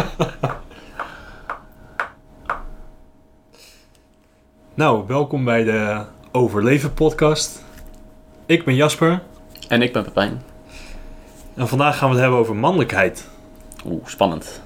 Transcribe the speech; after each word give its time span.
Nou, 4.74 5.06
welkom 5.06 5.44
bij 5.44 5.64
de 5.64 6.02
Overleven 6.32 6.94
podcast. 6.94 7.64
Ik 8.46 8.64
ben 8.64 8.74
Jasper 8.74 9.22
En 9.68 9.82
ik 9.82 9.92
ben 9.92 10.02
Pepijn. 10.04 10.42
en 11.54 11.68
vandaag 11.68 11.98
gaan 11.98 12.08
we 12.08 12.14
het 12.14 12.22
hebben 12.22 12.40
over 12.40 12.56
mannelijkheid. 12.56 13.28
Oeh, 13.86 14.06
spannend. 14.06 14.62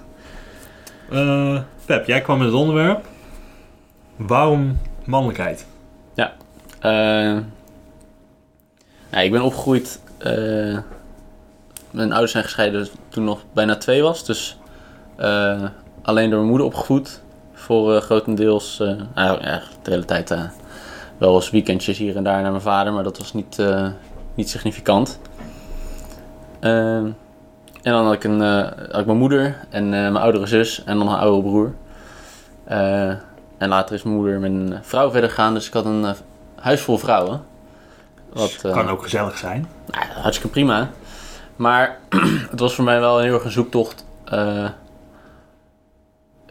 Eh 1.11 1.61
Pep, 1.85 2.07
jij 2.07 2.21
kwam 2.21 2.39
met 2.39 2.47
het 2.47 2.57
onderwerp. 2.57 3.07
Waarom 4.17 4.79
mannelijkheid? 5.05 5.67
Ja, 6.15 6.35
ik 9.23 9.31
ben 9.31 9.43
opgegroeid. 9.43 10.01
eh, 10.19 10.79
mijn 11.91 12.11
ouders 12.11 12.33
zijn 12.33 12.45
gescheiden 12.45 12.89
toen 13.09 13.23
ik 13.23 13.29
nog 13.29 13.41
bijna 13.53 13.77
twee 13.77 14.03
was. 14.03 14.25
Dus 14.25 14.59
alleen 16.03 16.31
door 16.31 16.39
mijn 16.39 16.49
moeder 16.49 16.67
opgevoed. 16.67 17.23
Voor 17.53 17.95
eh, 17.97 18.01
grotendeels, 18.03 18.81
eh, 18.81 18.89
nou 19.15 19.43
ja, 19.43 19.63
de 19.83 19.91
hele 19.91 20.05
tijd 20.05 20.31
eh, 20.31 20.41
wel 21.19 21.35
eens 21.35 21.51
weekendjes 21.51 21.99
hier 21.99 22.17
en 22.17 22.25
daar 22.25 22.43
naar 22.43 22.51
mijn 22.51 22.63
vader. 22.63 22.93
Maar 22.93 23.03
dat 23.03 23.19
was 23.19 23.33
niet, 23.33 23.59
eh, 23.59 23.87
niet 24.35 24.51
significant. 24.51 25.19
Eh, 26.61 26.97
en 26.97 27.93
dan 27.93 28.05
had 28.05 28.13
ik, 28.15 28.25
een, 28.25 28.43
eh, 28.43 28.63
had 28.91 29.01
ik 29.01 29.07
mijn 29.07 29.19
moeder 29.19 29.57
en 29.71 29.85
eh, 29.85 29.91
mijn 29.91 30.17
oudere 30.17 30.47
zus 30.47 30.85
en 30.85 30.99
dan 30.99 31.09
een 31.09 31.19
oudere 31.19 31.43
broer. 31.43 31.73
Eh, 32.65 33.09
en 33.59 33.69
later 33.69 33.95
is 33.95 34.03
mijn 34.03 34.17
moeder 34.17 34.41
met 34.41 34.51
een 34.51 34.79
vrouw 34.83 35.11
verder 35.11 35.29
gegaan. 35.31 35.55
Dus 35.55 35.67
ik 35.67 35.73
had 35.73 35.85
een 35.85 36.05
eh, 36.05 36.13
huis 36.55 36.81
vol 36.81 36.99
vrouwen. 36.99 37.43
Wat, 38.33 38.59
eh, 38.63 38.73
kan 38.73 38.89
ook 38.89 39.03
gezellig 39.03 39.39
zijn. 39.39 39.69
nou, 39.91 40.05
hartstikke 40.13 40.53
prima. 40.53 40.91
Maar 41.57 41.99
het 42.51 42.61
was 42.61 42.75
voor 42.75 42.85
mij 42.85 43.01
wel 43.01 43.19
een 43.19 43.25
heel 43.25 43.35
erg 43.35 43.45
een 43.45 43.51
zoektocht. 43.51 44.05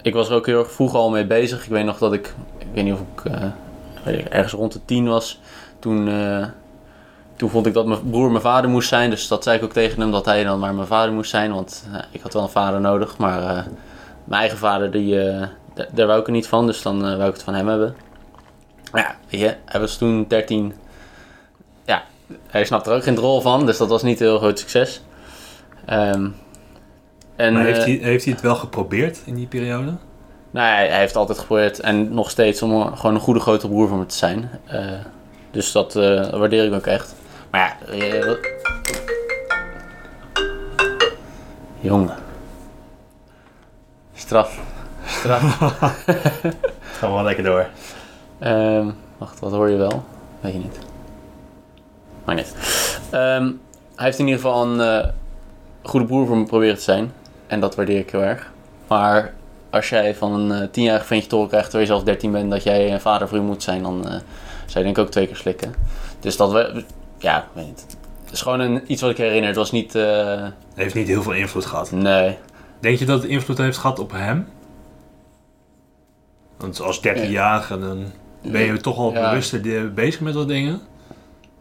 Ik 0.03 0.13
was 0.13 0.29
er 0.29 0.35
ook 0.35 0.45
heel 0.45 0.59
erg 0.59 0.71
vroeg 0.71 0.93
al 0.93 1.09
mee 1.09 1.25
bezig. 1.25 1.63
Ik 1.63 1.69
weet 1.69 1.85
nog 1.85 1.97
dat 1.97 2.13
ik, 2.13 2.33
ik 2.57 2.67
weet 2.73 2.83
niet 2.83 2.93
of 2.93 2.99
ik, 2.99 3.31
eh, 3.31 3.43
weet 4.03 4.19
ik, 4.19 4.25
ergens 4.25 4.53
rond 4.53 4.73
de 4.73 4.85
tien 4.85 5.07
was. 5.07 5.39
Toen, 5.79 6.07
eh, 6.07 6.45
toen 7.35 7.49
vond 7.49 7.65
ik 7.65 7.73
dat 7.73 7.85
mijn 7.85 8.09
broer 8.09 8.29
mijn 8.29 8.41
vader 8.41 8.69
moest 8.69 8.89
zijn. 8.89 9.09
Dus 9.09 9.27
dat 9.27 9.43
zei 9.43 9.57
ik 9.57 9.63
ook 9.63 9.73
tegen 9.73 10.01
hem 10.01 10.11
dat 10.11 10.25
hij 10.25 10.43
dan 10.43 10.59
maar 10.59 10.73
mijn 10.75 10.87
vader 10.87 11.13
moest 11.13 11.29
zijn. 11.29 11.53
Want 11.53 11.87
eh, 11.93 11.99
ik 12.11 12.21
had 12.21 12.33
wel 12.33 12.43
een 12.43 12.49
vader 12.49 12.81
nodig. 12.81 13.17
Maar 13.17 13.67
mijn 14.23 14.41
eigen 14.41 14.57
vader, 14.57 14.91
die, 14.91 15.15
daar 15.91 16.07
wou 16.07 16.19
ik 16.19 16.25
er 16.25 16.31
niet 16.31 16.47
van. 16.47 16.65
Dus 16.65 16.81
dan 16.81 17.01
wou 17.01 17.27
ik 17.27 17.33
het 17.33 17.43
van 17.43 17.53
hem 17.53 17.67
hebben. 17.67 17.95
Ja, 18.93 19.15
weet 19.29 19.41
je, 19.41 19.55
hij 19.65 19.79
was 19.79 19.97
toen 19.97 20.25
13 20.27 20.73
hij 22.47 22.65
snapt 22.65 22.87
er 22.87 22.93
ook 22.93 23.03
geen 23.03 23.17
rol 23.17 23.41
van, 23.41 23.65
dus 23.65 23.77
dat 23.77 23.89
was 23.89 24.03
niet 24.03 24.19
een 24.19 24.25
heel 24.25 24.37
groot 24.37 24.59
succes. 24.59 25.01
Ehm, 25.85 26.29
en, 27.35 27.53
maar 27.53 27.63
heeft, 27.63 27.77
eh, 27.79 27.83
hij, 27.85 27.93
heeft 27.95 28.23
hij 28.23 28.33
het 28.33 28.41
wel 28.41 28.55
geprobeerd 28.55 29.19
in 29.25 29.35
die 29.35 29.47
periode? 29.47 29.93
nou, 30.51 30.67
hij, 30.67 30.87
hij 30.87 30.99
heeft 30.99 31.15
altijd 31.15 31.39
geprobeerd 31.39 31.79
en 31.79 32.13
nog 32.13 32.29
steeds 32.29 32.61
om 32.61 32.71
een- 32.71 32.97
gewoon 32.97 33.15
een 33.15 33.21
goede 33.21 33.39
grote 33.39 33.67
broer 33.67 33.87
voor 33.87 33.97
me 33.97 34.05
te 34.05 34.15
zijn. 34.15 34.49
Eh, 34.65 34.91
dus 35.51 35.71
dat 35.71 35.95
eh, 35.95 36.29
waardeer 36.29 36.65
ik 36.65 36.73
ook 36.73 36.85
echt. 36.85 37.15
Maar 37.51 37.77
ja, 37.91 38.37
jongen. 41.79 42.15
Straf. 44.13 44.59
Straf. 45.05 45.41
Gaan 46.97 47.09
we 47.09 47.15
wel 47.15 47.23
lekker 47.23 47.43
door. 47.43 47.67
Ehm, 48.39 48.87
wacht, 49.17 49.39
wat 49.39 49.51
hoor 49.51 49.69
je 49.69 49.77
wel? 49.77 50.03
Weet 50.41 50.53
je 50.53 50.59
niet. 50.59 50.77
Maar 52.25 52.35
niet. 52.35 52.55
Ehm, 53.11 53.51
hij 53.95 54.05
heeft 54.05 54.19
in 54.19 54.25
ieder 54.27 54.41
geval 54.41 54.65
een 54.79 55.11
goede 55.83 56.05
broer 56.05 56.27
voor 56.27 56.37
me 56.37 56.45
proberen 56.45 56.75
te 56.75 56.81
zijn. 56.81 57.11
En 57.53 57.59
dat 57.59 57.75
waardeer 57.75 57.99
ik 57.99 58.09
heel 58.09 58.23
erg. 58.23 58.51
Maar 58.87 59.33
als 59.69 59.89
jij 59.89 60.15
van 60.15 60.33
een 60.39 60.61
eh, 60.61 60.67
tienjarig 60.71 61.05
ventje 61.05 61.27
te 61.29 61.35
horen 61.35 61.49
krijgt 61.49 61.69
terwijl 61.69 61.89
je 61.89 61.95
zelf 61.95 62.05
13 62.05 62.31
bent 62.31 62.51
dat 62.51 62.63
jij 62.63 62.93
een 62.93 63.01
vader 63.01 63.27
voor 63.27 63.37
je 63.37 63.43
moet 63.43 63.63
zijn, 63.63 63.83
dan 63.83 64.05
eh, 64.05 64.09
zou 64.11 64.21
je 64.65 64.83
denk 64.83 64.97
ik 64.97 65.03
ook 65.03 65.11
twee 65.11 65.27
keer 65.27 65.35
slikken. 65.35 65.73
Dus 66.19 66.37
dat 66.37 66.51
we, 66.51 66.83
ja, 67.17 67.37
ik 67.37 67.43
weet 67.53 67.65
niet. 67.65 67.85
Het 68.23 68.33
is 68.33 68.41
gewoon 68.41 68.59
een, 68.59 68.81
iets 68.87 69.01
wat 69.01 69.11
ik 69.11 69.17
herinner. 69.17 69.47
Het 69.47 69.55
was 69.57 69.71
niet, 69.71 69.95
eh, 69.95 70.47
Heeft 70.75 70.95
niet 70.95 71.07
heel 71.07 71.21
veel 71.23 71.33
invloed 71.33 71.65
gehad. 71.65 71.91
nee. 71.91 72.37
Denk 72.79 72.99
je 72.99 73.05
dat 73.05 73.21
het 73.21 73.31
invloed 73.31 73.57
heeft 73.57 73.77
gehad 73.77 73.99
op 73.99 74.11
hem? 74.11 74.47
Want 76.57 76.81
als 76.81 77.01
13-jarige 77.01 77.79
dan 77.79 78.05
ben 78.41 78.61
je 78.61 78.77
toch 78.77 78.97
al 78.97 79.11
Ja. 79.13 79.29
bewuster 79.29 79.93
bezig 79.93 80.19
met 80.21 80.33
wat 80.33 80.47
dingen. 80.47 80.81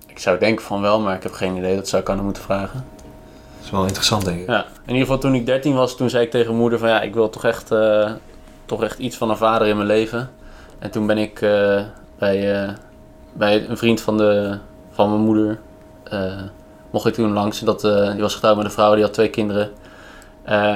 Ik 0.06 0.18
zou 0.18 0.38
denken 0.38 0.64
van 0.64 0.80
wel, 0.80 1.00
maar 1.00 1.16
ik 1.16 1.22
heb 1.22 1.32
geen 1.32 1.56
idee. 1.56 1.76
Dat 1.76 1.88
zou 1.88 2.02
ik 2.02 2.08
aan 2.08 2.16
hem 2.16 2.24
moeten 2.24 2.42
vragen. 2.42 2.84
Is 3.62 3.70
wel 3.70 3.84
interessant, 3.84 4.24
denk 4.24 4.40
ik. 4.40 4.46
Ja, 4.46 4.64
in 4.64 4.94
ieder 4.94 5.00
geval 5.00 5.18
toen 5.18 5.34
ik 5.34 5.46
13 5.46 5.74
was, 5.74 5.96
toen 5.96 6.10
zei 6.10 6.24
ik 6.24 6.30
tegen 6.30 6.46
mijn 6.46 6.60
moeder 6.60 6.78
van 6.78 6.88
ja, 6.88 7.00
ik 7.00 7.14
wil 7.14 7.30
toch 7.30 7.44
echt, 7.44 7.70
eh, 7.70 8.10
toch 8.66 8.82
echt 8.82 8.98
iets 8.98 9.16
van 9.16 9.30
een 9.30 9.36
vader 9.36 9.66
in 9.66 9.76
mijn 9.76 9.88
leven. 9.88 10.30
En 10.78 10.90
toen 10.90 11.06
ben 11.06 11.18
ik 11.18 11.40
eh, 11.40 11.80
bij, 12.18 12.62
eh, 12.62 12.70
bij 13.32 13.68
een 13.68 13.76
vriend 13.76 14.00
van, 14.00 14.16
de, 14.16 14.58
van 14.90 15.10
mijn 15.10 15.22
moeder, 15.22 15.60
mocht 16.90 17.06
ik 17.06 17.14
toen 17.14 17.32
langs. 17.32 17.60
Dat, 17.60 17.80
die 17.80 18.20
was 18.20 18.34
getrouwd 18.34 18.56
met 18.56 18.64
een 18.64 18.70
vrouw, 18.70 18.94
die 18.94 19.02
had 19.02 19.12
twee 19.12 19.30
kinderen. 19.30 19.70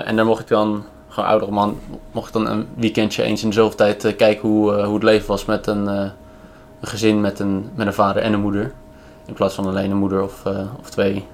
En 0.04 0.16
daar 0.16 0.26
mocht 0.26 0.40
ik 0.40 0.48
dan, 0.48 0.84
gewoon 1.08 1.28
oudere 1.28 1.52
man, 1.52 1.80
mocht 2.12 2.26
ik 2.26 2.32
dan 2.32 2.46
een 2.46 2.66
weekendje 2.74 3.22
eens 3.22 3.42
in 3.42 3.48
de 3.48 3.54
zoveel 3.54 3.76
tijd 3.76 4.16
kijken 4.16 4.48
hoe, 4.48 4.82
hoe 4.82 4.94
het 4.94 5.02
leven 5.02 5.28
was 5.28 5.44
met 5.44 5.66
een, 5.66 5.86
een 5.86 6.12
gezin 6.80 7.20
met 7.20 7.38
een, 7.38 7.70
met 7.74 7.86
een 7.86 7.94
vader 7.94 8.22
en 8.22 8.32
een 8.32 8.40
moeder. 8.40 8.72
In 9.26 9.34
plaats 9.34 9.54
van 9.54 9.66
alleen 9.66 9.90
een 9.90 9.96
moeder 9.96 10.22
of, 10.22 10.42
of 10.80 10.90
twee. 10.90 11.26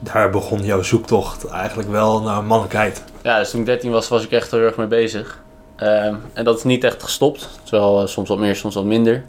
Dus 0.00 0.12
daar 0.12 0.30
begon 0.30 0.64
jouw 0.64 0.82
zoektocht 0.82 1.46
eigenlijk 1.46 1.88
wel 1.88 2.22
naar 2.22 2.44
mannelijkheid. 2.44 3.04
Ja, 3.22 3.38
dus 3.38 3.50
toen 3.50 3.60
ik 3.60 3.66
13 3.66 3.90
was, 3.90 4.08
was 4.08 4.24
ik 4.24 4.30
echt 4.30 4.50
heel 4.50 4.60
erg 4.60 4.76
mee 4.76 4.86
bezig. 4.86 5.42
Ehm, 5.76 6.14
en 6.32 6.44
dat 6.44 6.56
is 6.56 6.64
niet 6.64 6.84
echt 6.84 7.02
gestopt. 7.02 7.48
Terwijl 7.62 8.00
eh, 8.00 8.06
soms 8.06 8.28
wat 8.28 8.38
meer, 8.38 8.56
soms 8.56 8.74
wat 8.74 8.84
minder. 8.84 9.24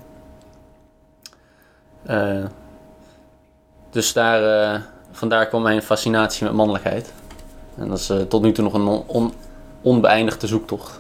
Eh, 2.05 2.44
dus 3.89 4.13
daar, 4.13 4.73
eh, 4.73 4.81
vandaar 5.11 5.47
kwam 5.47 5.61
mijn 5.61 5.81
fascinatie 5.81 6.44
met 6.45 6.53
mannelijkheid. 6.53 7.13
En 7.78 7.88
dat 7.88 7.97
is 7.99 8.11
tot 8.29 8.41
nu 8.41 8.51
toe 8.51 8.63
nog 8.63 8.73
een 8.73 8.88
on- 8.88 9.03
on- 9.07 9.34
onbeëindigde 9.81 10.47
zoektocht. 10.47 10.99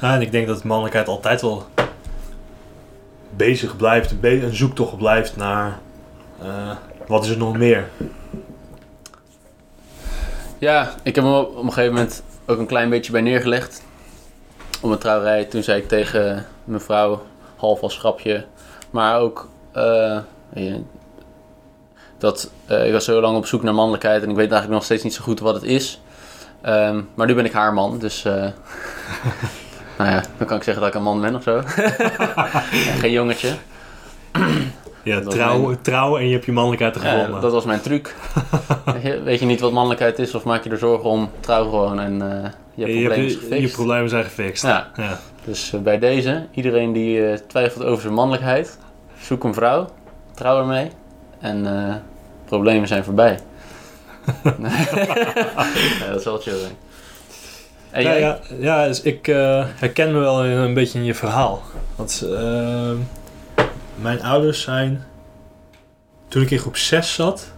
Ja, 0.00 0.14
en 0.14 0.20
ik 0.20 0.32
denk 0.32 0.46
dat 0.46 0.64
mannelijkheid 0.64 1.08
altijd 1.08 1.40
wel 1.40 1.64
bezig 3.36 3.76
blijft, 3.76 4.14
een 4.22 4.54
zoektocht 4.54 4.96
blijft 4.96 5.36
naar 5.36 5.78
wat 7.06 7.24
is 7.24 7.30
er 7.30 7.36
nog 7.38 7.56
meer. 7.56 7.88
Ja, 10.62 10.94
ik 11.02 11.14
heb 11.14 11.24
hem 11.24 11.34
op 11.34 11.56
een 11.56 11.72
gegeven 11.72 11.94
moment 11.94 12.22
ook 12.46 12.58
een 12.58 12.66
klein 12.66 12.90
beetje 12.90 13.12
bij 13.12 13.20
neergelegd. 13.20 13.82
Op 14.80 14.88
mijn 14.88 15.00
trouwerij. 15.00 15.44
Toen 15.44 15.62
zei 15.62 15.80
ik 15.80 15.88
tegen 15.88 16.46
mijn 16.64 16.80
vrouw, 16.80 17.22
half 17.56 17.80
als 17.80 17.98
grapje, 17.98 18.44
maar 18.90 19.18
ook 19.18 19.48
eh, 19.72 20.18
dat 22.18 22.50
eh, 22.66 22.86
ik 22.86 22.92
was 22.92 23.04
zo 23.04 23.20
lang 23.20 23.36
op 23.36 23.46
zoek 23.46 23.62
naar 23.62 23.74
mannelijkheid 23.74 24.22
en 24.22 24.30
ik 24.30 24.36
weet 24.36 24.50
eigenlijk 24.50 24.72
nog 24.72 24.84
steeds 24.84 25.02
niet 25.02 25.14
zo 25.14 25.22
goed 25.22 25.40
wat 25.40 25.54
het 25.54 25.64
is. 25.64 26.00
Ehm, 26.60 27.00
maar 27.14 27.26
nu 27.26 27.34
ben 27.34 27.44
ik 27.44 27.52
haar 27.52 27.72
man, 27.72 27.98
dus 27.98 28.24
eh, 28.24 28.32
nou 29.98 30.10
ja, 30.10 30.22
dan 30.38 30.46
kan 30.46 30.56
ik 30.56 30.62
zeggen 30.62 30.82
dat 30.82 30.92
ik 30.92 30.94
een 30.94 31.02
man 31.02 31.20
ben 31.20 31.34
of 31.34 31.42
zo. 31.42 31.56
en 32.92 32.98
geen 32.98 33.12
jongetje. 33.12 33.54
Ja, 35.04 35.20
trouwen, 35.20 35.66
mijn- 35.66 35.80
trouwen 35.82 36.20
en 36.20 36.26
je 36.26 36.32
hebt 36.32 36.44
je 36.44 36.52
mannelijkheid 36.52 36.94
Ja, 36.94 37.00
gevonden. 37.00 37.40
dat 37.40 37.52
was 37.52 37.64
mijn 37.64 37.80
truc. 37.80 38.14
Weet 38.84 39.02
je- 39.02 39.36
je 39.38 39.46
niet 39.46 39.60
wat 39.60 39.72
mannelijkheid 39.72 40.18
is 40.18 40.34
of 40.34 40.44
maak 40.44 40.64
je 40.64 40.70
er 40.70 40.78
zorgen 40.78 41.10
om, 41.10 41.30
trouw 41.40 41.64
gewoon 41.64 42.00
en 42.00 42.22
eh, 42.44 42.50
je 42.74 42.86
je, 42.98 43.02
hebt, 43.08 43.16
je, 43.32 43.38
gefixt. 43.38 43.74
problemen 43.74 44.08
zijn 44.08 44.24
gefixt. 44.24 44.62
Ja. 44.62 44.90
Ja. 44.96 45.18
Dus 45.44 45.72
eh, 45.72 45.80
bij 45.80 45.98
deze, 45.98 46.46
iedereen 46.54 46.92
die 46.92 47.26
eh, 47.26 47.38
twijfelt 47.48 47.84
over 47.84 48.02
zijn 48.02 48.14
mannelijkheid, 48.14 48.78
zoek 49.20 49.44
een 49.44 49.54
vrouw, 49.54 49.88
trouw 50.34 50.58
ermee 50.58 50.90
en 51.40 51.66
problemen 52.44 52.88
zijn 52.88 53.04
voorbij. 53.04 53.38
ja, 56.00 56.06
dat 56.10 56.18
is 56.18 56.24
wel 56.24 56.38
chill. 56.38 56.54
En 57.90 58.02
Ja, 58.02 58.08
jij? 58.10 58.20
ja, 58.20 58.38
ja, 58.58 58.86
dus 58.86 59.02
ik 59.02 59.26
herken 59.78 60.12
me 60.12 60.18
wel 60.18 60.44
een 60.44 60.74
beetje 60.74 60.98
in 60.98 61.04
je 61.04 61.14
verhaal. 61.14 61.62
Want 61.96 62.26
mijn 64.02 64.22
ouders 64.22 64.62
zijn, 64.62 65.04
toen 66.28 66.42
ik 66.42 66.50
in 66.50 66.58
groep 66.58 66.76
6 66.76 67.14
zat, 67.14 67.52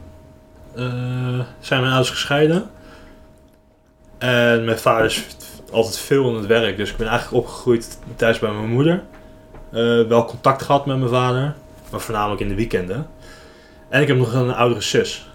eh, 0.75 1.41
zijn 1.61 1.81
mijn 1.81 1.93
ouders 1.93 2.11
gescheiden. 2.11 2.71
En 4.19 4.65
mijn 4.65 4.79
vader 4.79 5.05
is 5.05 5.27
altijd 5.73 5.99
veel 5.99 6.29
aan 6.29 6.35
het 6.37 6.47
werk, 6.47 6.77
dus 6.77 6.91
ik 6.91 6.97
ben 6.97 7.07
eigenlijk 7.09 7.45
opgegroeid 7.45 7.99
thuis 8.17 8.39
bij 8.39 8.51
mijn 8.51 8.71
moeder. 8.71 9.03
Eh, 9.71 10.03
wel 10.03 10.25
contact 10.25 10.63
gehad 10.63 10.87
met 10.87 10.99
mijn 10.99 11.11
vader, 11.11 11.55
maar 11.91 12.01
voornamelijk 12.01 12.41
in 12.41 12.49
de 12.49 12.55
weekenden. 12.55 13.07
En 13.89 14.03
ik 14.03 14.09
heb 14.09 14.17
nog 14.17 14.33
een 14.33 14.55
oudere 14.55 14.81
zus. 14.81 15.29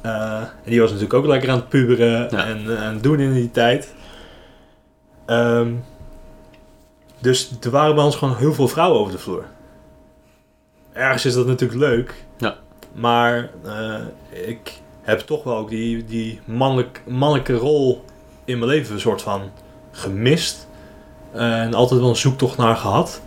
Eh, 0.00 0.40
en 0.40 0.70
die 0.70 0.80
was 0.80 0.88
natuurlijk 0.90 1.18
ook 1.18 1.26
lekker 1.26 1.50
aan 1.50 1.56
het 1.56 1.68
puberen 1.68 2.28
Ja. 2.30 2.46
en 2.46 2.78
aan 2.78 2.94
het 2.94 3.02
doen 3.02 3.20
in 3.20 3.32
die 3.32 3.50
tijd. 3.50 3.94
Ehm, 5.26 5.72
dus 7.18 7.50
er 7.60 7.70
waren 7.70 7.94
bij 7.94 8.04
ons 8.04 8.16
gewoon 8.16 8.36
heel 8.36 8.54
veel 8.54 8.68
vrouwen 8.68 9.00
over 9.00 9.12
de 9.12 9.18
vloer. 9.18 9.44
Ergens 10.92 11.24
is 11.24 11.34
dat 11.34 11.46
natuurlijk 11.46 11.80
leuk. 11.80 12.14
Ja. 12.38 12.56
Maar 12.92 13.50
eh, 13.64 14.00
ik 14.30 14.80
heb 15.02 15.20
toch 15.20 15.44
wel 15.44 15.56
ook 15.56 15.68
die, 15.68 16.04
die 16.04 16.40
mannelijk, 16.44 17.02
mannelijke 17.06 17.54
rol 17.54 18.04
in 18.44 18.58
mijn 18.58 18.70
leven 18.70 18.94
een 18.94 19.00
soort 19.00 19.22
van 19.22 19.50
gemist. 19.90 20.68
En 21.32 21.74
altijd 21.74 22.00
wel 22.00 22.08
een 22.08 22.16
zoektocht 22.16 22.56
naar 22.56 22.76
gehad. 22.76 23.22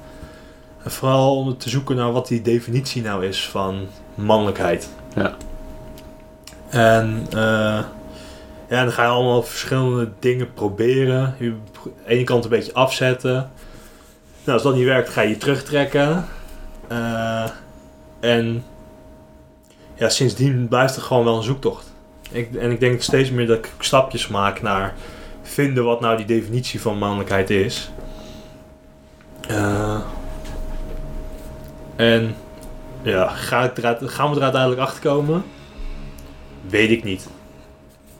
En 0.83 0.91
vooral 0.91 1.37
om 1.37 1.57
te 1.57 1.69
zoeken 1.69 1.95
naar 1.95 2.11
wat 2.11 2.27
die 2.27 2.41
definitie 2.41 3.01
nou 3.01 3.25
is 3.25 3.49
van 3.49 3.87
mannelijkheid. 4.15 4.89
Ja. 5.15 5.35
En 6.69 7.25
eh, 7.29 7.83
ja, 8.69 8.83
dan 8.83 8.91
ga 8.91 9.03
je 9.03 9.09
allemaal 9.09 9.43
verschillende 9.43 10.09
dingen 10.19 10.53
proberen. 10.53 11.35
Je 11.39 11.49
aan 11.49 11.83
de 11.83 11.91
ene 12.05 12.23
kant 12.23 12.43
een 12.43 12.49
beetje 12.49 12.73
afzetten. 12.73 13.33
Nou, 14.43 14.57
als 14.57 14.63
dat 14.63 14.75
niet 14.75 14.85
werkt, 14.85 15.09
ga 15.09 15.21
je 15.21 15.29
je 15.29 15.37
terugtrekken. 15.37 16.25
Eh, 16.93 17.49
en 18.19 18.63
ja, 19.95 20.09
sindsdien 20.09 20.67
blijft 20.67 20.95
het 20.95 21.03
gewoon 21.03 21.23
wel 21.23 21.37
een 21.37 21.43
zoektocht. 21.43 21.93
Ik, 22.31 22.55
en 22.55 22.71
ik 22.71 22.79
denk 22.79 23.01
steeds 23.01 23.31
meer 23.31 23.47
dat 23.47 23.57
ik 23.57 23.71
stapjes 23.79 24.27
maak 24.27 24.61
naar 24.61 24.95
vinden 25.41 25.83
wat 25.83 25.99
nou 25.99 26.17
die 26.17 26.25
definitie 26.25 26.81
van 26.81 26.97
mannelijkheid 26.97 27.49
is. 27.49 27.91
Eh, 29.47 29.99
en 31.95 32.35
ja, 33.01 33.27
ga 33.27 33.71
gaan 33.99 34.29
we 34.29 34.35
er 34.35 34.43
uiteindelijk 34.43 34.81
achter 34.81 35.01
komen? 35.01 35.43
Weet 36.69 36.89
ik 36.89 37.03
niet. 37.03 37.27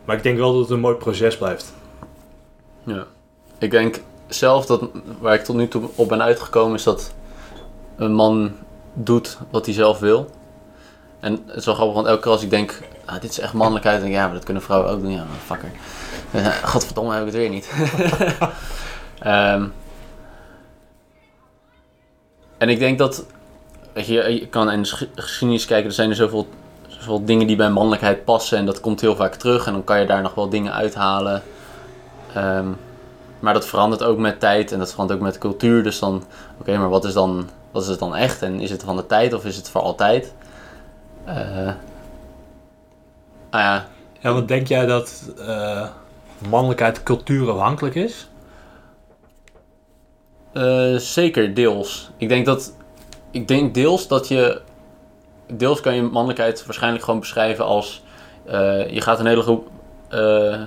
Maar 0.06 0.16
ik 0.16 0.24
denk 0.24 0.38
wel 0.38 0.52
dat 0.52 0.62
het 0.62 0.70
een 0.70 0.80
mooi 0.80 0.96
proces 0.96 1.38
blijft. 1.38 1.74
Ja. 2.84 3.06
Ik 3.60 3.72
denk 3.72 4.02
zelf 4.28 4.66
dat 4.66 4.90
waar 5.20 5.34
ik 5.34 5.44
tot 5.44 5.56
nu 5.56 5.68
toe 5.68 5.90
op 5.96 6.08
ben 6.08 6.22
uitgekomen 6.22 6.75
is 6.75 6.84
dat 6.84 7.14
een 7.95 8.13
man 8.13 8.51
doet 8.94 9.38
wat 9.50 9.66
hij 9.66 9.74
zelf 9.74 10.00
wil. 10.00 10.30
En 11.19 11.44
het 11.45 11.56
is 11.56 11.66
wel 11.66 11.75
grappig, 11.75 11.95
want 11.95 12.07
elke 12.07 12.22
keer 12.22 12.31
als 12.31 12.44
ik 12.44 12.50
denk, 12.50 12.80
ah, 13.06 13.22
dit 13.22 13.30
is 13.30 13.40
echt 13.40 13.54
mannelijkheid, 13.54 13.95
dan 13.95 14.04
denk 14.04 14.16
ik, 14.16 14.22
ja, 14.22 14.25
maar 14.28 14.36
dat 14.36 14.45
kunnen 14.45 14.63
vrouwen 14.63 14.90
ook 14.92 15.01
doen. 15.01 15.12
Ja, 15.12 15.25
fucker. 15.45 15.72
Eh, 16.31 16.48
Godverdomme, 16.48 17.13
heb 17.13 17.19
ik 17.19 17.25
het 17.28 17.36
weer 17.36 17.50
niet. 17.50 17.72
Ehm, 19.19 19.66
en 22.57 22.69
ik 22.69 22.80
denk 22.80 22.98
dat, 22.98 23.25
weet 23.94 24.06
je, 24.07 24.13
je 24.13 24.48
kan 24.48 24.72
in 24.72 24.81
de 24.81 24.88
ges- 24.88 25.07
geschiedenis 25.16 25.66
kijken, 25.66 25.88
er 25.88 25.94
zijn 25.96 26.10
er 26.10 26.16
zoveel, 26.16 26.48
zoveel 26.88 27.25
dingen 27.25 27.48
die 27.48 27.56
bij 27.56 27.69
mannelijkheid 27.69 28.24
passen 28.25 28.57
en 28.57 28.66
dat 28.66 28.80
komt 28.80 29.01
heel 29.01 29.16
vaak 29.16 29.36
terug 29.36 29.66
en 29.66 29.74
dan 29.74 29.84
kan 29.84 30.00
je 30.00 30.06
daar 30.06 30.22
nog 30.22 30.34
wel 30.36 30.50
dingen 30.50 30.74
uithalen. 30.74 31.44
Ehm, 32.34 32.68
maar 33.39 33.54
dat 33.54 33.66
verandert 33.66 34.04
ook 34.04 34.18
met 34.18 34.39
tijd 34.39 34.72
en 34.72 34.80
dat 34.80 34.92
verandert 34.92 35.19
ook 35.19 35.25
met 35.25 35.38
cultuur. 35.38 35.84
Dus 35.84 36.00
dan, 36.00 36.24
oké, 36.60 36.78
maar 36.78 36.89
wat 36.89 37.06
is, 37.06 37.13
dan, 37.13 37.50
wat 37.74 37.84
is 37.84 37.88
het 37.88 38.00
dan 38.00 38.16
echt? 38.16 38.42
En 38.42 38.60
is 38.60 38.70
het 38.70 38.84
van 38.84 38.96
de 38.96 39.06
tijd 39.06 39.34
of 39.34 39.46
is 39.46 39.56
het 39.56 39.70
voor 39.70 39.81
altijd? 39.81 40.34
Eh 41.25 41.36
nou 43.52 43.64
ja, 43.64 43.88
Ja, 44.20 44.34
wat 44.34 44.48
denk 44.48 44.68
jij 44.68 44.86
dat 44.86 45.34
eh, 45.40 45.88
mannelijkheid 46.50 47.04
cultuurafhankelijk 47.04 47.96
is? 47.96 48.28
eh, 50.54 50.96
zeker 50.96 51.54
deels. 51.54 52.10
Ik 52.18 52.30
denk 52.30 52.46
dat, 52.46 52.74
ik 53.31 53.48
denk 53.48 53.74
deels 53.74 54.08
dat 54.08 54.28
je, 54.28 54.62
deels 55.54 55.81
kan 55.81 55.96
je 55.96 56.02
mannelijkheid 56.02 56.66
waarschijnlijk 56.66 57.04
gewoon 57.04 57.20
beschrijven 57.20 57.66
als, 57.66 58.04
je 58.90 59.02
gaat 59.02 59.20
een 59.20 59.25
hele 59.25 59.42
groep, 59.42 59.68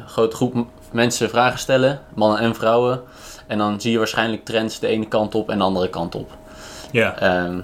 grote 0.07 0.37
groep 0.37 0.67
mensen 0.93 1.31
vragen 1.31 1.59
stellen, 1.59 2.01
mannen 2.15 2.39
en 2.39 2.55
vrouwen. 2.55 3.03
En 3.47 3.59
dan 3.59 3.81
zie 3.81 3.93
je 3.93 3.99
waarschijnlijk 3.99 4.45
trends 4.45 4.79
de 4.79 4.87
ene 4.87 5.09
kant 5.09 5.35
op 5.35 5.51
en 5.51 5.59
de 5.59 5.65
andere 5.65 5.91
kant 5.91 6.15
op. 6.15 6.31
Ja. 6.97 7.19
Ehm, 7.19 7.61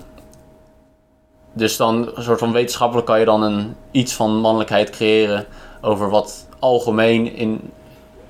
dus 1.52 1.76
dan, 1.76 2.10
een 2.14 2.22
soort 2.22 2.38
van 2.38 2.52
wetenschappelijk 2.52 3.06
kan 3.06 3.18
je 3.18 3.24
dan 3.24 3.42
een, 3.42 3.76
iets 3.90 4.14
van 4.14 4.36
mannelijkheid 4.36 4.90
creëren 4.90 5.46
over 5.80 6.10
wat 6.10 6.46
algemeen 6.58 7.34
in 7.34 7.48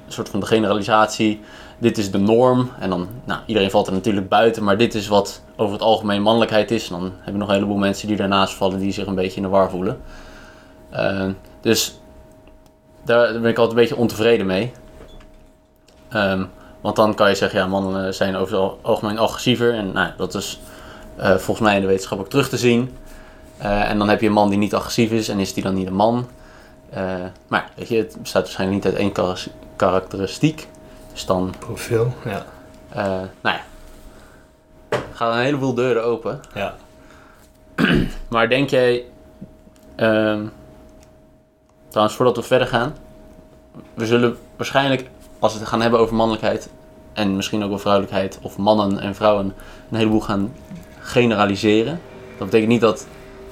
een 0.06 0.12
soort 0.12 0.28
van 0.28 0.40
de 0.40 0.46
generalisatie, 0.46 1.40
dit 1.78 1.98
is 1.98 2.10
de 2.10 2.18
norm. 2.18 2.70
En 2.78 2.90
dan, 2.90 3.08
nou, 3.24 3.40
iedereen 3.46 3.70
valt 3.70 3.86
er 3.86 3.92
natuurlijk 3.92 4.28
buiten, 4.28 4.64
maar 4.64 4.78
dit 4.78 4.94
is 4.94 5.08
wat 5.08 5.42
over 5.56 5.72
het 5.72 5.82
algemeen 5.82 6.22
mannelijkheid 6.22 6.70
is. 6.70 6.90
En 6.90 6.98
dan 6.98 7.12
heb 7.18 7.32
je 7.32 7.38
nog 7.38 7.48
een 7.48 7.54
heleboel 7.54 7.76
mensen 7.76 8.08
die 8.08 8.16
daarnaast 8.16 8.54
vallen 8.54 8.78
die 8.78 8.92
zich 8.92 9.06
een 9.06 9.14
beetje 9.14 9.36
in 9.36 9.42
de 9.42 9.48
war 9.48 9.70
voelen. 9.70 10.00
Ehm, 10.90 11.32
dus 11.60 12.00
daar 13.04 13.40
ben 13.40 13.50
ik 13.50 13.58
altijd 13.58 13.76
een 13.76 13.82
beetje 13.82 13.96
ontevreden 13.96 14.46
mee. 14.46 14.72
Ehm, 16.08 16.44
want 16.80 16.96
dan 16.96 17.14
kan 17.14 17.28
je 17.28 17.34
zeggen, 17.34 17.60
ja, 17.60 17.66
mannen 17.66 18.06
eh, 18.06 18.12
zijn 18.12 18.36
over 18.36 18.62
het 18.62 18.72
algemeen 18.82 19.18
agressiever. 19.18 19.74
En 19.74 19.92
nou, 19.92 20.10
dat 20.16 20.34
is 20.34 20.60
volgens 21.16 21.60
mij 21.60 21.74
in 21.74 21.80
de 21.80 21.86
wetenschap 21.86 22.18
ook 22.18 22.30
terug 22.30 22.48
te 22.48 22.58
zien. 22.58 22.90
Eh, 23.62 23.90
en 23.90 23.98
dan 23.98 24.08
heb 24.08 24.20
je 24.20 24.26
een 24.26 24.32
man 24.32 24.48
die 24.48 24.58
niet 24.58 24.74
agressief 24.74 25.10
is 25.10 25.28
en 25.28 25.38
is 25.38 25.54
die 25.54 25.62
dan 25.62 25.74
niet 25.74 25.86
een 25.86 25.94
man. 25.94 26.28
Eh, 26.90 27.14
maar 27.48 27.70
weet 27.74 27.88
je, 27.88 27.96
het 27.96 28.16
bestaat 28.20 28.42
waarschijnlijk 28.42 28.84
niet 28.84 28.94
uit 28.94 29.14
één 29.16 29.36
karakteristiek. 29.76 30.68
Dus 31.12 31.26
dan, 31.26 31.54
Profiel, 31.58 32.14
ja. 32.24 32.44
eh, 32.88 33.28
nou 33.40 33.56
ja, 33.56 33.60
gaan 35.12 35.32
een 35.32 35.42
heleboel 35.42 35.74
deuren 35.74 36.04
open. 36.04 36.40
ja. 36.54 36.74
Maar 38.28 38.48
denk 38.48 38.70
jij, 38.70 39.04
ehm, 39.94 40.46
trouwens 41.88 42.16
voordat 42.16 42.36
we 42.36 42.42
verder 42.42 42.66
gaan, 42.66 42.94
we 43.94 44.06
zullen 44.06 44.36
waarschijnlijk, 44.56 45.10
als 45.38 45.52
we 45.52 45.58
het 45.58 45.68
gaan 45.68 45.80
hebben 45.80 46.00
over 46.00 46.14
mannelijkheid 46.14 46.68
en 47.12 47.36
misschien 47.36 47.62
ook 47.62 47.68
wel 47.68 47.78
vrouwelijkheid, 47.78 48.38
of 48.42 48.56
mannen 48.56 48.98
en 48.98 49.14
vrouwen, 49.14 49.54
een 49.90 49.96
heleboel 49.96 50.20
gaan 50.20 50.52
generaliseren. 51.02 52.00
Dat 52.38 52.46
betekent 52.46 52.70
niet 52.70 52.80
dat 52.80 53.06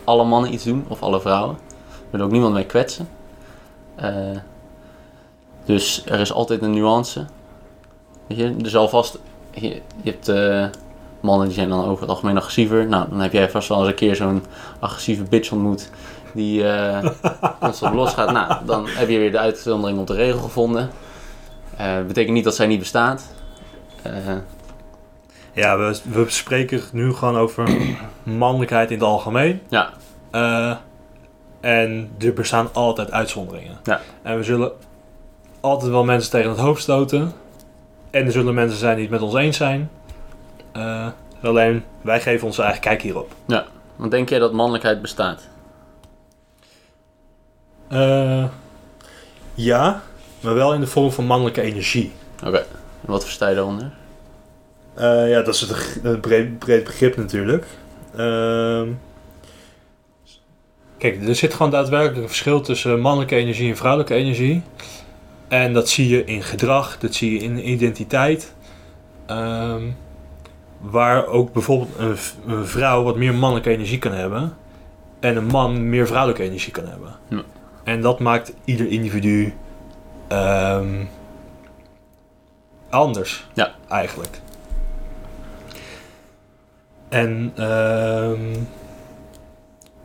alle 0.05 0.25
mannen 0.25 0.53
iets 0.53 0.65
doen 0.65 0.85
of 0.89 1.03
alle 1.03 1.21
vrouwen. 1.21 1.59
We 1.89 2.07
willen 2.11 2.27
ook 2.27 2.33
niemand 2.33 2.55
mee 2.55 2.67
kwetsen. 2.67 3.09
Eh, 3.95 4.37
dus 5.65 6.03
er 6.07 6.21
is 6.21 6.33
altijd 6.33 6.63
een 6.63 6.71
nuance. 6.71 7.25
Weet 8.27 8.39
je, 8.39 8.55
er 8.65 8.71
zal 8.71 8.89
vast, 8.89 9.19
je, 9.51 9.83
hebt 10.05 10.29
eh, 10.29 10.67
mannen 11.21 11.47
die 11.47 11.57
zijn 11.57 11.69
dan 11.69 11.85
over 11.85 12.01
het 12.01 12.11
algemeen 12.11 12.37
agressiever. 12.37 12.87
Nou, 12.87 13.09
dan 13.09 13.21
heb 13.21 13.33
jij 13.33 13.51
vast 13.51 13.69
wel 13.69 13.79
eens 13.79 13.89
een 13.89 13.95
keer 13.95 14.17
zo'n 14.17 14.45
agressieve 14.79 15.23
bitch 15.23 15.53
ontmoet 15.53 15.91
die 16.35 16.69
eh 16.69 17.11
constant 17.61 17.95
losgaat. 17.95 18.33
Nou, 18.33 18.65
dan 18.67 18.87
heb 18.89 19.09
je 19.09 19.19
weer 19.19 19.31
de 19.31 19.39
uitzondering 19.39 19.99
op 19.99 20.07
de 20.07 20.15
regel 20.15 20.41
gevonden. 20.41 20.91
Betekent 22.07 22.35
niet 22.35 22.45
dat 22.45 22.55
zij 22.55 22.67
niet 22.67 22.79
bestaat. 22.79 23.33
Ja, 25.61 25.79
we, 25.79 26.01
we 26.09 26.25
spreken 26.31 26.81
nu 26.93 27.13
gewoon 27.13 27.37
over 27.37 27.69
mannelijkheid 28.23 28.91
in 28.91 28.99
het 28.99 29.07
algemeen. 29.07 29.61
ja, 29.69 29.91
Eh, 30.31 30.77
en 31.61 32.11
er 32.19 32.33
bestaan 32.33 32.69
altijd 32.73 33.11
uitzonderingen. 33.11 33.79
Ja. 33.85 34.01
En 34.23 34.37
we 34.37 34.43
zullen 34.43 34.73
altijd 35.61 35.91
wel 35.91 36.05
mensen 36.05 36.31
tegen 36.31 36.51
het 36.51 36.59
hoofd 36.59 36.83
stoten. 36.83 37.33
En 38.11 38.25
er 38.27 38.33
zullen 38.33 38.55
mensen 38.55 38.79
zijn 38.79 38.95
die 38.95 39.03
het 39.03 39.13
met 39.13 39.23
ons 39.23 39.35
eens 39.35 39.57
zijn. 39.57 39.91
Eh, 40.73 41.07
alleen, 41.43 41.85
wij 42.01 42.21
geven 42.21 42.47
onze 42.47 42.63
eigen 42.63 42.81
kijk 42.81 43.03
hierop. 43.03 43.33
want 43.97 44.11
denk 44.11 44.29
jij 44.29 44.39
dat 44.39 44.53
mannelijkheid 44.53 45.03
bestaat? 45.03 45.49
Eh, 47.89 48.45
ja, 49.55 50.03
maar 50.41 50.55
wel 50.55 50.75
in 50.75 50.81
de 50.81 50.87
vorm 50.87 51.13
van 51.13 51.25
mannelijke 51.25 51.61
energie. 51.61 52.13
Oké, 52.47 52.67
wat 53.01 53.23
versta 53.25 53.49
je 53.49 53.55
daaronder? 53.55 53.91
Eh, 55.01 55.31
ja, 55.31 55.43
dat 55.43 55.55
is 55.55 55.73
een 56.03 56.21
breed, 56.21 56.59
breed 56.59 56.85
begrip 56.85 57.17
natuurlijk. 57.17 57.65
Ehm, 58.17 58.89
kijk, 60.99 61.29
er 61.29 61.35
zit 61.35 61.55
gewoon 61.55 61.71
daadwerkelijk 61.71 62.17
een 62.17 62.29
verschil 62.29 62.61
tussen 62.61 63.01
mannelijke 63.01 63.37
energie 63.37 63.71
en 63.71 63.77
vrouwelijke 63.77 64.15
energie. 64.15 64.63
En 65.49 65.73
dat 65.73 65.89
zie 65.89 66.09
je 66.09 66.25
in 66.25 66.43
gedrag, 66.43 66.99
dat 66.99 67.15
zie 67.15 67.33
je 67.33 67.39
in 67.39 67.71
identiteit. 67.71 68.55
Ehm, 69.27 69.83
waar 70.81 71.27
ook 71.27 71.53
bijvoorbeeld 71.53 71.99
een, 72.47 72.67
vrouw 72.67 73.03
wat 73.03 73.17
meer 73.17 73.35
mannelijke 73.35 73.71
energie 73.71 73.99
kan 73.99 74.13
hebben. 74.13 74.57
En 75.21 75.37
een 75.37 75.47
man 75.47 75.89
meer 75.89 76.07
vrouwelijke 76.07 76.43
energie 76.43 76.73
kan 76.73 76.87
hebben. 76.87 77.17
Ja. 77.29 77.43
En 77.85 78.01
dat 78.01 78.19
maakt 78.19 78.53
ieder 78.65 78.89
individu 78.89 79.55
ehm, 80.29 81.05
anders. 82.91 83.47
Ja. 83.55 83.75
Eigenlijk. 83.89 84.41
En 87.11 87.53
ehm, 87.57 88.57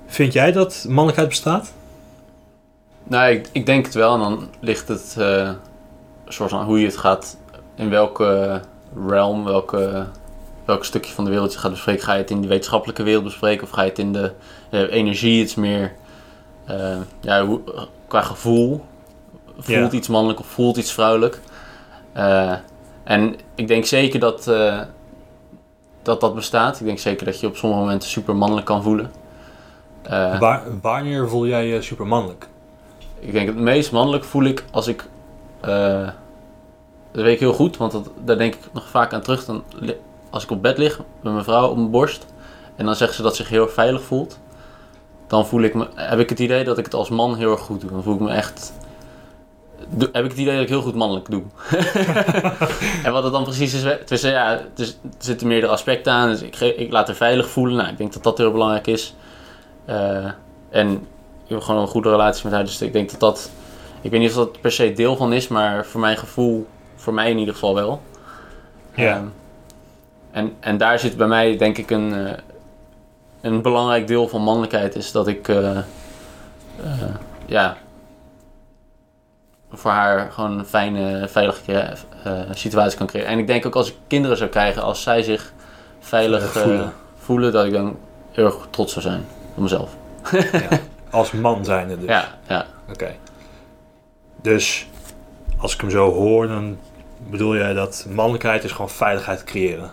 vind 0.06 0.34
jij 0.34 0.52
dat 0.52 0.86
mannelijkheid 0.88 1.30
bestaat? 1.30 1.74
Nou, 3.04 3.32
ik, 3.32 3.50
ik 3.52 3.66
denk 3.66 3.86
het 3.86 3.94
wel. 3.94 4.14
En 4.14 4.20
dan 4.20 4.50
ligt 4.60 4.88
het 4.88 5.16
eh, 5.18 5.52
soort 6.28 6.50
van 6.50 6.64
hoe 6.64 6.80
je 6.80 6.86
het 6.86 6.98
gaat, 6.98 7.38
in 7.76 7.90
welke 7.90 8.62
realm, 9.08 9.44
welke, 9.44 10.06
welk 10.66 10.86
stukje 10.86 11.14
van 11.14 11.24
de 11.24 11.30
wereld 11.30 11.54
je 11.54 11.60
gaat 11.60 11.72
bespreken. 11.72 12.04
Ga 12.04 12.14
je 12.14 12.22
het 12.22 12.32
in 12.32 12.42
de 12.42 12.48
wetenschappelijke 12.48 13.04
wereld 13.04 13.24
bespreken 13.24 13.64
of 13.64 13.70
ga 13.70 13.82
je 13.82 13.90
het 13.90 14.00
in 14.00 14.14
de 14.14 14.32
eh, 14.70 14.94
energie, 14.94 15.42
iets 15.42 15.56
meer, 15.56 15.94
eh, 16.66 16.98
ja, 17.22 17.46
hoe, 17.46 17.62
qua 18.08 18.22
gevoel. 18.22 18.84
Voelt 19.58 19.92
Ja. 19.92 19.98
iets 19.98 20.08
mannelijk 20.08 20.40
of 20.40 20.46
voelt 20.46 20.78
iets 20.78 20.92
vrouwelijk. 20.94 21.42
En 23.04 23.36
ik 23.56 23.68
denk 23.68 23.86
zeker 23.86 24.20
dat, 24.20 24.52
dat 26.06 26.22
dat 26.22 26.36
bestaat. 26.36 26.80
Ik 26.80 26.86
denk 26.86 27.00
zeker 27.00 27.26
dat 27.26 27.40
je 27.40 27.48
op 27.48 27.56
sommige 27.56 27.82
momenten 27.82 28.10
super 28.10 28.36
mannelijk 28.36 28.66
kan 28.66 28.84
voelen. 28.84 29.12
Eh, 30.02 30.40
Waar, 30.40 30.64
wanneer 30.82 31.30
voel 31.30 31.48
jij 31.48 31.68
je 31.68 31.82
supermannelijk? 31.82 32.48
ik 33.20 33.32
denk 33.32 33.48
het 33.48 33.58
meest 33.58 33.92
mannelijk 33.92 34.24
voel 34.24 34.44
ik 34.44 34.64
als 34.72 34.88
ik 34.88 35.06
eh, 35.62 36.08
dat 37.12 37.24
weet 37.24 37.34
ik 37.34 37.40
heel 37.40 37.54
goed, 37.54 37.78
want 37.78 37.92
dat, 37.92 38.10
daar 38.24 38.38
denk 38.38 38.54
ik 38.54 38.62
nog 38.74 38.88
vaak 38.90 39.14
aan 39.14 39.22
terug. 39.22 39.46
Dan, 39.46 39.64
als 40.30 40.44
ik 40.44 40.52
op 40.52 40.62
bed 40.62 40.78
lig 40.78 41.02
met 41.22 41.34
mijn 41.34 41.44
vrouw 41.44 41.70
op 41.70 41.76
mijn 41.78 41.92
borst 41.92 42.26
en 42.76 42.86
dan 42.86 42.96
zegt 42.96 43.14
ze 43.14 43.22
dat 43.22 43.36
ze 43.36 43.42
zich 43.42 43.52
heel 43.52 43.68
veilig 43.68 44.02
voelt, 44.02 44.40
dan 45.28 45.46
voel 45.48 45.62
ik 45.62 45.74
me, 45.74 45.88
heb 45.96 46.20
ik 46.20 46.30
het 46.30 46.40
idee 46.40 46.64
dat 46.64 46.78
ik 46.78 46.86
het 46.86 46.94
als 46.94 47.10
man 47.10 47.36
heel 47.36 47.52
erg 47.52 47.60
goed 47.60 47.82
doe. 47.82 47.90
Dan 47.90 48.04
voel 48.04 48.14
ik 48.14 48.20
me 48.20 48.30
echt. 48.30 48.74
Doe- 49.90 50.10
heb 50.12 50.24
ik 50.24 50.32
het 50.32 50.40
idee 50.40 50.54
dat 50.54 50.64
ik 50.64 50.70
heel 50.70 50.82
goed 50.82 50.96
mannelijk 50.96 51.30
doe. 51.30 51.44
en 53.04 53.12
wat 53.12 53.24
het 53.24 53.32
dan 53.32 53.44
precies 53.44 53.74
is, 53.74 53.96
tussen, 54.06 54.32
ja, 54.32 54.52
er 54.78 54.94
zitten 55.18 55.48
meerdere 55.48 55.72
aspecten 55.72 56.14
aan. 56.14 56.30
Dus 56.30 56.42
ik, 56.42 56.60
ik 56.60 56.92
laat 56.92 57.08
haar 57.08 57.16
veilig 57.16 57.50
voelen. 57.50 57.76
Nou, 57.76 57.90
ik 57.90 57.98
denk 57.98 58.14
dat 58.14 58.24
dat 58.24 58.38
heel 58.38 58.52
belangrijk 58.52 58.88
is. 58.88 59.16
Eh, 59.86 60.26
en 60.70 60.92
ik 61.44 61.50
heb 61.50 61.62
gewoon 61.62 61.82
een 61.82 61.88
goede 61.88 62.10
relatie 62.10 62.44
met 62.44 62.54
haar. 62.54 62.64
Dus 62.64 62.82
ik 62.82 62.94
denk 62.94 63.12
dat 63.12 63.20
dat. 63.20 63.52
Ik 64.02 64.12
weet 64.12 64.20
niet 64.20 64.30
of 64.30 64.36
dat 64.36 64.62
per 64.62 64.72
se 64.72 64.94
deel 64.94 65.16
van 65.16 65.34
is, 65.34 65.48
maar 65.48 65.86
voor 65.86 66.02
mijn 66.02 66.18
gevoel, 66.18 66.68
voor 66.96 67.14
mij 67.14 67.30
in 67.30 67.38
ieder 67.38 67.54
geval 67.54 67.76
wel. 67.76 68.02
Ja. 68.96 69.16
Ehm, 69.16 69.26
en, 70.32 70.54
en 70.60 70.78
daar 70.78 71.00
zit 71.00 71.18
bij 71.18 71.28
mij 71.28 71.58
denk 71.58 71.78
ik 71.78 71.92
een, 71.92 72.28
eh, 72.28 72.34
een 73.42 73.62
belangrijk 73.62 74.08
deel 74.08 74.28
van 74.28 74.42
mannelijkheid 74.42 74.96
is 74.96 75.12
dat 75.12 75.28
ik 75.28 75.48
eh, 75.48 75.78
ja, 77.46 77.78
voor 79.72 79.92
haar 79.92 80.32
gewoon 80.32 80.60
een 80.60 80.66
fijne, 80.66 81.28
veilige 81.28 81.96
eh, 82.24 82.40
situatie 82.52 82.98
kan 82.98 83.08
creëren. 83.08 83.30
En 83.30 83.40
ik 83.40 83.48
denk 83.48 83.66
ook 83.66 83.76
als 83.76 83.88
ik 83.90 83.96
kinderen 84.08 84.38
zou 84.38 84.50
krijgen, 84.50 84.82
als 84.84 85.02
zij 85.02 85.24
zich 85.24 85.54
veilig 86.00 86.52
Veilig 86.52 86.56
eh, 86.56 86.62
voelen. 86.62 86.94
voelen, 87.18 87.52
dat 87.52 87.66
ik 87.66 87.72
dan 87.74 87.98
heel 88.32 88.46
erg 88.46 88.58
trots 88.70 88.92
zou 88.94 89.06
zijn 89.06 89.26
op 89.56 89.62
mezelf. 89.62 89.96
Ja. 90.32 90.68
Als 91.10 91.32
man 91.32 91.66
zijnde 91.66 91.98
dus. 92.00 92.10
Ja, 92.10 92.38
ja. 92.48 92.66
Oké. 92.90 93.16
Dus 94.42 94.88
als 95.58 95.74
ik 95.74 95.82
hem 95.82 95.90
zo 95.90 96.12
hoor, 96.12 96.48
dan 96.48 96.78
bedoel 97.30 97.56
jij 97.56 97.74
dat 97.74 98.06
mannelijkheid 98.10 98.64
is 98.64 98.72
gewoon 98.72 98.90
veiligheid 98.90 99.44
creëren. 99.44 99.92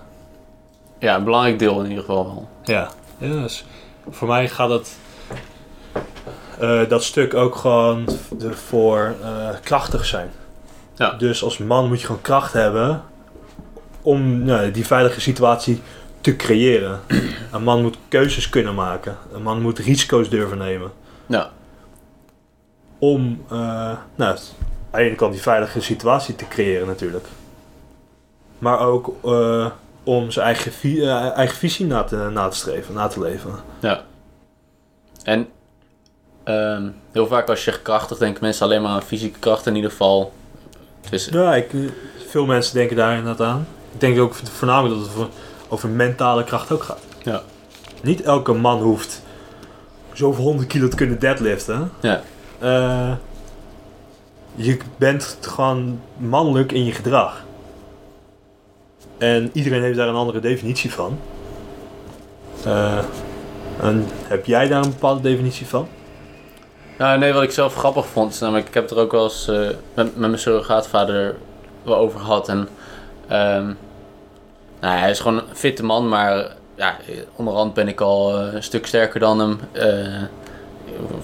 ja, 0.98 1.16
een 1.16 1.24
belangrijk 1.24 1.58
deel 1.58 1.80
in 1.80 1.88
ieder 1.88 2.04
geval 2.04 2.24
wel. 2.24 2.48
Ja. 2.62 2.88
ja 3.18 3.28
dus 3.28 3.64
voor 4.10 4.28
mij 4.28 4.48
gaat 4.48 4.70
het 4.70 4.96
eh, 6.62 6.88
dat 6.88 7.02
stuk 7.04 7.34
ook 7.34 7.54
gewoon 7.56 8.04
de- 8.38 8.52
voor 8.52 9.14
eh, 9.22 9.48
krachtig 9.62 10.04
zijn. 10.06 10.30
Ja. 10.96 11.10
Dus 11.12 11.44
als 11.44 11.58
man 11.58 11.88
moet 11.88 12.00
je 12.00 12.06
gewoon 12.06 12.22
kracht 12.22 12.52
hebben 12.52 13.02
om 14.02 14.42
nou, 14.44 14.70
die 14.70 14.86
veilige 14.86 15.20
situatie 15.20 15.80
te 16.20 16.36
creëren. 16.36 17.00
Een 17.52 17.62
man 17.62 17.82
moet 17.82 17.96
keuzes 18.08 18.48
kunnen 18.48 18.74
maken. 18.74 19.16
Een 19.32 19.42
man 19.42 19.60
moet 19.62 19.78
risico's 19.78 20.28
durven 20.30 20.58
nemen. 20.58 20.90
Ja, 21.26 21.50
om 22.98 23.44
eh, 23.50 23.58
nou, 24.14 24.36
aan 24.36 24.36
de 24.90 24.98
ene 24.98 25.14
kant 25.14 25.32
die 25.32 25.42
veilige 25.42 25.80
situatie 25.80 26.34
te 26.34 26.48
creëren 26.48 26.86
natuurlijk. 26.86 27.26
Maar 28.58 28.78
ook 28.78 29.14
om 30.04 30.30
zijn 30.30 30.46
eigen, 30.46 30.72
vi- 30.72 31.06
eigen 31.10 31.56
visie 31.56 31.86
na 31.86 32.04
te, 32.04 32.16
na 32.32 32.48
te 32.48 32.56
streven, 32.56 32.94
na 32.94 33.06
te 33.08 33.20
leven. 33.20 33.52
ja. 33.80 34.02
En 35.24 35.48
ehm, 36.44 36.88
heel 37.12 37.26
vaak 37.26 37.48
als 37.48 37.64
je 37.64 37.82
krachtig, 37.82 38.18
denken 38.18 38.42
mensen 38.42 38.66
alleen 38.66 38.82
maar 38.82 38.90
aan 38.90 39.02
fysieke 39.02 39.38
kracht 39.38 39.66
in 39.66 39.74
ieder 39.74 39.90
geval. 39.90 40.32
Dus 41.10 41.26
Ja, 41.26 41.54
ik, 41.54 41.70
veel 42.28 42.46
mensen 42.46 42.74
denken 42.74 42.96
daar 42.96 43.16
inderdaad 43.16 43.46
aan. 43.46 43.66
Ik 43.92 44.00
denk 44.00 44.18
ook 44.18 44.34
voornamelijk 44.34 45.00
dat 45.00 45.14
het 45.14 45.28
over 45.68 45.88
mentale 45.88 46.44
kracht 46.44 46.72
ook 46.72 46.82
gaat. 46.82 47.00
Ja. 47.22 47.42
Niet 48.02 48.22
elke 48.22 48.52
man 48.52 48.80
hoeft 48.82 49.22
zoveel 50.12 50.44
honderd 50.44 50.68
kilo 50.68 50.88
te 50.88 50.96
kunnen 50.96 51.18
deadliften. 51.18 51.90
Ja. 52.00 52.22
Eh, 52.58 53.12
je 54.54 54.78
bent 54.96 55.38
gewoon 55.40 56.00
mannelijk 56.16 56.72
in 56.72 56.84
je 56.84 56.92
gedrag. 56.92 57.44
En 59.18 59.50
iedereen 59.52 59.82
heeft 59.82 59.96
daar 59.96 60.08
een 60.08 60.14
andere 60.14 60.40
definitie 60.40 60.92
van. 60.92 61.18
Eh, 62.64 62.98
en 63.80 64.06
heb 64.26 64.46
jij 64.46 64.68
daar 64.68 64.84
een 64.84 64.90
bepaalde 64.90 65.20
definitie 65.20 65.66
van? 65.66 65.88
Nou, 66.98 67.18
nee, 67.18 67.32
wat 67.32 67.42
ik 67.42 67.50
zelf 67.50 67.74
grappig 67.74 68.06
vond, 68.06 68.32
is 68.32 68.38
namelijk, 68.38 68.68
ik 68.68 68.74
heb 68.74 68.82
het 68.82 68.92
er 68.92 68.98
ook 68.98 69.12
wel 69.12 69.24
eens 69.24 69.48
eh, 69.48 69.58
met, 69.58 69.76
met 69.94 70.16
mijn 70.16 70.38
surrogaatvader 70.38 71.36
over 71.84 72.20
gehad. 72.20 72.48
En, 72.48 72.68
ehm, 73.28 73.66
nou, 74.80 74.98
hij 74.98 75.10
is 75.10 75.20
gewoon 75.20 75.38
een 75.38 75.56
fitte 75.56 75.84
man, 75.84 76.08
maar 76.08 76.56
ja, 76.74 76.96
onderhand 77.36 77.74
ben 77.74 77.88
ik 77.88 78.00
al 78.00 78.38
eh, 78.38 78.54
een 78.54 78.62
stuk 78.62 78.86
sterker 78.86 79.20
dan 79.20 79.38
hem. 79.38 79.60
Eh, 79.72 80.22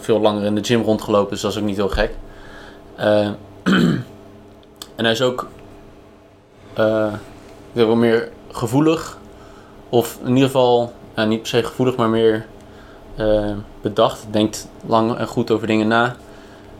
veel 0.00 0.20
langer 0.20 0.44
in 0.44 0.54
de 0.54 0.64
gym 0.64 0.82
rondgelopen, 0.82 1.30
dus 1.30 1.40
dat 1.40 1.50
is 1.50 1.58
ook 1.58 1.64
niet 1.64 1.76
heel 1.76 1.88
gek. 1.88 2.10
En 4.98 5.04
hij 5.04 5.12
is 5.12 5.22
ook 5.22 5.48
eh, 6.74 7.12
veel 7.74 7.94
meer 7.94 8.28
gevoelig, 8.50 9.18
of 9.88 10.18
in 10.22 10.28
ieder 10.28 10.44
geval, 10.44 10.92
ja, 11.16 11.24
niet 11.24 11.38
per 11.38 11.48
se 11.48 11.62
gevoelig, 11.62 11.96
maar 11.96 12.08
meer 12.08 12.46
eh, 13.18 13.50
bedacht. 13.80 14.26
Denkt 14.30 14.68
lang 14.86 15.16
en 15.16 15.26
goed 15.26 15.50
over 15.50 15.66
dingen 15.66 15.88
na. 15.88 16.16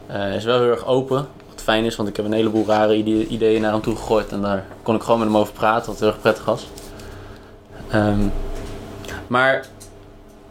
Eh, 0.07 0.35
is 0.35 0.45
wel 0.45 0.61
heel 0.61 0.71
erg 0.71 0.87
open. 0.87 1.27
Wat 1.49 1.63
fijn 1.63 1.85
is, 1.85 1.97
want 1.97 2.09
ik 2.09 2.17
heb 2.17 2.25
een 2.25 2.33
heleboel 2.33 2.67
rare 2.67 2.97
ide- 2.97 3.27
ideeën 3.27 3.61
naar 3.63 3.73
hem 3.73 3.81
toe 3.81 3.97
gegooid. 3.97 4.33
En 4.33 4.41
daar 4.41 4.65
kon 4.83 4.95
ik 4.95 5.03
gewoon 5.03 5.19
met 5.19 5.29
hem 5.29 5.37
over 5.37 5.53
praten, 5.53 5.91
wat 5.91 6.01
heel 6.01 6.09
erg 6.09 6.21
prettig 6.21 6.45
was. 6.45 6.67
Ehm, 7.91 8.21
maar 9.27 9.67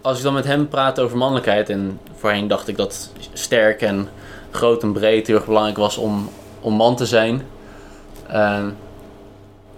als 0.01 0.17
ik 0.17 0.23
dan 0.23 0.33
met 0.33 0.45
hem 0.45 0.67
praat 0.67 0.99
over 0.99 1.17
mannelijkheid. 1.17 1.69
En 1.69 1.99
voorheen 2.15 2.47
dacht 2.47 2.67
ik 2.67 2.77
dat 2.77 3.11
sterk 3.33 3.81
en 3.81 4.09
groot 4.51 4.83
en 4.83 4.91
breed 4.91 5.27
heel 5.27 5.35
erg 5.35 5.45
belangrijk 5.45 5.77
was 5.77 5.97
om, 5.97 6.29
om 6.61 6.73
man 6.73 6.95
te 6.95 7.05
zijn. 7.05 7.41
Ehm, 8.27 8.69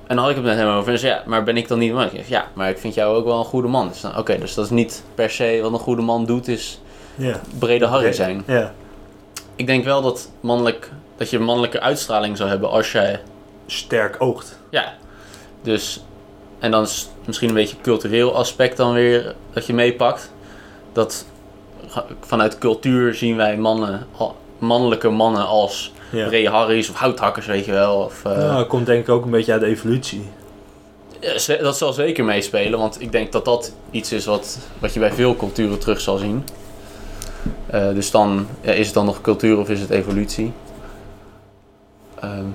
en 0.09 0.15
dan 0.15 0.17
had 0.17 0.29
ik 0.29 0.35
het 0.35 0.45
met 0.45 0.55
hem 0.57 0.67
over. 0.67 0.91
En 0.91 0.99
zei, 0.99 1.13
ja, 1.13 1.23
maar 1.25 1.43
ben 1.43 1.57
ik 1.57 1.67
dan 1.67 1.79
niet 1.79 1.93
man? 1.93 2.03
Ik 2.03 2.11
zeg, 2.15 2.27
ja, 2.27 2.47
maar 2.53 2.69
ik 2.69 2.77
vind 2.77 2.93
jou 2.93 3.15
ook 3.15 3.25
wel 3.25 3.39
een 3.39 3.45
goede 3.45 3.67
man. 3.67 3.87
Dus 3.87 4.03
oké, 4.17 4.37
dus 4.39 4.53
dat 4.53 4.65
is 4.65 4.71
niet 4.71 5.03
per 5.15 5.29
se 5.29 5.59
wat 5.61 5.71
een 5.71 5.79
goede 5.79 6.01
man 6.01 6.25
doet, 6.25 6.47
is 6.47 6.81
brede 7.59 7.85
harry 7.85 8.13
zijn. 8.13 8.43
Ja. 8.47 8.73
Ik 9.55 9.67
denk 9.67 9.83
wel 9.83 10.01
dat, 10.01 10.31
mannelijk, 10.39 10.91
dat 11.17 11.29
je 11.29 11.37
een 11.37 11.43
mannelijke 11.43 11.79
uitstraling 11.79 12.37
zou 12.37 12.49
hebben 12.49 12.69
als 12.69 12.91
jij... 12.91 13.21
Sterk 13.65 14.15
oogt. 14.19 14.59
Ja, 14.69 14.93
dus... 15.61 16.03
En 16.59 16.71
dan 16.71 16.83
is 16.83 17.09
misschien 17.25 17.49
een 17.49 17.55
beetje 17.55 17.81
cultureel 17.81 18.35
aspect 18.35 18.77
dan 18.77 18.93
weer 18.93 19.35
dat 19.53 19.65
je 19.65 19.73
meepakt. 19.73 20.33
Dat 20.93 21.25
vanuit 22.19 22.57
cultuur 22.57 23.13
zien 23.13 23.35
wij 23.35 23.57
mannen, 23.57 24.07
mannelijke 24.57 25.09
mannen 25.09 25.45
als 25.45 25.91
Ja. 26.09 26.27
brede 26.27 26.49
harries 26.49 26.89
of 26.89 26.95
houthakkers, 26.95 27.45
weet 27.45 27.65
je 27.65 27.71
wel. 27.71 27.95
Of, 27.95 28.25
eh, 28.25 28.31
Ja, 28.31 28.57
dat 28.57 28.67
komt 28.67 28.85
denk 28.85 29.01
ik 29.01 29.09
ook 29.09 29.25
een 29.25 29.31
beetje 29.31 29.51
uit 29.51 29.61
de 29.61 29.67
evolutie. 29.67 30.23
Dat 31.61 31.77
zal 31.77 31.93
zeker 31.93 32.23
meespelen, 32.23 32.79
want 32.79 33.01
ik 33.01 33.11
denk 33.11 33.31
dat 33.31 33.45
dat 33.45 33.73
iets 33.91 34.11
is 34.11 34.25
wat, 34.25 34.57
wat 34.79 34.93
je 34.93 34.99
bij 34.99 35.11
veel 35.11 35.35
culturen 35.35 35.79
terug 35.79 36.01
zal 36.01 36.17
zien. 36.17 36.43
Eh, 37.67 37.89
dus 37.93 38.11
dan 38.11 38.47
ja, 38.61 38.71
is 38.71 38.85
het 38.85 38.95
dan 38.95 39.05
nog 39.05 39.21
cultuur 39.21 39.57
of 39.57 39.69
is 39.69 39.79
het 39.79 39.89
evolutie? 39.89 40.51
Ehm, 42.19 42.45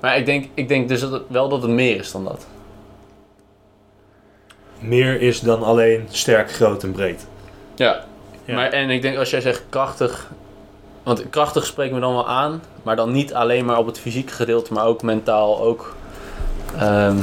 maar 0.00 0.16
ik 0.18 0.26
denk, 0.26 0.48
ik 0.54 0.68
denk 0.68 0.88
dus 0.88 1.00
dat 1.00 1.12
het, 1.12 1.22
wel 1.28 1.48
dat 1.48 1.62
het 1.62 1.70
meer 1.70 1.96
is 1.96 2.12
dan 2.12 2.24
dat. 2.24 2.46
Meer 4.78 5.20
is 5.20 5.40
dan 5.40 5.62
alleen 5.62 6.06
sterk, 6.10 6.52
groot 6.52 6.82
en 6.82 6.92
breed. 6.92 7.26
Ja. 7.74 8.04
Ja. 8.44 8.54
Maar, 8.54 8.70
en 8.70 8.90
ik 8.90 9.02
denk 9.02 9.16
als 9.16 9.30
jij 9.30 9.40
zegt 9.40 9.62
krachtig, 9.68 10.30
want 11.16 11.30
krachtig 11.30 11.66
spreekt 11.66 11.92
me 11.92 12.00
dan 12.00 12.12
wel 12.12 12.28
aan, 12.28 12.62
maar 12.82 12.96
dan 12.96 13.12
niet 13.12 13.34
alleen 13.34 13.64
maar 13.64 13.78
op 13.78 13.86
het 13.86 13.98
fysieke 13.98 14.32
gedeelte, 14.32 14.72
maar 14.72 14.84
ook 14.84 15.02
mentaal, 15.02 15.60
ook 15.60 15.94
ehm, 16.76 17.16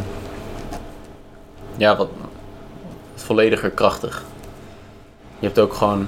ja, 1.78 1.96
wat, 1.96 2.10
vollediger 3.16 3.70
krachtig. 3.70 4.24
Je 5.40 5.46
hebt 5.46 5.60
ook 5.60 5.74
gewoon 5.74 6.08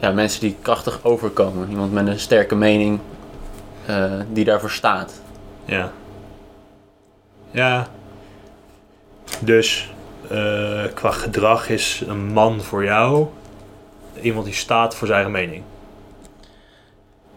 ja, 0.00 0.10
mensen 0.10 0.40
die 0.40 0.56
krachtig 0.62 0.98
overkomen. 1.02 1.70
Iemand 1.70 1.92
met 1.92 2.06
een 2.06 2.20
sterke 2.20 2.54
mening 2.54 3.00
eh, 3.86 4.12
die 4.32 4.44
daarvoor 4.44 4.70
staat. 4.70 5.20
Ja. 5.64 5.92
Ja. 7.50 7.86
Dus 9.40 9.92
eh, 10.28 10.84
qua 10.94 11.10
gedrag 11.10 11.68
is 11.68 12.02
een 12.06 12.32
man 12.32 12.60
voor 12.60 12.84
jou 12.84 13.26
iemand 14.20 14.44
die 14.44 14.54
staat 14.54 14.94
voor 14.94 15.06
zijn 15.06 15.22
eigen 15.22 15.40
mening. 15.40 15.62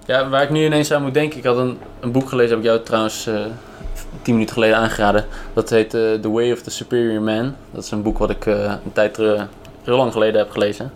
Ja, 0.06 0.30
waar 0.30 0.44
ik 0.44 0.50
nu 0.50 0.66
ineens 0.66 0.92
aan 0.92 1.02
moet 1.02 1.14
denken. 1.14 1.38
Ik 1.38 1.44
had 1.46 1.58
een, 1.58 1.78
een 2.00 2.12
boek 2.12 2.30
gelezen, 2.30 2.50
heb 2.50 2.60
ik 2.60 2.66
jou 2.66 2.82
trouwens 2.84 3.28
eh 3.28 3.46
tien 4.22 4.34
minuten 4.34 4.54
geleden 4.54 4.78
aangeraden. 4.78 5.26
Dat 5.54 5.70
heet 5.70 5.94
eh, 5.94 6.14
The 6.14 6.32
Way 6.32 6.52
of 6.52 6.62
the 6.62 6.70
Superior 6.70 7.22
Man. 7.22 7.56
Dat 7.72 7.84
is 7.84 7.92
een 7.92 8.02
boek 8.02 8.18
wat 8.18 8.30
ik 8.30 8.46
eh, 8.46 8.64
een 8.64 8.92
tijd 8.94 9.14
terug, 9.14 9.48
heel 9.84 9.98
lang 9.98 10.12
geleden 10.12 10.40
heb 10.40 10.52
gelezen. 10.52 10.92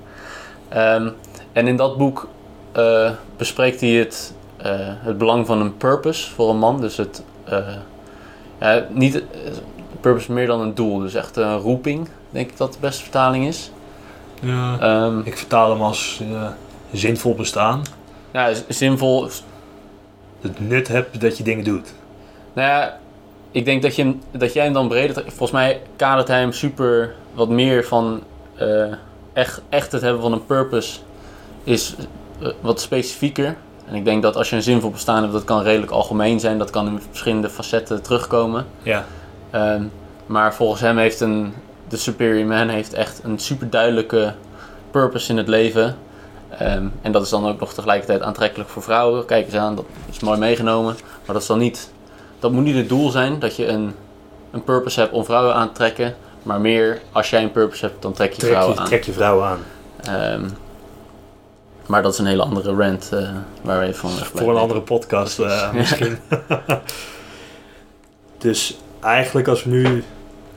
Ehm, 0.69 1.09
en 1.53 1.67
in 1.67 1.75
dat 1.75 1.97
boek 1.97 2.27
bespreekt 3.37 3.81
hij 3.81 3.89
het, 3.89 4.33
het 5.01 5.17
belang 5.17 5.45
van 5.45 5.61
een 5.61 5.77
purpose 5.77 6.31
voor 6.31 6.49
een 6.49 6.57
man. 6.57 6.81
Dus 6.81 6.97
het, 6.97 7.23
ja, 8.59 8.85
niet 8.89 9.23
purpose 10.01 10.31
meer 10.31 10.47
dan 10.47 10.61
een 10.61 10.75
doel. 10.75 10.99
Dus 10.99 11.13
echt 11.13 11.35
een 11.35 11.57
roeping, 11.57 12.09
denk 12.29 12.49
ik 12.49 12.57
dat 12.57 12.73
de 12.73 12.79
beste 12.79 13.03
vertaling 13.03 13.47
is. 13.47 13.71
Ja. 14.41 14.77
Ehm, 14.79 15.19
Ik 15.23 15.37
vertaal 15.37 15.69
hem 15.71 15.81
als 15.81 16.21
zinvol 16.91 17.35
bestaan. 17.35 17.81
Ja, 18.39 18.53
zinvol, 18.69 19.27
Het 20.41 20.59
nut 20.69 20.87
hebt 20.87 21.21
dat 21.21 21.37
je 21.37 21.43
dingen 21.43 21.63
doet. 21.63 21.93
Nou 22.53 22.67
ja, 22.69 22.97
ik 23.51 23.65
denk 23.65 23.81
dat, 23.81 23.95
je, 23.95 24.01
hem- 24.03 24.21
dat 24.31 24.53
jij 24.53 24.63
hem 24.63 24.73
dan 24.73 24.87
breder... 24.87 25.15
Volgens 25.27 25.51
mij 25.51 25.81
kadert 25.95 26.27
hij 26.27 26.39
hem 26.39 26.51
super 26.51 27.15
wat 27.33 27.49
meer 27.49 27.85
van... 27.85 28.23
eh, 28.55 28.93
echt, 29.33 29.61
echt 29.69 29.91
het 29.91 30.01
hebben 30.01 30.21
van 30.21 30.31
een 30.31 30.45
purpose 30.45 30.99
is 31.63 31.95
eh, 32.41 32.47
wat 32.61 32.81
specifieker. 32.81 33.55
En 33.85 33.95
ik 33.95 34.05
denk 34.05 34.21
dat 34.21 34.35
als 34.35 34.49
je 34.49 34.55
een 34.55 34.61
zinvol 34.63 34.89
bestaan 34.91 35.21
hebt, 35.21 35.33
dat 35.33 35.43
kan 35.43 35.61
redelijk 35.61 35.91
algemeen 35.91 36.39
zijn. 36.39 36.57
Dat 36.57 36.69
kan 36.69 36.87
in 36.87 37.01
verschillende 37.09 37.49
facetten 37.49 38.01
terugkomen. 38.01 38.65
Ja. 38.83 39.05
Ehm, 39.49 39.83
maar 40.25 40.53
volgens 40.53 40.81
hem 40.81 40.97
heeft 40.97 41.19
een, 41.19 41.53
de 41.87 41.97
Superior 41.97 42.45
Man 42.47 42.69
heeft 42.69 42.93
echt 42.93 43.21
een 43.23 43.39
super 43.39 43.69
duidelijke 43.69 44.33
purpose 44.91 45.31
in 45.31 45.37
het 45.37 45.47
leven. 45.47 45.95
Ehm, 46.49 46.87
en 47.01 47.11
dat 47.11 47.23
is 47.23 47.29
dan 47.29 47.47
ook 47.47 47.59
nog 47.59 47.73
tegelijkertijd 47.73 48.21
aantrekkelijk 48.21 48.69
voor 48.69 48.83
vrouwen. 48.83 49.25
Kijk 49.25 49.45
eens 49.45 49.55
aan, 49.55 49.75
dat 49.75 49.85
is 50.11 50.19
mooi 50.19 50.39
meegenomen. 50.39 50.93
Maar 51.25 51.33
dat, 51.33 51.41
is 51.41 51.47
dan 51.47 51.59
niet, 51.59 51.91
dat 52.39 52.51
moet 52.51 52.63
niet 52.63 52.75
het 52.75 52.89
doel 52.89 53.09
zijn 53.09 53.39
dat 53.39 53.55
je 53.55 53.67
een, 53.67 53.93
een 54.51 54.63
purpose 54.63 54.99
hebt 54.99 55.13
om 55.13 55.25
vrouwen 55.25 55.55
aan 55.55 55.67
te 55.67 55.73
trekken. 55.73 56.15
Maar 56.43 56.61
meer 56.61 57.01
als 57.11 57.29
jij 57.29 57.43
een 57.43 57.51
purpose 57.51 57.85
hebt, 57.85 58.01
dan 58.01 58.13
trek 58.13 58.31
je 58.31 58.37
Trek 58.37 58.51
vrouwen 58.51 58.73
je, 58.73 58.79
aan. 58.79 58.85
trek 58.85 59.03
je 59.03 59.11
vrouwen 59.11 59.47
aan. 59.47 59.59
Ehm, 60.03 60.49
maar 61.85 62.01
dat 62.01 62.13
is 62.13 62.19
een 62.19 62.25
hele 62.25 62.43
andere 62.43 62.75
rant 62.75 63.09
eh, 63.13 63.29
waar 63.61 63.79
we 63.79 63.85
even 63.85 63.99
van 63.99 64.09
Voor 64.09 64.49
een 64.49 64.61
andere 64.61 64.81
podcast 64.81 65.39
eh, 65.39 65.73
misschien. 65.73 66.17
dus 68.37 68.77
eigenlijk 68.99 69.47
als 69.47 69.63
we 69.63 69.69
nu 69.69 70.03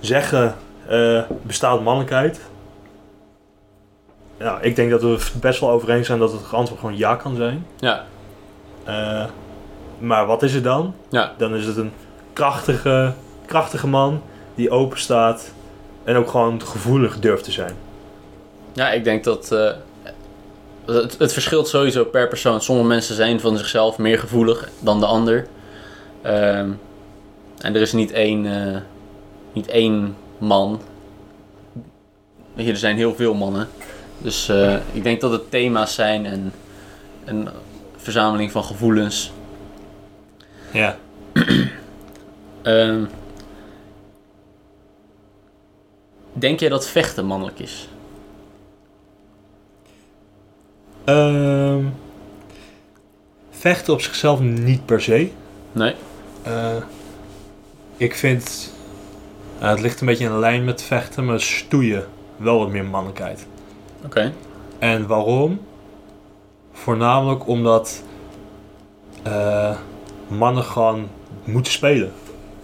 zeggen, 0.00 0.54
eh, 0.88 1.23
bestaat 1.42 1.82
mannelijkheid? 1.82 2.40
Ja, 4.40 4.61
ik 4.61 4.76
denk 4.76 4.90
dat 4.90 5.02
we 5.02 5.18
best 5.40 5.61
wel 5.61 5.70
over 5.70 5.90
eens 5.90 6.06
zijn 6.06 6.18
dat 6.18 6.32
het 6.32 6.52
antwoord 6.52 6.80
gewoon 6.80 6.97
ja 6.97 7.14
kan 7.16 7.37
zijn. 7.37 7.66
Ja, 7.78 8.04
Eh, 8.85 9.25
maar 9.99 10.26
wat 10.26 10.42
is 10.42 10.54
het 10.54 10.64
dan? 10.64 10.94
ja, 11.09 11.32
Dan 11.38 11.54
is 11.54 11.66
het 11.66 11.76
een 11.76 11.92
krachtige, 12.32 13.12
krachtige 13.47 13.87
man 13.87 14.23
die 14.54 14.70
open 14.70 14.99
staat 14.99 15.52
en 16.04 16.16
ook 16.16 16.30
gewoon 16.30 16.62
gevoelig 16.62 17.18
durft 17.18 17.44
te 17.44 17.52
zijn. 17.52 17.75
Ja, 18.73 18.90
ik 18.90 19.04
denk 19.04 19.25
dat 19.25 19.52
eh, 19.52 19.70
het, 20.87 21.18
het 21.18 21.32
verschilt 21.32 21.68
sowieso 21.68 22.04
per 22.04 22.28
persoon. 22.28 22.61
Sommige 22.61 22.88
mensen 22.88 23.14
zijn 23.14 23.40
van 23.40 23.56
zichzelf 23.56 23.99
meer 23.99 24.18
gevoelig 24.18 24.68
dan 24.78 25.00
de 25.00 25.06
ander. 25.06 25.47
Ehm, 26.23 26.70
en 27.61 27.75
er 27.75 27.80
is 27.80 27.92
niet 27.92 28.11
één, 28.12 28.47
eh, 28.47 28.80
niet 29.52 29.66
één 29.68 30.16
man. 30.38 30.80
Weet 32.54 32.66
je, 32.66 32.73
er 32.73 32.78
zijn 32.78 32.97
heel 32.97 33.14
veel 33.14 33.35
mannen. 33.35 33.68
Dus 34.23 34.49
eh, 34.49 34.77
ik 34.93 35.03
denk 35.03 35.21
dat 35.21 35.33
het 35.33 35.50
thema's 35.50 35.95
zijn 35.95 36.27
en 36.27 36.53
een 37.25 37.49
verzameling 37.97 38.50
van 38.53 38.65
gevoelens. 38.65 39.33
Ja. 40.73 40.97
Ehm, 42.62 43.05
denk 46.33 46.61
jij 46.61 46.69
dat 46.69 46.89
vechten 46.89 47.27
mannelijk 47.27 47.59
is? 47.59 47.89
Ehm, 51.05 51.85
vechten 53.50 53.93
op 53.93 54.00
zichzelf 54.00 54.41
niet 54.41 54.87
per 54.87 55.03
se. 55.03 55.31
Nee? 55.73 55.95
Eh, 56.43 56.77
ik 57.97 58.15
vind, 58.15 58.73
eh, 59.59 59.69
het 59.69 59.81
ligt 59.81 60.00
een 60.00 60.07
beetje 60.07 60.25
in 60.25 60.39
lijn 60.39 60.65
met 60.65 60.83
vechten, 60.83 61.25
maar 61.25 61.41
stoeien 61.41 62.05
wel 62.37 62.59
wat 62.59 62.69
meer 62.69 62.85
mannelijkheid. 62.85 63.47
Oké. 64.04 64.33
En 64.78 65.07
waarom? 65.07 65.61
Voornamelijk 66.73 67.47
omdat 67.47 68.02
eh, 69.23 69.76
mannen 70.28 70.64
gewoon 70.64 71.09
moeten 71.45 71.73
spelen. 71.73 72.12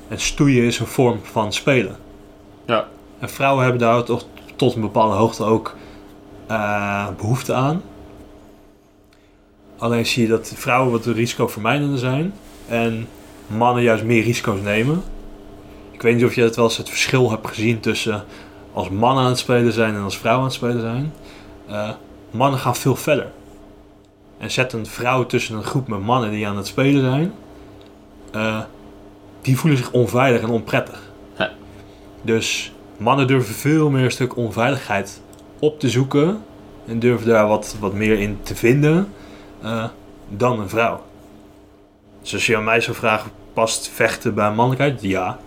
En 0.09 0.21
stoeien 0.21 0.64
is 0.64 0.78
een 0.78 0.87
vorm 0.87 1.21
van 1.23 1.52
spelen. 1.52 1.97
Ja. 2.66 2.87
En 3.19 3.28
vrouwen 3.28 3.62
hebben 3.62 3.81
daar 3.81 4.03
toch 4.03 4.25
tot 4.57 4.75
een 4.75 4.81
bepaalde 4.81 5.14
hoogte 5.14 5.44
ook 5.44 5.75
eh, 6.46 7.09
behoefte 7.16 7.55
aan. 7.55 7.83
Alleen 9.79 10.07
zie 10.07 10.22
je 10.22 10.29
dat 10.29 10.53
vrouwen 10.57 10.92
wat 10.92 11.07
risicovermijdender 11.07 11.99
zijn. 11.99 12.33
En 12.68 13.09
mannen 13.46 13.83
juist 13.83 14.05
meer 14.05 14.22
risico's 14.22 14.61
nemen. 14.61 15.03
Ik 15.90 16.03
weet 16.03 16.14
niet 16.14 16.25
of 16.25 16.35
je 16.35 16.42
het 16.42 16.57
wel 16.57 16.64
eens 16.64 16.77
het 16.77 16.88
verschil 16.88 17.31
hebt 17.31 17.49
gezien 17.49 17.81
tussen 17.81 18.25
als 18.77 18.89
mannen 18.91 19.25
aan 19.25 19.31
het 19.31 19.39
spelen 19.39 19.73
zijn 19.73 19.95
en 19.95 20.03
als 20.03 20.19
vrouwen 20.19 20.43
aan 20.43 20.49
het 20.49 20.59
spelen 20.59 20.81
zijn. 20.81 21.12
Eh, 21.67 21.91
mannen 22.31 22.61
gaan 22.61 22.77
veel 22.77 22.97
verder. 22.97 23.33
En 24.39 24.51
zet 24.51 24.73
een 24.73 24.87
vrouw 24.87 25.27
tussen 25.27 25.57
een 25.57 25.62
groep 25.65 25.89
met 25.89 26.01
mannen 26.01 26.31
die 26.31 26.47
aan 26.47 26.57
het 26.57 26.67
spelen 26.67 27.01
zijn. 27.01 27.33
eh, 28.33 28.61
die 29.43 29.59
voelen 29.59 29.79
zich 29.79 29.93
onveilig 29.93 30.43
en 30.43 30.49
onprettig. 30.49 31.03
Ja. 31.39 31.51
Dus 32.23 32.73
mannen 32.97 33.27
durven 33.27 33.55
veel 33.55 33.91
meer 33.91 34.05
een 34.05 34.11
stuk 34.11 34.37
onveiligheid 34.37 35.21
op 35.59 35.81
te 35.81 35.89
zoeken. 35.89 36.45
En 36.87 36.99
durven 36.99 37.27
daar 37.27 37.49
wat, 37.49 37.77
wat 37.81 37.93
meer 37.93 38.19
in 38.19 38.39
te 38.43 38.55
vinden 38.55 39.12
eh, 39.62 39.85
dan 40.29 40.61
een 40.61 40.69
vrouw. 40.69 41.03
Dus 42.21 42.33
als 42.33 42.47
je 42.47 42.57
aan 42.57 42.65
mij 42.65 42.81
zou 42.81 42.97
vragen, 42.97 43.31
past 43.53 43.89
vechten 43.89 44.35
bij 44.35 44.53
mannelijkheid? 44.53 45.03
Ja. 45.03 45.39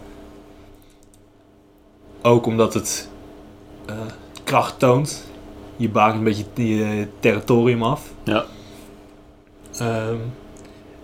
Ook 2.21 2.45
omdat 2.45 2.73
het 2.73 3.09
eh, 3.89 3.95
kracht 4.43 4.79
toont. 4.79 5.27
Je 5.75 5.89
baakt 5.89 6.15
een 6.15 6.23
beetje 6.23 6.45
je 6.55 7.07
territorium 7.19 7.83
af. 7.83 8.01
Ja. 8.23 8.45
Ehm, 9.77 10.15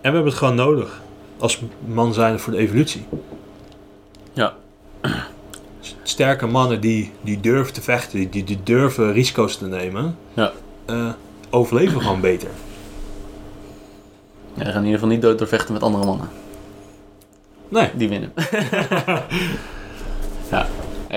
we 0.00 0.16
hebben 0.16 0.24
het 0.24 0.34
gewoon 0.34 0.54
nodig. 0.54 1.00
Als 1.38 1.62
man 1.86 2.14
zijn 2.14 2.38
voor 2.40 2.52
de 2.52 2.58
evolutie. 2.58 3.04
Ja. 4.32 4.54
Sterke 6.02 6.46
mannen 6.46 6.80
die, 6.80 7.12
die 7.20 7.40
durven 7.40 7.72
te 7.74 7.82
vechten, 7.82 8.30
die, 8.30 8.44
die 8.44 8.62
durven 8.62 9.12
risico's 9.12 9.56
te 9.56 9.66
nemen, 9.66 10.16
Ja. 10.34 10.52
eh, 10.84 11.08
overleven 11.50 12.00
gewoon 12.00 12.20
beter. 12.20 12.48
Ja, 14.54 14.64
gaan 14.64 14.74
in 14.74 14.84
ieder 14.84 14.92
geval 14.92 15.08
niet 15.08 15.22
dood 15.22 15.38
door 15.38 15.48
vechten 15.48 15.72
met 15.72 15.82
andere 15.82 16.04
mannen. 16.04 16.28
Nee. 17.68 17.90
Die 17.94 18.08
winnen. 18.08 18.32
ja. 20.50 20.66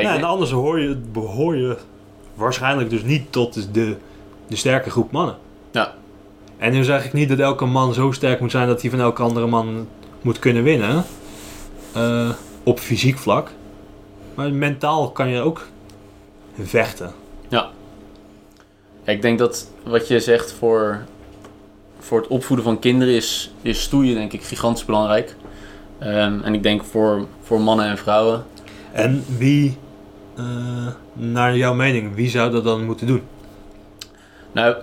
Ja, 0.02 0.08
en 0.10 0.14
denk- 0.16 0.26
anders 0.32 0.52
hoor 0.52 0.80
je, 0.80 0.96
behoor 1.12 1.56
je 1.58 1.78
waarschijnlijk 2.36 2.90
dus 2.90 3.04
niet 3.04 3.32
tot 3.32 3.74
de, 3.74 3.96
de 4.48 4.56
sterke 4.56 4.90
groep 4.90 5.12
mannen. 5.12 5.36
Ja. 5.72 5.94
En 6.58 6.72
nu 6.72 6.84
zeg 6.84 7.06
ik 7.06 7.14
niet 7.14 7.30
dat 7.30 7.40
elke 7.40 7.66
man 7.66 7.94
zo 7.94 8.12
sterk 8.12 8.40
moet 8.40 8.52
zijn 8.52 8.68
dat 8.68 8.82
hij 8.82 8.90
van 8.90 9.00
elke 9.00 9.22
andere 9.22 9.48
man 9.48 9.88
moet 10.22 10.40
kunnen 10.40 10.64
winnen. 10.64 11.04
eh, 11.94 12.30
op 12.64 12.80
fysiek 12.80 13.18
vlak. 13.18 13.52
Maar 14.36 14.52
mentaal 14.54 15.12
kan 15.12 15.30
je 15.30 15.42
ook 15.42 15.68
vechten. 16.62 17.12
Ja, 17.48 17.70
ik 19.04 19.22
denk 19.22 19.40
dat 19.40 19.70
wat 19.84 20.08
je 20.08 20.20
zegt 20.20 20.52
voor, 20.54 21.04
voor 22.00 22.20
het 22.20 22.28
opvoeden 22.28 22.66
van 22.66 22.80
kinderen 22.80 23.14
is, 23.14 23.54
is 23.62 23.82
stoeien 23.82 24.16
denk 24.16 24.34
ik 24.34 24.44
gigantisch 24.44 24.86
belangrijk. 24.86 25.36
Ehm, 26.00 26.42
en 26.42 26.54
ik 26.54 26.64
denk 26.64 26.84
voor, 26.84 27.26
voor 27.44 27.62
mannen 27.62 27.86
en 27.86 27.98
vrouwen. 27.98 28.44
En 28.92 29.24
wie, 29.38 29.68
eh, 29.70 29.89
naar 31.14 31.58
jouw 31.58 31.74
mening, 31.74 32.16
wie 32.16 32.30
zou 32.30 32.52
dat 32.52 32.64
dan 32.64 32.86
moeten 32.86 33.08
doen? 33.08 33.22
Nou, 34.52 34.76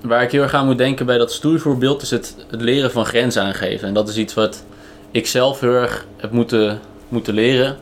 waar 0.00 0.22
ik 0.22 0.30
heel 0.30 0.42
erg 0.42 0.54
aan 0.54 0.66
moet 0.66 0.78
denken 0.78 1.06
bij 1.06 1.18
dat 1.18 1.32
stoeivoorbeeld 1.32 2.02
is 2.02 2.10
het, 2.10 2.36
het 2.50 2.60
leren 2.60 2.90
van 2.90 3.04
grenzen 3.04 3.42
aangeven. 3.42 3.88
En 3.88 3.94
dat 3.94 4.08
is 4.08 4.16
iets 4.16 4.34
wat 4.34 4.64
ik 5.10 5.26
zelf 5.26 5.60
heel 5.60 5.72
erg 5.72 6.06
heb 6.16 6.30
moeten, 6.30 6.80
moeten 7.08 7.34
leren. 7.34 7.76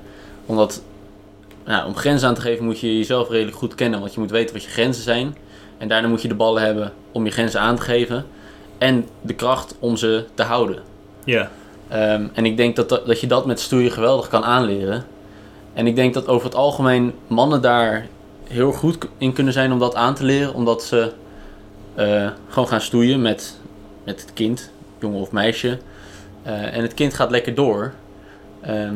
Omdat 0.46 0.82
nou, 1.64 1.86
om 1.86 1.96
grenzen 1.96 2.28
aan 2.28 2.34
te 2.34 2.40
geven 2.40 2.64
moet 2.64 2.80
je 2.80 2.96
jezelf 2.96 3.30
redelijk 3.30 3.56
goed 3.56 3.74
kennen. 3.74 4.00
Want 4.00 4.14
je 4.14 4.20
moet 4.20 4.30
weten 4.30 4.54
wat 4.54 4.64
je 4.64 4.70
grenzen 4.70 5.02
zijn. 5.02 5.36
En 5.78 5.88
daarna 5.88 6.08
moet 6.08 6.22
je 6.22 6.28
de 6.28 6.34
ballen 6.34 6.62
hebben 6.62 6.92
om 7.12 7.24
je 7.24 7.30
grenzen 7.30 7.60
aan 7.60 7.76
te 7.76 7.82
geven. 7.82 8.24
En 8.78 9.06
de 9.20 9.34
kracht 9.34 9.74
om 9.78 9.96
ze 9.96 10.24
te 10.34 10.42
houden. 10.42 10.82
Ja. 11.24 11.50
Ehm, 11.88 12.26
en 12.32 12.44
ik 12.44 12.56
denk 12.56 12.76
dat, 12.76 12.88
dat 12.88 13.06
dat 13.06 13.20
je 13.20 13.26
dat 13.26 13.46
met 13.46 13.60
stoeien 13.60 13.90
geweldig 13.90 14.28
kan 14.28 14.44
aanleren. 14.44 15.04
En 15.78 15.86
ik 15.86 15.96
denk 15.96 16.14
dat 16.14 16.26
over 16.26 16.46
het 16.46 16.54
algemeen 16.54 17.12
mannen 17.26 17.62
daar 17.62 18.06
heel 18.48 18.72
goed 18.72 18.98
in 19.18 19.32
kunnen 19.32 19.52
zijn 19.52 19.72
om 19.72 19.78
dat 19.78 19.94
aan 19.94 20.14
te 20.14 20.24
leren. 20.24 20.54
Omdat 20.54 20.82
ze 20.82 21.12
eh, 21.94 22.28
gewoon 22.48 22.68
gaan 22.68 22.80
stoeien 22.80 23.22
met, 23.22 23.58
met 24.04 24.20
het 24.20 24.32
kind, 24.32 24.70
jongen 25.00 25.20
of 25.20 25.32
meisje. 25.32 25.78
Eh, 26.42 26.76
en 26.76 26.82
het 26.82 26.94
kind 26.94 27.14
gaat 27.14 27.30
lekker 27.30 27.54
door. 27.54 27.92
Ehm, 28.60 28.94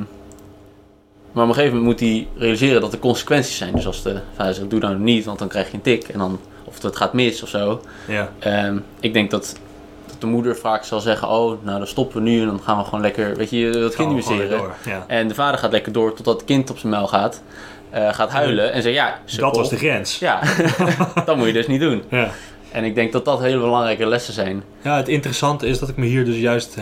maar 1.33 1.43
op 1.45 1.49
een 1.49 1.55
gegeven 1.55 1.77
moment 1.77 2.01
moet 2.01 2.09
hij 2.09 2.29
realiseren 2.37 2.81
dat 2.81 2.93
er 2.93 2.99
consequenties 2.99 3.57
zijn. 3.57 3.75
Dus 3.75 3.87
als 3.87 4.03
de 4.03 4.21
vader 4.35 4.55
zegt, 4.55 4.71
doe 4.71 4.81
nou 4.81 4.99
niet, 4.99 5.25
want 5.25 5.39
dan 5.39 5.49
krijg 5.49 5.71
je 5.71 5.75
een 5.75 5.83
tik. 5.83 6.09
En 6.09 6.19
dan, 6.19 6.41
of 6.65 6.83
het 6.83 6.97
gaat 6.97 7.13
mis 7.13 7.43
of 7.43 7.49
zo. 7.49 7.81
Ja. 8.09 8.33
Ehm, 8.39 8.79
ik 9.01 9.13
denk 9.13 9.31
dat, 9.31 9.57
dat 10.07 10.21
de 10.21 10.27
moeder 10.27 10.57
vaak 10.57 10.85
zal 10.85 11.01
zeggen: 11.01 11.29
Oh, 11.29 11.65
nou 11.65 11.79
dan 11.79 11.87
stoppen 11.87 12.23
we 12.23 12.31
nu 12.31 12.41
en 12.41 12.47
dan 12.47 12.61
gaan 12.61 12.79
we 12.79 12.85
gewoon 12.85 13.01
lekker, 13.01 13.37
weet 13.37 13.51
je, 13.51 13.71
dat 13.71 13.95
kind 13.95 14.09
amuseren. 14.09 14.61
Ja. 14.85 15.05
En 15.07 15.29
de 15.29 15.35
vader 15.35 15.59
gaat 15.61 15.73
lekker 15.73 15.93
door 15.93 16.15
totdat 16.15 16.35
het 16.35 16.45
kind 16.45 16.71
op 16.71 16.79
zijn 16.79 16.93
muil 16.93 17.07
gaat, 17.09 17.43
eh, 17.91 18.13
gaat 18.13 18.31
huilen 18.31 18.73
en 18.73 18.83
zegt: 18.83 18.95
Ja, 18.95 19.07
Dat 19.07 19.19
sukkel." 19.25 19.53
was 19.53 19.69
de 19.69 19.77
grens. 19.77 20.19
Ja, 20.19 20.41
dat 21.25 21.37
moet 21.37 21.47
je 21.47 21.53
dus 21.53 21.67
niet 21.67 21.81
doen. 21.81 22.03
Ja. 22.11 22.31
En 22.73 22.85
ik 22.85 22.95
denk 22.95 23.13
dat 23.13 23.25
dat 23.25 23.41
hele 23.41 23.59
belangrijke 23.59 24.07
lessen 24.07 24.35
zijn. 24.35 24.63
Ja, 24.83 24.97
het 24.97 25.09
interessante 25.09 25.67
is 25.67 25.79
dat 25.79 25.89
ik 25.89 25.97
me 25.97 26.07
hier 26.07 26.25
dus 26.25 26.37
juist 26.39 26.77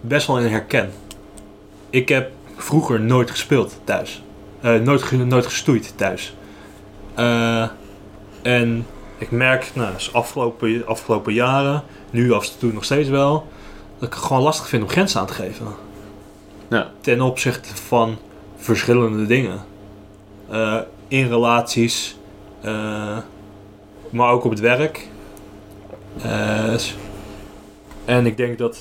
best 0.00 0.26
wel 0.26 0.38
in 0.38 0.46
herken. 0.46 0.90
ik 1.90 2.08
heb 2.08 2.30
vroeger 2.56 3.00
nooit 3.00 3.30
gespeeld 3.30 3.80
thuis. 3.84 4.22
Eh, 4.60 4.74
nooit, 4.74 5.12
nooit 5.26 5.46
gestoeid 5.46 5.92
thuis. 5.96 6.34
Eh, 7.14 7.68
en 8.42 8.86
ik 9.18 9.30
merk, 9.30 9.70
nou, 9.74 9.92
dus 9.92 10.12
afgelopen, 10.12 10.82
afgelopen 10.86 11.32
jaren, 11.32 11.82
nu 12.10 12.32
af 12.32 12.46
en 12.46 12.58
toe 12.58 12.72
nog 12.72 12.84
steeds 12.84 13.08
wel, 13.08 13.46
dat 13.98 14.08
ik 14.08 14.14
het 14.14 14.24
gewoon 14.24 14.42
lastig 14.42 14.68
vind 14.68 14.82
om 14.82 14.88
grenzen 14.88 15.20
aan 15.20 15.26
te 15.26 15.32
geven. 15.32 15.66
Ja. 16.68 16.90
Ten 17.00 17.20
opzichte 17.20 17.76
van 17.76 18.18
verschillende 18.56 19.26
dingen. 19.26 19.60
Eh, 20.50 20.78
in 21.08 21.28
relaties, 21.28 22.16
eh, 22.60 23.18
maar 24.10 24.30
ook 24.30 24.44
op 24.44 24.50
het 24.50 24.60
werk. 24.60 25.08
Eh, 26.22 26.74
en 28.04 28.26
ik 28.26 28.36
denk 28.36 28.58
dat 28.58 28.78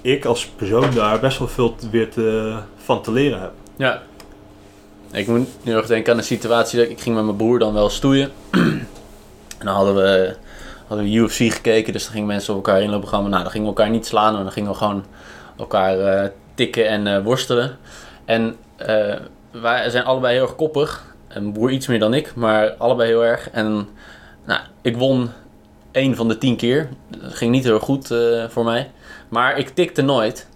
ik 0.00 0.24
als 0.24 0.46
persoon 0.46 0.94
daar 0.94 1.20
best 1.20 1.38
wel 1.38 1.48
veel 1.48 1.76
weer 1.90 2.10
te, 2.10 2.56
van 2.76 3.02
te 3.02 3.12
leren 3.12 3.40
heb. 3.40 3.52
Ja. 3.76 4.02
Ik 5.12 5.26
moet 5.26 5.48
nu 5.62 5.72
nog 5.72 5.86
denken 5.86 6.12
aan 6.12 6.18
een 6.18 6.24
situatie 6.24 6.78
dat 6.78 6.86
ik, 6.86 6.92
ik 6.92 7.00
ging 7.00 7.14
met 7.14 7.24
mijn 7.24 7.36
broer 7.36 7.58
dan 7.58 7.72
wel 7.72 7.88
stoeien. 7.88 8.32
en 9.58 9.66
dan 9.66 9.74
hadden 9.74 9.94
we, 9.94 10.36
hadden 10.86 11.06
we 11.06 11.12
UFC 11.12 11.52
gekeken, 11.52 11.92
dus 11.92 12.02
dan 12.02 12.12
gingen 12.12 12.26
mensen 12.26 12.54
op 12.54 12.66
elkaar 12.66 12.82
inlopen. 12.82 13.10
Maar 13.10 13.20
nou, 13.20 13.42
dan 13.42 13.50
gingen 13.50 13.68
we 13.68 13.74
elkaar 13.74 13.90
niet 13.90 14.06
slaan, 14.06 14.32
maar 14.34 14.42
dan 14.42 14.52
gingen 14.52 14.70
we 14.70 14.76
gewoon 14.76 15.04
elkaar 15.56 15.98
eh, 15.98 16.28
tikken 16.54 16.88
en 16.88 17.06
eh, 17.06 17.22
worstelen. 17.24 17.76
En 18.24 18.56
eh, 18.76 19.16
wij 19.50 19.90
zijn 19.90 20.04
allebei 20.04 20.34
heel 20.34 20.42
erg 20.42 20.56
koppig. 20.56 21.14
Mijn 21.28 21.52
broer 21.52 21.70
iets 21.70 21.86
meer 21.86 21.98
dan 21.98 22.14
ik, 22.14 22.34
maar 22.34 22.70
allebei 22.70 23.08
heel 23.08 23.24
erg. 23.24 23.50
En 23.50 23.88
nou, 24.44 24.60
ik 24.82 24.96
won 24.96 25.30
één 25.90 26.16
van 26.16 26.28
de 26.28 26.38
tien 26.38 26.56
keer. 26.56 26.88
Dat 27.08 27.34
ging 27.34 27.50
niet 27.50 27.64
heel 27.64 27.80
goed 27.80 28.14
voor 28.48 28.64
mij. 28.64 28.90
Maar 29.28 29.58
ik 29.58 29.68
tikte 29.68 30.02
nooit. 30.02 30.48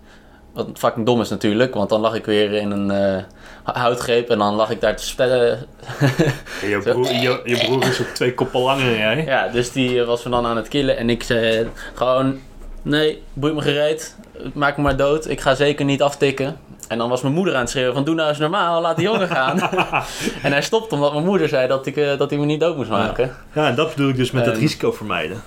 Wat 0.53 0.69
fucking 0.75 1.07
dom 1.07 1.21
is 1.21 1.29
natuurlijk, 1.29 1.75
want 1.75 1.89
dan 1.89 2.01
lag 2.01 2.15
ik 2.15 2.25
weer 2.25 2.53
in 2.53 2.71
een 2.71 3.25
houtgreep 3.73 4.31
en 4.31 4.39
dan 4.39 4.55
lag 4.55 4.71
ik 4.71 4.81
daar 4.81 4.97
te 4.97 5.07
spellen. 5.07 5.67
Je 6.71 6.79
broer, 6.79 7.13
je, 7.13 7.41
je 7.45 7.57
broer 7.57 7.87
is 7.87 8.01
ook 8.01 8.07
twee 8.07 8.35
koppen 8.35 8.61
langer 8.61 8.85
dan 8.85 8.97
jij. 8.97 9.25
ja, 9.25 9.49
dus 9.49 9.73
die 9.73 10.03
was 10.03 10.25
me 10.25 10.31
dan 10.31 10.47
aan 10.47 10.57
het 10.57 10.69
killen 10.69 10.97
en 10.97 11.11
ik 11.11 11.23
zei 11.23 11.69
gewoon, 11.95 12.39
nee, 12.83 13.23
boeit 13.33 13.55
me 13.55 13.61
gereed, 13.61 14.17
maak 14.55 14.77
me 14.77 14.83
maar 14.83 14.97
dood, 14.97 15.29
ik 15.29 15.41
ga 15.41 15.55
zeker 15.55 15.85
niet 15.85 16.03
aftikken. 16.03 16.57
En 16.89 16.99
dan 16.99 17.09
was 17.09 17.23
mijn 17.23 17.35
moeder 17.35 17.55
aan 17.55 17.61
het 17.61 17.71
schreeuwen 17.71 17.95
van 17.95 18.05
doe 18.05 18.15
nou 18.15 18.29
eens 18.29 18.39
normaal, 18.39 18.81
laat 18.81 18.97
die 18.97 19.05
jongen 19.05 19.29
gaan. 19.29 19.61
en 20.43 20.53
hij 20.53 20.63
stopte 20.63 20.95
omdat 20.95 21.13
mijn 21.13 21.25
moeder 21.25 21.49
zei 21.49 21.69
dat, 21.69 21.87
ik, 21.87 21.97
eh, 21.97 22.19
dat 22.19 22.31
hij 22.31 22.39
me 22.39 22.45
niet 22.45 22.61
dood 22.61 22.77
moest 22.77 22.91
maken. 22.91 23.37
Ja, 23.53 23.69
en 23.69 23.75
dat 23.75 23.95
bedoel 23.95 24.09
ik 24.09 24.17
dus 24.17 24.31
met 24.31 24.45
het 24.45 24.55
Ehm, 24.55 24.63
risico 24.63 24.93
vermijden. 24.93 25.43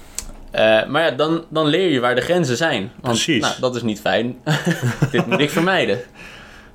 Eh, 0.52 0.86
maar 0.86 1.04
ja, 1.04 1.12
dan, 1.12 1.44
dan 1.50 1.66
leer 1.66 1.90
je 1.90 2.00
waar 2.00 2.16
de 2.16 2.22
grenzen 2.22 2.58
zijn. 2.58 2.92
Want, 3.02 3.14
Precies. 3.14 3.42
Nou, 3.42 3.54
dat 3.60 3.76
is 3.76 3.82
niet 3.82 4.00
fijn. 4.00 4.38
Dit 5.12 5.26
moet 5.26 5.40
ik 5.40 5.50
vermijden. 5.50 6.00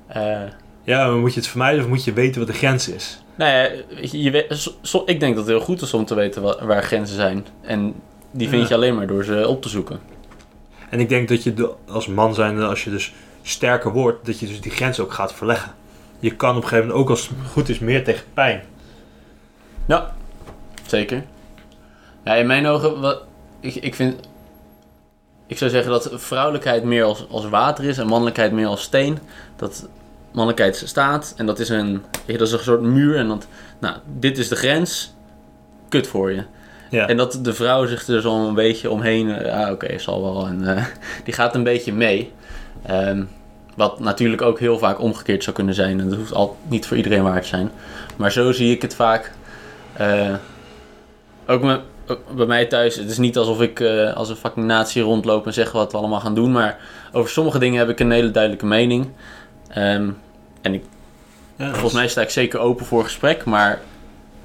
Eh, 0.07 0.41
Ja, 0.85 1.07
maar 1.07 1.17
moet 1.17 1.35
je 1.35 1.41
het 1.41 1.49
vermijden 1.49 1.81
of 1.83 1.89
moet 1.89 2.05
je 2.05 2.13
weten 2.13 2.39
wat 2.39 2.49
de 2.49 2.55
grens 2.55 2.89
is? 2.89 3.23
Nou 3.35 3.51
ja, 3.51 3.71
je, 4.11 4.31
weet- 4.31 4.71
so- 4.83 5.03
ik 5.07 5.21
denk 5.21 5.35
dat 5.37 5.47
het 5.47 5.55
heel 5.57 5.65
goed 5.65 5.83
is 5.83 5.95
om 5.95 6.05
te 6.05 6.15
weten 6.15 6.43
wa- 6.43 6.65
waar 6.67 6.83
grenzen 6.83 7.17
zijn. 7.17 7.47
En 7.61 7.95
die 8.31 8.49
vind 8.49 8.63
Ja. 8.63 8.69
je 8.69 8.75
alleen 8.75 8.95
maar 8.95 9.07
door 9.07 9.25
ze 9.25 9.49
op 9.49 9.63
te 9.63 9.69
zoeken. 9.69 10.01
En 10.91 11.01
ik 11.01 11.09
denk 11.09 11.29
dat 11.29 11.43
je 11.43 11.55
de- 11.55 11.73
als 11.89 12.07
man 12.07 12.35
zijnde, 12.35 12.67
als 12.67 12.85
je 12.85 12.91
dus 12.91 13.13
sterker 13.43 13.93
wordt, 13.93 14.27
dat 14.27 14.39
je 14.39 14.47
dus 14.47 14.61
die 14.61 14.71
grens 14.73 15.01
ook 15.01 15.13
gaat 15.13 15.35
verleggen. 15.35 15.73
Je 16.19 16.35
kan 16.37 16.51
op 16.57 16.63
een 16.63 16.69
gegeven 16.69 16.87
moment 16.87 17.05
ook 17.05 17.11
als 17.11 17.29
het 17.29 17.37
goed 17.53 17.69
is 17.69 17.79
meer 17.79 18.05
tegen 18.05 18.25
pijn. 18.35 18.63
Ja, 19.87 20.15
zeker. 20.87 21.25
Ja, 22.25 22.35
in 22.35 22.47
mijn 22.47 22.67
ogen, 22.67 23.01
wat, 23.01 23.23
ik, 23.61 23.75
ik 23.75 23.95
vind... 23.95 24.29
Ik 25.47 25.59
zou 25.59 25.71
zeggen 25.71 25.91
dat 25.93 26.11
vrouwelijkheid 26.13 26.85
meer 26.85 27.05
als, 27.05 27.27
als 27.31 27.49
water 27.49 27.85
is 27.85 27.99
en 27.99 28.07
mannelijkheid 28.07 28.53
meer 28.53 28.67
als 28.67 28.83
steen. 28.83 29.19
Dat 29.57 29.89
mannelijkheid 30.35 30.83
staat 30.85 31.35
en 31.37 31.47
dat 31.47 31.59
is 31.59 31.69
een, 31.69 32.03
dat 32.27 32.41
is 32.41 32.53
een 32.53 32.59
soort 32.59 32.81
muur. 32.81 33.17
En 33.17 33.29
dat, 33.29 33.47
nou, 33.79 33.97
dit 34.19 34.39
is 34.39 34.49
de 34.49 34.57
grens, 34.57 35.15
kut 35.89 36.07
voor 36.07 36.33
je. 36.33 36.43
Ja. 36.91 37.09
En 37.09 37.17
dat 37.17 37.39
de 37.43 37.55
vrouw 37.55 37.87
zich 37.87 38.07
er 38.07 38.21
zo 38.21 38.49
een 38.49 38.55
beetje 38.55 38.91
omheen, 38.91 39.31
eh, 39.31 39.65
ah 39.65 39.73
oké, 39.73 39.99
zal 39.99 40.23
wel. 40.23 40.47
En 40.47 40.77
eh, 40.77 40.85
die 41.25 41.35
gaat 41.35 41.55
een 41.55 41.63
beetje 41.63 41.93
mee. 41.93 42.33
Ehm, 42.87 43.25
wat 43.77 44.01
natuurlijk 44.01 44.43
ook 44.43 44.59
heel 44.59 44.79
vaak 44.79 45.01
omgekeerd 45.01 45.43
zou 45.43 45.57
kunnen 45.57 45.75
zijn. 45.75 46.01
En 46.01 46.09
dat 46.09 46.19
hoeft 46.19 46.35
al 46.35 46.57
niet 46.69 46.87
voor 46.87 46.97
iedereen 46.97 47.23
waar 47.23 47.41
te 47.41 47.49
zijn. 47.49 47.71
Maar 48.17 48.33
zo 48.33 48.53
zie 48.53 48.75
ik 48.75 48.83
het 48.83 48.95
vaak. 48.95 49.33
Eh, 49.93 50.35
ook, 51.47 51.63
me- 51.63 51.81
bij 52.37 52.47
mij 52.47 52.67
thuis. 52.67 52.97
Het 52.97 53.11
is 53.11 53.19
niet 53.19 53.37
alsof 53.37 53.61
ik 53.61 53.81
als 54.15 54.29
een 54.29 54.37
fucking 54.37 54.93
rondloop 54.95 55.47
en 55.47 55.53
zeg 55.53 55.73
wat 55.73 55.93
we 55.93 55.99
allemaal 55.99 56.21
gaan 56.21 56.35
doen. 56.35 56.53
Maar 56.53 56.79
over 57.13 57.31
sommige 57.31 57.59
dingen 57.59 57.79
heb 57.79 57.89
ik 57.89 58.01
een 58.01 58.11
hele 58.11 58.31
duidelijke 58.31 58.67
mening. 58.67 59.09
Ehm, 59.69 60.11
en 60.65 60.75
ik 60.75 60.85
Ja, 61.57 61.71
Volgens 61.73 61.93
mij 61.93 62.09
sta 62.09 62.21
ik 62.21 62.31
zeker 62.31 62.59
open 62.59 62.87
voor 62.87 63.05
gesprek, 63.05 63.45
maar 63.45 63.81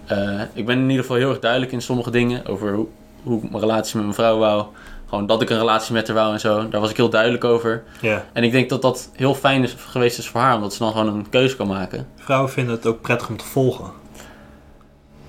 eh, 0.06 0.42
ik 0.54 0.66
ben 0.66 0.78
in 0.78 0.90
ieder 0.90 1.02
geval 1.02 1.18
heel 1.18 1.30
erg 1.30 1.40
duidelijk 1.40 1.72
in 1.72 1.82
sommige 1.82 2.12
dingen 2.12 2.46
over 2.46 2.74
hoe, 2.74 2.88
hoe 3.24 3.38
ik 3.44 3.50
mijn 3.50 3.62
relatie 3.62 3.96
met 3.96 4.04
mijn 4.04 4.16
vrouw 4.16 4.38
wou. 4.38 4.66
Gewoon 5.10 5.26
dat 5.26 5.42
ik 5.42 5.50
een 5.50 5.58
relatie 5.58 5.94
met 5.94 6.08
haar 6.08 6.16
wou 6.16 6.34
en 6.34 6.40
zo. 6.40 6.70
Daar 6.70 6.82
was 6.82 6.90
ik 6.90 6.98
heel 6.98 7.10
duidelijk 7.10 7.44
over. 7.44 7.84
Ja. 8.02 8.26
En 8.34 8.44
ik 8.44 8.52
denk 8.52 8.70
dat 8.70 8.82
dat 8.82 9.10
heel 9.16 9.36
fijn 9.36 9.64
is 9.64 9.76
geweest 9.78 10.18
is 10.18 10.28
voor 10.28 10.42
haar, 10.42 10.56
omdat 10.56 10.74
ze 10.74 10.80
dan 10.80 10.92
gewoon 10.92 11.08
een 11.08 11.30
keuze 11.30 11.56
kan 11.56 11.68
maken. 11.68 12.08
Vrouwen 12.16 12.50
vinden 12.52 12.76
het 12.76 12.86
ook 12.86 13.02
prettig 13.02 13.30
om 13.30 13.38
te 13.38 13.46
volgen, 13.46 13.92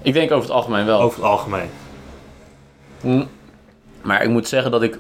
Ik 0.02 0.12
denk 0.12 0.30
over 0.30 0.42
het 0.44 0.56
algemeen 0.56 0.84
wel. 0.86 1.00
over 1.00 1.18
het 1.18 1.28
algemeen. 1.30 1.68
Mm. 3.00 3.28
Maar 4.02 4.22
ik 4.22 4.28
moet 4.28 4.48
zeggen 4.48 4.70
dat 4.70 4.82
ik 4.82 4.98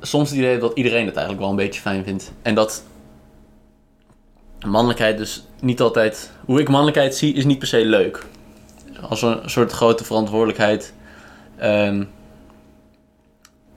soms 0.00 0.28
het 0.28 0.38
idee 0.38 0.50
heb 0.50 0.60
dat 0.60 0.72
iedereen 0.76 1.06
het 1.06 1.14
eigenlijk 1.16 1.40
wel 1.40 1.50
een 1.50 1.64
beetje 1.64 1.80
fijn 1.80 2.04
vindt. 2.04 2.32
En 2.42 2.54
dat 2.54 2.82
mannelijkheid 4.66 5.18
dus 5.18 5.46
niet 5.60 5.80
altijd... 5.80 6.30
Hoe 6.44 6.60
ik 6.60 6.68
mannelijkheid 6.68 7.14
zie 7.14 7.34
is 7.34 7.44
niet 7.44 7.58
per 7.58 7.68
se 7.68 7.84
leuk. 7.84 8.24
Als 9.08 9.22
een 9.22 9.40
soort 9.44 9.72
grote 9.72 10.04
verantwoordelijkheid 10.04 10.94
ehm, 11.56 12.04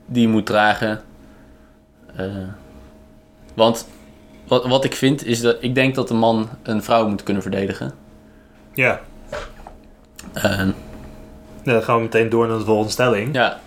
die 0.06 0.22
je 0.22 0.28
moet 0.28 0.46
dragen. 0.46 1.02
Eh, 2.16 2.26
want 3.54 3.88
wat, 4.46 4.66
wat 4.66 4.84
ik 4.84 4.94
vind 4.94 5.24
is 5.24 5.40
dat 5.40 5.56
ik 5.60 5.74
denk 5.74 5.94
dat 5.94 6.10
een 6.10 6.16
man 6.16 6.48
een 6.62 6.82
vrouw 6.82 7.08
moet 7.08 7.22
kunnen 7.22 7.42
verdedigen. 7.42 7.94
Ja. 8.72 9.00
En 10.32 10.74
Ja, 11.62 11.72
dan 11.72 11.82
gaan 11.82 11.96
we 11.96 12.02
meteen 12.02 12.28
door 12.28 12.46
naar 12.46 12.58
de 12.58 12.64
volgende 12.64 12.92
stelling. 12.92 13.34
ja, 13.34 13.60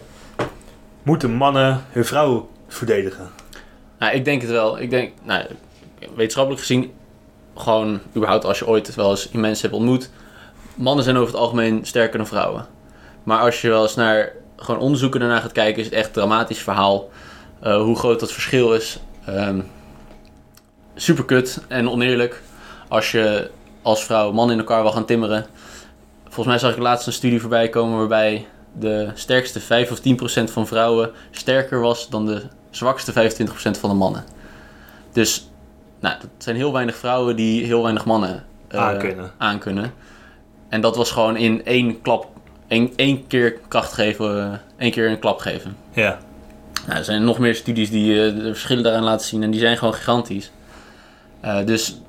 Moeten 1.04 1.32
mannen 1.32 1.84
hun 1.92 2.06
vrouw 2.06 2.50
verdedigen? 2.68 3.30
Nou, 4.00 4.14
ik 4.14 4.26
denk 4.26 4.42
het 4.42 4.52
wel. 4.52 4.80
Ik 4.80 4.90
denk, 4.90 5.14
nou, 5.24 5.46
wetenschappelijk 6.16 6.62
gezien, 6.62 6.92
gewoon 7.58 8.00
überhaupt 8.16 8.46
als 8.46 8.60
je 8.60 8.68
ooit 8.68 8.96
wel 8.96 9.10
eens 9.10 9.32
mensen 9.32 9.70
hebt 9.70 9.80
ontmoet, 9.80 10.10
mannen 10.76 11.04
zijn 11.04 11.18
over 11.18 11.34
het 11.34 11.42
algemeen 11.42 11.86
sterker 11.86 12.18
dan 12.18 12.28
vrouwen. 12.28 12.66
Maar 13.24 13.40
als 13.40 13.62
je 13.62 13.70
wel 13.70 13.82
eens 13.82 13.96
naar 13.96 14.32
gewoon 14.56 14.82
onderzoeken 14.82 15.20
daarna 15.20 15.40
gaat 15.40 15.52
kijken, 15.52 15.80
is 15.80 15.86
het 15.86 15.94
echt 15.94 16.08
een 16.08 16.14
dramatisch 16.14 16.60
verhaal. 16.60 17.10
eh, 17.62 17.82
hoe 17.82 17.96
groot 17.96 18.20
dat 18.20 18.32
verschil 18.32 18.74
is. 18.74 19.00
Ehm 19.26 19.60
super 20.98 21.26
kut 21.26 21.62
en 21.68 21.90
oneerlijk 21.90 22.42
als 22.88 23.12
je 23.12 23.50
als 23.82 24.06
vrouw 24.06 24.32
mannen 24.32 24.56
in 24.56 24.62
elkaar 24.62 24.82
wil 24.82 24.92
gaan 24.92 25.06
timmeren. 25.06 25.46
Volgens 26.24 26.46
mij 26.46 26.58
zag 26.58 26.72
ik 26.72 26.82
laatst 26.82 27.08
een 27.08 27.14
studie 27.14 27.40
voorbij 27.42 27.70
komen 27.70 27.98
waarbij 27.98 28.48
de 28.80 29.12
sterkste 29.14 29.60
5 29.60 29.92
of 29.92 30.00
10 30.00 30.16
procent 30.16 30.52
van 30.52 30.68
vrouwen 30.68 31.12
sterker 31.32 31.80
was 31.80 32.10
dan 32.10 32.26
de 32.26 32.42
zwakste 32.70 33.12
25% 33.12 33.80
van 33.80 33.90
de 33.90 33.96
mannen. 33.96 34.24
Dus 35.12 35.50
nou, 36.00 36.16
dat 36.20 36.30
zijn 36.38 36.56
heel 36.56 36.74
weinig 36.74 36.96
vrouwen 36.96 37.36
die 37.36 37.66
heel 37.66 37.82
weinig 37.84 38.06
mannen 38.06 38.46
eh, 38.68 38.80
Aankunnen. 38.80 39.32
aankunnen. 39.38 39.94
En 40.70 40.82
dat 40.82 40.96
was 40.96 41.12
gewoon 41.12 41.38
in 41.38 41.66
één 41.66 42.02
klap, 42.02 42.28
één, 42.68 42.92
één 42.96 43.28
keer 43.28 43.58
kracht 43.68 43.94
geven, 43.94 44.62
één 44.78 44.92
keer 44.92 45.10
een 45.10 45.20
klap 45.20 45.40
geven. 45.40 45.78
Ja. 45.92 46.20
Nou, 46.86 47.00
er 47.00 47.06
zijn 47.06 47.24
nog 47.24 47.40
meer 47.40 47.56
studies 47.56 47.90
die 47.90 48.26
eh, 48.26 48.36
de 48.36 48.48
verschillen 48.48 48.84
daaraan 48.84 49.04
laten 49.04 49.28
zien 49.28 49.44
en 49.44 49.52
die 49.52 49.60
zijn 49.60 49.78
gewoon 49.78 49.94
gigantisch. 49.94 50.52
Eh, 51.40 51.66
dus 51.66 52.02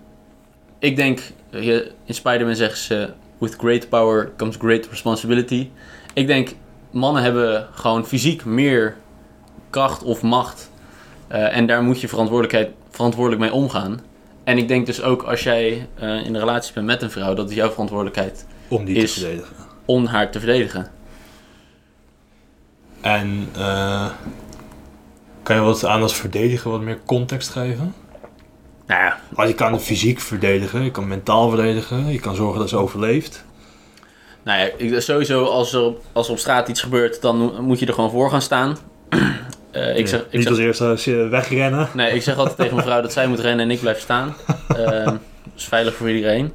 ik 0.79 0.96
denk, 0.96 1.20
in 1.51 2.14
Spider-Man 2.14 2.57
zeggen 2.57 2.79
ze, 2.79 3.11
with 3.38 3.55
great 3.59 3.88
power 3.88 4.33
comes 4.37 4.57
great 4.57 4.87
responsibility. 4.90 5.70
Ik 6.14 6.27
denk, 6.27 6.55
mannen 6.90 7.22
hebben 7.22 7.66
gewoon 7.72 8.07
fysiek 8.07 8.44
meer 8.44 8.96
kracht 9.70 10.03
of 10.03 10.22
macht. 10.22 10.70
En 11.29 11.66
daar 11.66 11.83
moet 11.83 12.01
je 12.01 12.09
verantwoordelijkheid, 12.09 12.70
verantwoordelijk 13.03 13.43
mee 13.43 13.53
omgaan. 13.53 14.01
En 14.45 14.59
ik 14.59 14.69
denk 14.69 14.87
dus 14.87 15.03
ook 15.03 15.23
als 15.23 15.43
jij 15.43 15.87
eh, 15.95 16.09
in 16.27 16.35
een 16.35 16.39
relatie 16.41 16.73
bent 16.75 16.87
met 16.87 17.03
een 17.03 17.11
vrouw, 17.11 17.35
dat 17.35 17.51
is 17.51 17.57
jouw 17.57 17.71
verantwoordelijkheid 17.71 18.47
Om 18.69 18.85
die 18.85 18.97
Is- 18.97 19.15
te 19.15 19.21
verdedigen. 19.21 19.55
om 19.85 20.07
haar 20.07 20.31
te 20.31 20.39
verdedigen. 20.39 20.87
En 23.01 23.49
eh, 23.57 24.07
kan 25.43 25.57
je 25.57 25.63
wat 25.63 25.85
aan 25.85 26.03
als 26.03 26.15
verdedigen 26.17 26.71
wat 26.71 26.81
meer 26.81 26.99
context 27.07 27.49
geven? 27.49 27.95
Nou 28.87 29.03
ja, 29.03 29.21
Want 29.31 29.49
je 29.49 29.55
kan 29.55 29.81
fysiek 29.81 30.21
verdedigen, 30.21 30.83
je 30.85 30.91
kan 30.91 31.09
mentaal 31.09 31.49
verdedigen, 31.49 32.07
je 32.07 32.21
kan 32.21 32.35
zorgen 32.35 32.59
dat 32.61 32.69
ze 32.69 32.77
overleeft. 32.77 33.45
Nou 34.43 34.61
ja, 34.61 34.71
ik, 34.77 35.01
sowieso 35.01 35.45
als 35.45 35.73
er, 35.73 35.93
als 36.13 36.27
er 36.27 36.33
op 36.33 36.39
straat 36.39 36.69
iets 36.69 36.81
gebeurt, 36.83 37.21
dan 37.23 37.65
moet 37.65 37.79
je 37.79 37.87
er 37.87 37.95
gewoon 37.95 38.11
voor 38.11 38.31
gaan 38.31 38.43
staan. 38.43 38.77
Eh, 39.71 39.97
ik 39.97 40.09
zeg, 40.09 40.21
ik 40.21 40.33
Niet 40.33 40.43
zeg, 40.43 40.51
als 40.51 40.59
eerste 40.59 40.85
als 40.85 41.05
je 41.05 41.15
wegrennen. 41.29 41.89
nee, 41.95 42.15
ik 42.15 42.23
zeg 42.23 42.37
altijd 42.37 42.57
tegen 42.57 42.75
mijn 42.75 42.87
vrouw 42.87 43.01
dat 43.01 43.13
zij 43.13 43.27
moet 43.27 43.41
rennen 43.41 43.65
en 43.65 43.71
ik 43.71 43.81
blijf 43.81 44.01
staan. 44.01 44.35
Ehm, 44.77 45.05
dat 45.05 45.17
is 45.57 45.65
veilig 45.65 45.95
voor 45.95 46.11
iedereen. 46.11 46.53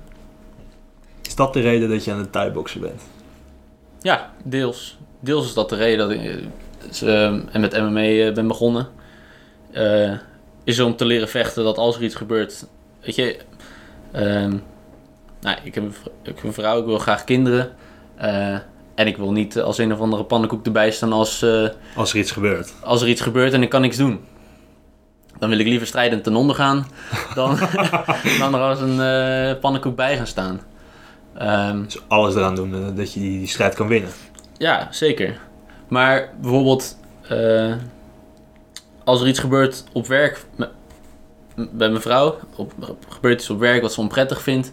Is 1.21 1.36
dat 1.36 1.54
de 1.54 1.62
reden 1.62 1.89
dat 1.89 2.04
je 2.04 2.12
aan 2.12 2.17
het 2.17 2.32
thuisboksen 2.32 2.82
bent? 2.82 3.02
Ja, 4.02 4.32
deels. 4.43 4.97
Deels 5.19 5.45
is 5.45 5.54
dat 5.54 5.69
de 5.69 5.76
reden 5.76 5.97
dat 5.97 6.17
ik 6.17 6.26
eh, 6.26 6.36
dus, 6.88 7.02
ehm, 7.02 7.41
en 7.52 7.62
met 7.62 7.73
MMA 7.82 8.02
eh, 8.02 8.34
ben 8.34 8.47
begonnen. 8.47 8.88
Is 10.63 10.80
om 10.80 10.95
te 10.95 11.06
leren 11.06 11.30
vechten 11.30 11.63
dat 11.63 11.78
als 11.78 11.95
er 11.95 12.04
iets 12.04 12.15
gebeurt. 12.15 12.65
Weet 13.02 13.15
je, 13.15 13.38
ehm, 14.12 14.58
nou, 15.41 15.58
ik, 15.63 15.76
heb 15.76 15.84
een, 15.84 15.93
ik 16.21 16.36
heb 16.36 16.43
een 16.43 16.54
vrouw, 16.54 16.80
ik 16.80 16.86
wil 16.86 16.97
graag 16.97 17.23
kinderen. 17.23 17.71
Eh, 18.95 19.01
en 19.03 19.08
ik 19.08 19.17
wil 19.17 19.32
niet 19.32 19.60
als 19.60 19.77
een 19.77 19.93
of 19.93 19.99
andere 19.99 20.23
pannenkoek 20.23 20.65
erbij 20.65 20.91
staan 20.91 21.13
als, 21.13 21.41
eh, 21.41 21.67
Als 21.95 22.13
er 22.13 22.19
iets 22.19 22.32
gebeurt. 22.32 22.73
als 22.82 23.01
er 23.01 23.08
iets 23.08 23.21
gebeurt 23.21 23.53
en 23.53 23.62
ik 23.63 23.69
kan 23.69 23.82
niks 23.82 23.97
doen. 23.97 24.19
Dan 25.39 25.49
wil 25.49 25.60
ik 25.60 25.67
liever 25.67 25.88
strijdend 25.88 26.23
ten 26.23 26.36
onder 26.36 26.56
gaan 26.56 26.88
dan, 27.36 27.58
dan 28.39 28.53
er 28.53 28.60
als 28.62 28.79
een 28.82 29.01
eh, 29.01 29.60
pannenkoek 29.60 29.95
bij 29.95 30.17
gaan 30.17 30.27
staan. 30.27 30.62
Ehm, 31.38 31.84
Dus 31.84 32.01
alles 32.08 32.36
eraan 32.36 32.56
doen 32.56 32.73
eh, 32.73 32.95
dat 32.95 33.13
je 33.13 33.19
die, 33.19 33.38
die 33.39 33.47
strijd 33.47 33.75
kan 33.75 33.88
winnen. 33.88 34.10
Ja, 34.58 34.88
zeker. 34.91 35.39
Maar 35.88 36.34
bijvoorbeeld, 36.41 36.97
eh, 37.27 37.73
als 39.03 39.21
er 39.21 39.27
iets 39.27 39.39
gebeurt 39.39 39.84
op 39.91 40.08
werk 40.08 40.45
bij 41.56 41.89
mijn 41.89 42.01
vrouw, 42.01 42.36
op, 42.56 42.73
gebeurt 43.10 43.39
iets 43.39 43.49
op 43.49 43.60
werk 43.60 43.82
wat 43.82 43.93
ze 43.93 43.99
onprettig 44.01 44.41
vindt, 44.41 44.71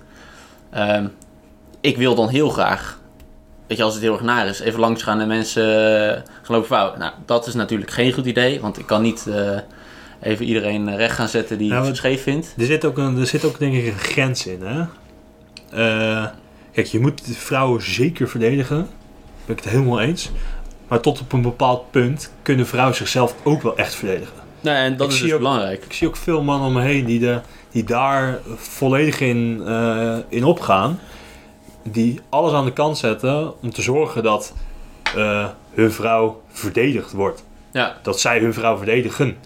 ehm, 0.70 1.06
ik 1.80 1.96
wil 1.96 2.14
dan 2.14 2.28
heel 2.28 2.48
graag, 2.48 2.99
weet 3.70 3.78
je, 3.78 3.84
als 3.84 3.94
het 3.94 4.02
heel 4.02 4.12
erg 4.12 4.22
naar 4.22 4.46
is, 4.46 4.60
even 4.60 4.80
langs 4.80 5.02
gaan 5.02 5.20
en 5.20 5.28
mensen 5.28 5.64
uh, 5.64 6.08
gaan 6.42 6.54
lopen 6.54 6.68
vouwen. 6.68 6.98
Nou, 6.98 7.12
dat 7.26 7.46
is 7.46 7.54
natuurlijk 7.54 7.90
geen 7.90 8.12
goed 8.12 8.26
idee, 8.26 8.60
want 8.60 8.78
ik 8.78 8.86
kan 8.86 9.02
niet 9.02 9.26
eh, 9.26 9.58
even 10.22 10.44
iedereen 10.46 10.96
recht 10.96 11.14
gaan 11.14 11.28
zetten 11.28 11.58
die 11.58 11.68
Ja, 11.68 11.84
het 11.84 11.96
scheef 11.96 12.22
vindt. 12.22 12.54
Er 12.58 12.64
zit 12.66 12.84
ook, 12.84 12.98
een, 12.98 13.18
er 13.18 13.26
zit 13.26 13.44
ook 13.44 13.58
denk 13.58 13.74
ik 13.74 13.86
een 13.86 13.98
grens 13.98 14.46
in. 14.46 14.62
Hè? 14.62 14.80
Eh, 15.70 16.26
kijk, 16.72 16.86
je 16.86 17.00
moet 17.00 17.26
de 17.26 17.32
vrouwen 17.34 17.82
zeker 17.82 18.28
verdedigen. 18.28 18.76
Daar 18.76 18.86
ben 19.46 19.56
ik 19.56 19.62
het 19.64 19.72
helemaal 19.72 20.00
eens. 20.00 20.30
Maar 20.88 21.00
tot 21.00 21.20
op 21.20 21.32
een 21.32 21.42
bepaald 21.42 21.90
punt 21.90 22.32
kunnen 22.42 22.66
vrouwen 22.66 22.96
zichzelf 22.96 23.34
ook 23.44 23.62
wel 23.62 23.76
echt 23.76 23.94
verdedigen. 23.94 24.34
Nee, 24.60 24.74
en 24.74 24.96
dat 24.96 25.06
Ik 25.06 25.12
is 25.14 25.20
dus 25.20 25.32
ook- 25.32 25.38
belangrijk. 25.38 25.84
Ik 25.84 25.92
zie 25.92 26.08
ook 26.08 26.16
veel 26.16 26.42
mannen 26.42 26.66
om 26.68 26.72
me 26.74 26.82
heen 26.82 27.04
die, 27.04 27.20
de, 27.20 27.40
die 27.70 27.84
daar 27.84 28.38
volledig 28.56 29.20
in, 29.20 29.62
eh, 29.66 30.16
in 30.28 30.44
opgaan. 30.44 30.98
Die 31.82 32.20
alles 32.28 32.52
aan 32.52 32.64
de 32.64 32.72
kant 32.72 32.98
zetten 32.98 33.62
om 33.62 33.70
te 33.72 33.82
zorgen 33.82 34.22
dat 34.22 34.54
eh, 35.16 35.48
hun 35.70 35.92
vrouw 35.92 36.40
verdedigd 36.48 37.12
wordt. 37.12 37.44
Ja. 37.72 37.96
Dat 38.02 38.20
zij 38.20 38.38
hun 38.38 38.54
vrouw 38.54 38.76
verdedigen. 38.76 39.36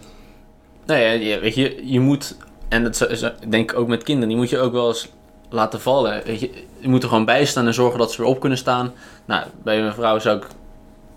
Nee, 0.85 1.19
ja, 1.25 1.39
weet 1.39 1.55
je, 1.55 1.81
je 1.91 1.99
moet, 1.99 2.37
en 2.69 2.83
dat 2.83 3.07
is- 3.09 3.31
denk 3.49 3.71
ik 3.71 3.77
ook 3.77 3.87
met 3.87 4.03
kinderen, 4.03 4.29
die 4.29 4.37
moet 4.37 4.49
je 4.49 4.59
ook 4.59 4.71
wel 4.73 4.87
eens 4.87 5.09
laten 5.49 5.81
vallen. 5.81 6.21
Weet 6.25 6.39
je, 6.39 6.49
je 6.79 6.87
moet 6.87 7.03
er 7.03 7.09
gewoon 7.09 7.25
bij 7.25 7.45
staan 7.45 7.65
en 7.65 7.73
zorgen 7.73 7.99
dat 7.99 8.11
ze 8.11 8.21
weer 8.21 8.29
op 8.31 8.39
kunnen 8.39 8.57
staan. 8.57 8.93
Nou, 9.25 9.45
bij 9.63 9.81
mijn 9.81 9.93
vrouw 9.93 10.19
zou 10.19 10.37
ik, 10.37 10.47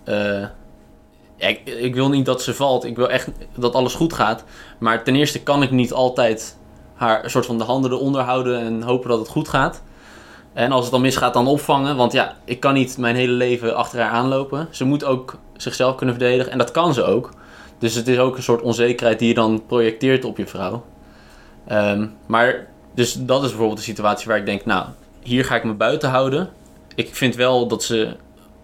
eh, 0.03 0.39
ja, 1.35 1.47
ik, 1.47 1.61
ik 1.65 1.93
wil 1.95 2.09
niet 2.09 2.25
dat 2.25 2.41
ze 2.41 2.53
valt, 2.53 2.83
ik 2.85 2.95
wil 2.95 3.09
echt 3.09 3.29
dat 3.55 3.73
alles 3.73 3.93
goed 3.93 4.13
gaat. 4.13 4.43
Maar 4.79 5.03
ten 5.03 5.15
eerste 5.15 5.43
kan 5.43 5.63
ik 5.63 5.71
niet 5.71 5.93
altijd 5.93 6.57
haar 6.95 7.29
soort 7.29 7.45
van 7.45 7.57
de 7.57 7.63
handen 7.63 7.91
eronder 7.91 8.21
houden 8.21 8.59
en 8.59 8.81
hopen 8.81 9.09
dat 9.09 9.19
het 9.19 9.27
goed 9.27 9.47
gaat. 9.47 9.81
En 10.59 10.71
als 10.71 10.81
het 10.81 10.91
dan 10.91 11.01
misgaat, 11.01 11.33
dan 11.33 11.47
opvangen. 11.47 11.95
Want 11.95 12.11
ja, 12.11 12.37
ik 12.45 12.59
kan 12.59 12.73
niet 12.73 12.97
mijn 12.97 13.15
hele 13.15 13.31
leven 13.31 13.75
achter 13.75 13.99
haar 13.99 14.11
aanlopen. 14.11 14.67
Ze 14.71 14.85
moet 14.85 15.03
ook 15.03 15.37
zichzelf 15.57 15.95
kunnen 15.95 16.15
verdedigen. 16.15 16.51
En 16.51 16.57
dat 16.57 16.71
kan 16.71 16.93
ze 16.93 17.03
ook. 17.03 17.29
Dus 17.77 17.95
het 17.95 18.07
is 18.07 18.17
ook 18.17 18.37
een 18.37 18.43
soort 18.43 18.61
onzekerheid 18.61 19.19
die 19.19 19.27
je 19.27 19.33
dan 19.33 19.63
projecteert 19.67 20.25
op 20.25 20.37
je 20.37 20.47
vrouw. 20.47 20.85
Ehm, 21.67 22.07
maar, 22.25 22.67
dus 22.93 23.13
dat 23.13 23.43
is 23.43 23.49
bijvoorbeeld 23.49 23.77
de 23.77 23.83
situatie 23.83 24.27
waar 24.27 24.37
ik 24.37 24.45
denk, 24.45 24.65
nou, 24.65 24.85
hier 25.23 25.45
ga 25.45 25.55
ik 25.55 25.63
me 25.63 25.73
buiten 25.73 26.09
houden. 26.09 26.49
Ik 26.95 27.15
vind 27.15 27.35
wel 27.35 27.67
dat, 27.67 27.83
ze, 27.83 28.15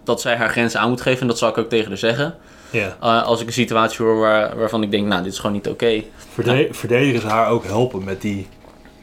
dat 0.04 0.20
zij 0.20 0.36
haar 0.36 0.50
grenzen 0.50 0.80
aan 0.80 0.88
moet 0.88 1.00
geven. 1.00 1.20
En 1.20 1.26
dat 1.26 1.38
zal 1.38 1.48
ik 1.48 1.58
ook 1.58 1.68
tegen 1.68 1.88
haar 1.88 1.98
zeggen. 1.98 2.34
Ja. 2.70 2.96
Eh, 3.00 3.22
als 3.22 3.40
ik 3.40 3.46
een 3.46 3.52
situatie 3.52 4.04
hoor 4.04 4.18
waar, 4.18 4.56
waarvan 4.56 4.82
ik 4.82 4.90
denk, 4.90 5.06
nou, 5.06 5.22
dit 5.22 5.32
is 5.32 5.38
gewoon 5.38 5.56
niet 5.56 5.68
oké. 5.68 6.02
Verde 6.16 6.68
Verdedigen 6.70 7.20
ze 7.20 7.26
haar 7.26 7.48
ook 7.48 7.64
helpen 7.64 8.04
met 8.04 8.20
die, 8.20 8.48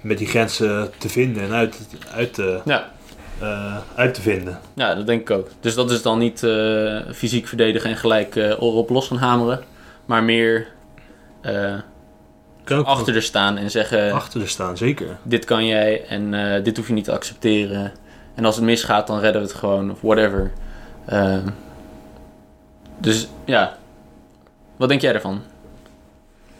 met 0.04 0.18
die 0.18 0.28
grenzen 0.28 0.92
te 0.98 1.10
vinden 1.10 1.44
en 1.44 1.52
uit, 1.52 1.80
uit, 2.14 2.34
te, 2.34 2.62
Ja. 2.66 2.92
eh, 3.40 3.78
uit 3.96 4.14
te 4.14 4.22
vinden. 4.22 4.60
Ja, 4.74 4.96
dat 4.96 5.06
denk 5.08 5.22
ik 5.22 5.30
ook. 5.30 5.48
Dus 5.60 5.76
dat 5.76 5.92
is 5.92 6.02
dan 6.02 6.20
niet 6.20 6.44
eh, 6.44 7.00
fysiek 7.14 7.48
verdedigen 7.48 7.90
en 7.90 7.98
gelijk 7.98 8.36
eh 8.36 8.50
erop 8.50 8.90
los 8.90 9.08
gaan 9.08 9.18
hameren. 9.18 9.64
Maar 10.06 10.24
meer 10.24 10.68
eh, 11.42 11.76
achter 12.84 13.16
er 13.16 13.22
staan 13.22 13.58
en 13.58 13.72
zeggen... 13.72 14.12
achter 14.14 14.42
er 14.42 14.48
staan, 14.50 14.78
zeker. 14.78 15.18
dit 15.24 15.46
kan 15.46 15.66
jij 15.66 16.06
en 16.06 16.34
eh, 16.34 16.64
dit 16.64 16.78
hoef 16.78 16.88
je 16.88 16.94
niet 16.94 17.06
te 17.06 17.12
accepteren. 17.12 17.92
En 18.36 18.46
als 18.46 18.56
het 18.56 18.66
misgaat, 18.66 19.08
dan 19.08 19.20
redden 19.20 19.42
we 19.42 19.48
het 19.48 19.58
gewoon, 19.58 19.92
of 19.92 20.02
whatever. 20.02 20.52
Ehm, 21.06 21.48
dus 22.98 23.28
ja, 23.46 23.78
wat 24.78 24.90
denk 24.90 25.02
jij 25.02 25.14
ervan? 25.14 25.42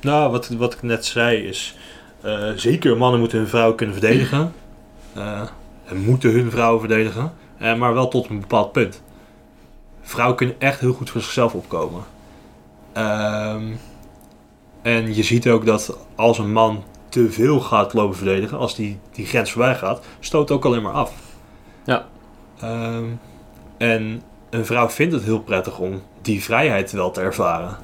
Nou, 0.02 0.32
wat, 0.32 0.48
wat 0.50 0.74
ik 0.74 0.82
net 0.82 1.06
zei 1.06 1.38
is... 1.48 1.76
eh, 2.24 2.50
zeker 2.56 2.98
mannen 2.98 3.20
moeten 3.20 3.38
hun 3.38 3.48
vrouw 3.48 3.74
kunnen 3.74 3.96
verdedigen. 3.96 4.54
Eh, 5.14 5.42
en 5.86 5.98
moeten 5.98 6.32
hun 6.32 6.52
vrouwen 6.52 6.80
verdedigen. 6.80 7.34
Eh, 7.58 7.76
maar 7.76 7.94
wel 7.94 8.08
tot 8.08 8.30
een 8.30 8.40
bepaald 8.40 8.72
punt. 8.72 9.02
Vrouwen 10.02 10.38
kunnen 10.38 10.60
echt 10.60 10.80
heel 10.80 10.94
goed 10.94 11.10
voor 11.10 11.22
zichzelf 11.22 11.54
opkomen. 11.54 12.04
Ehm, 12.94 13.64
en 14.82 15.16
je 15.16 15.24
ziet 15.24 15.50
ook 15.50 15.66
dat 15.66 15.98
als 16.16 16.38
een 16.38 16.52
man 16.52 16.84
te 17.10 17.32
veel 17.32 17.60
gaat 17.60 17.94
lopen 17.94 18.18
verdedigen... 18.18 18.58
als 18.58 18.76
die, 18.76 19.00
die 19.12 19.26
grens 19.26 19.52
voorbij 19.52 19.76
gaat, 19.76 20.06
stoot 20.20 20.52
ook 20.52 20.66
alleen 20.66 20.82
maar 20.82 20.94
af. 20.94 21.14
Ja. 21.86 22.06
Ehm, 22.60 23.06
en 23.78 24.22
een 24.50 24.66
vrouw 24.66 24.90
vindt 24.90 25.14
het 25.14 25.24
heel 25.24 25.42
prettig 25.42 25.80
om 25.80 26.02
die 26.22 26.44
vrijheid 26.44 26.92
wel 26.92 27.12
te 27.12 27.22
ervaren. 27.22 27.78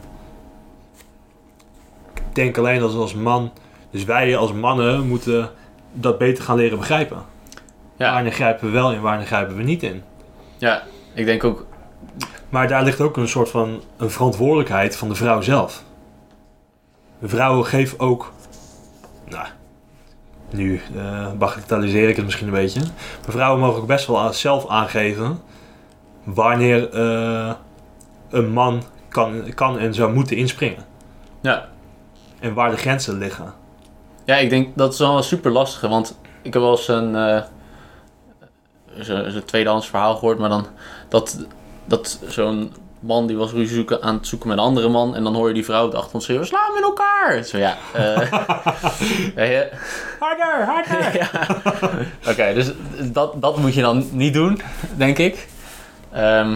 Ik 2.14 2.22
denk 2.36 2.58
alleen 2.58 2.82
als 2.82 2.96
als 2.96 3.14
man, 3.14 3.52
dus 3.92 4.04
wij 4.04 4.38
als 4.38 4.54
mannen 4.54 5.08
moeten 5.08 5.50
dat 5.94 6.18
beter 6.18 6.44
gaan 6.44 6.58
leren 6.58 6.78
begrijpen. 6.78 7.24
Ja, 7.98 8.14
Wanneer 8.14 8.32
grijpen 8.32 8.66
we 8.66 8.72
wel 8.74 8.92
in, 8.92 9.02
wanneer 9.02 9.26
grijpen 9.26 9.56
we 9.56 9.64
niet 9.64 9.84
in. 9.84 10.04
ja 10.58 10.84
ik 11.14 11.26
denk 11.26 11.44
ook, 11.44 11.66
Maar 12.50 12.68
daar 12.68 12.84
ligt 12.84 13.02
ook 13.02 13.18
een 13.18 13.28
soort 13.28 13.50
van 13.50 13.82
een 13.98 14.10
verantwoordelijkheid 14.10 14.96
van 14.96 15.10
de 15.10 15.16
vrouw 15.16 15.42
zelf. 15.42 15.84
Vrouwen 17.24 17.66
geven 17.66 18.00
ook, 18.00 18.32
nou, 19.30 19.46
nu 20.50 20.82
eh 20.98 21.32
bagatelliseer 21.38 22.10
ik 22.10 22.16
het 22.16 22.26
misschien 22.26 22.48
een 22.48 22.54
beetje. 22.54 22.80
Maar 23.22 23.32
vrouwen 23.32 23.60
mogen 23.60 23.82
ook 23.82 23.88
best 23.88 24.08
wel 24.08 24.34
zelf 24.34 24.68
aangeven 24.68 25.40
wanneer 26.24 26.90
eh, 26.90 27.54
een 28.30 28.52
man 28.52 28.84
kan, 29.10 29.54
kan 29.54 29.78
en 29.80 29.94
zou 29.94 30.14
moeten 30.14 30.38
inspringen. 30.38 30.86
ja. 31.42 31.68
En 32.40 32.54
waar 32.54 32.70
de 32.72 32.78
grenzen 32.78 33.18
liggen. 33.18 33.54
Ja, 34.30 34.36
ik 34.38 34.50
denk 34.50 34.78
dat 34.78 34.94
is 34.94 35.00
wel 35.00 35.18
een 35.18 35.24
super 35.24 35.52
lastige, 35.52 35.88
want 35.88 36.18
ik 36.42 36.54
heb 36.54 36.62
wel 36.62 36.72
eens 36.72 36.88
een, 36.88 37.16
eh 37.16 37.42
zo- 39.02 39.30
zo'n 39.30 39.46
tweedehands 39.46 39.88
verhaal 39.90 40.16
gehoord, 40.16 40.38
maar 40.38 40.50
dan 40.50 40.68
dat, 41.08 41.38
dat 41.86 42.20
zo'n 42.28 42.74
man 43.00 43.28
die 43.28 43.38
was 43.38 43.52
ruzie 43.52 43.76
zoeken, 43.76 44.02
aan 44.02 44.16
het 44.16 44.28
zoeken 44.28 44.48
met 44.50 44.58
een 44.58 44.64
andere 44.64 44.90
man 44.90 45.16
en 45.16 45.24
dan 45.24 45.36
hoor 45.36 45.48
je 45.48 45.54
die 45.54 45.66
vrouw 45.66 45.86
op 45.86 45.90
de 45.92 45.96
achtergrond 45.96 46.24
schreeuwen, 46.24 46.48
sla 46.48 46.60
hem 46.68 46.76
in 46.78 46.84
elkaar! 46.84 47.44
Zo 47.44 47.58
ja, 47.58 47.78
eh, 47.94 48.18
Harder, 50.20 50.66
harder! 50.66 51.16
ja. 51.22 51.30
Oké, 52.32 52.54
dus 52.54 52.72
dat, 53.12 53.42
dat 53.42 53.58
moet 53.58 53.74
je 53.74 53.82
dan 53.82 54.06
niet 54.12 54.34
doen, 54.34 54.62
denk 54.98 55.18
ik. 55.18 55.48
Ehm, 56.12 56.56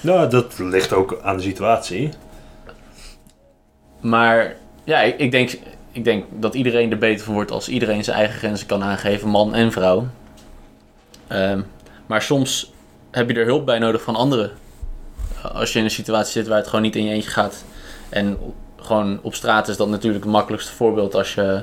Nou, 0.00 0.28
dat 0.30 0.58
ligt 0.58 0.92
ook 0.92 1.18
aan 1.22 1.36
de 1.36 1.42
situatie. 1.42 2.10
maar 4.00 4.56
ja, 4.84 5.00
ik, 5.00 5.18
ik, 5.18 5.30
denk, 5.30 5.50
ik 5.94 6.04
denk 6.04 6.24
dat 6.30 6.54
iedereen 6.54 6.90
er 6.90 6.98
beter 6.98 7.24
van 7.24 7.34
wordt 7.34 7.50
als 7.50 7.68
iedereen 7.68 8.04
zijn 8.04 8.16
eigen 8.16 8.38
grenzen 8.38 8.66
kan 8.66 8.82
aangeven, 8.82 9.28
man 9.28 9.54
en 9.54 9.72
vrouw. 9.72 10.06
Ehm, 11.26 11.60
maar 12.06 12.22
soms 12.22 12.72
heb 13.10 13.30
je 13.30 13.36
er 13.36 13.44
hulp 13.44 13.66
bij 13.66 13.78
nodig 13.78 14.02
van 14.02 14.16
anderen. 14.16 14.50
Als 15.52 15.72
je 15.72 15.78
in 15.78 15.84
een 15.84 15.90
situatie 15.90 16.32
zit 16.32 16.46
waar 16.46 16.58
het 16.58 16.66
gewoon 16.66 16.82
niet 16.82 16.96
in 16.96 17.04
je 17.04 17.12
eentje 17.12 17.30
gaat. 17.30 17.64
En 18.08 18.38
gewoon 18.76 19.18
op 19.22 19.34
straat 19.34 19.68
is 19.68 19.76
dat 19.76 19.88
natuurlijk 19.88 20.24
het 20.24 20.32
makkelijkste 20.32 20.72
voorbeeld 20.72 21.14
als 21.14 21.34
je, 21.34 21.62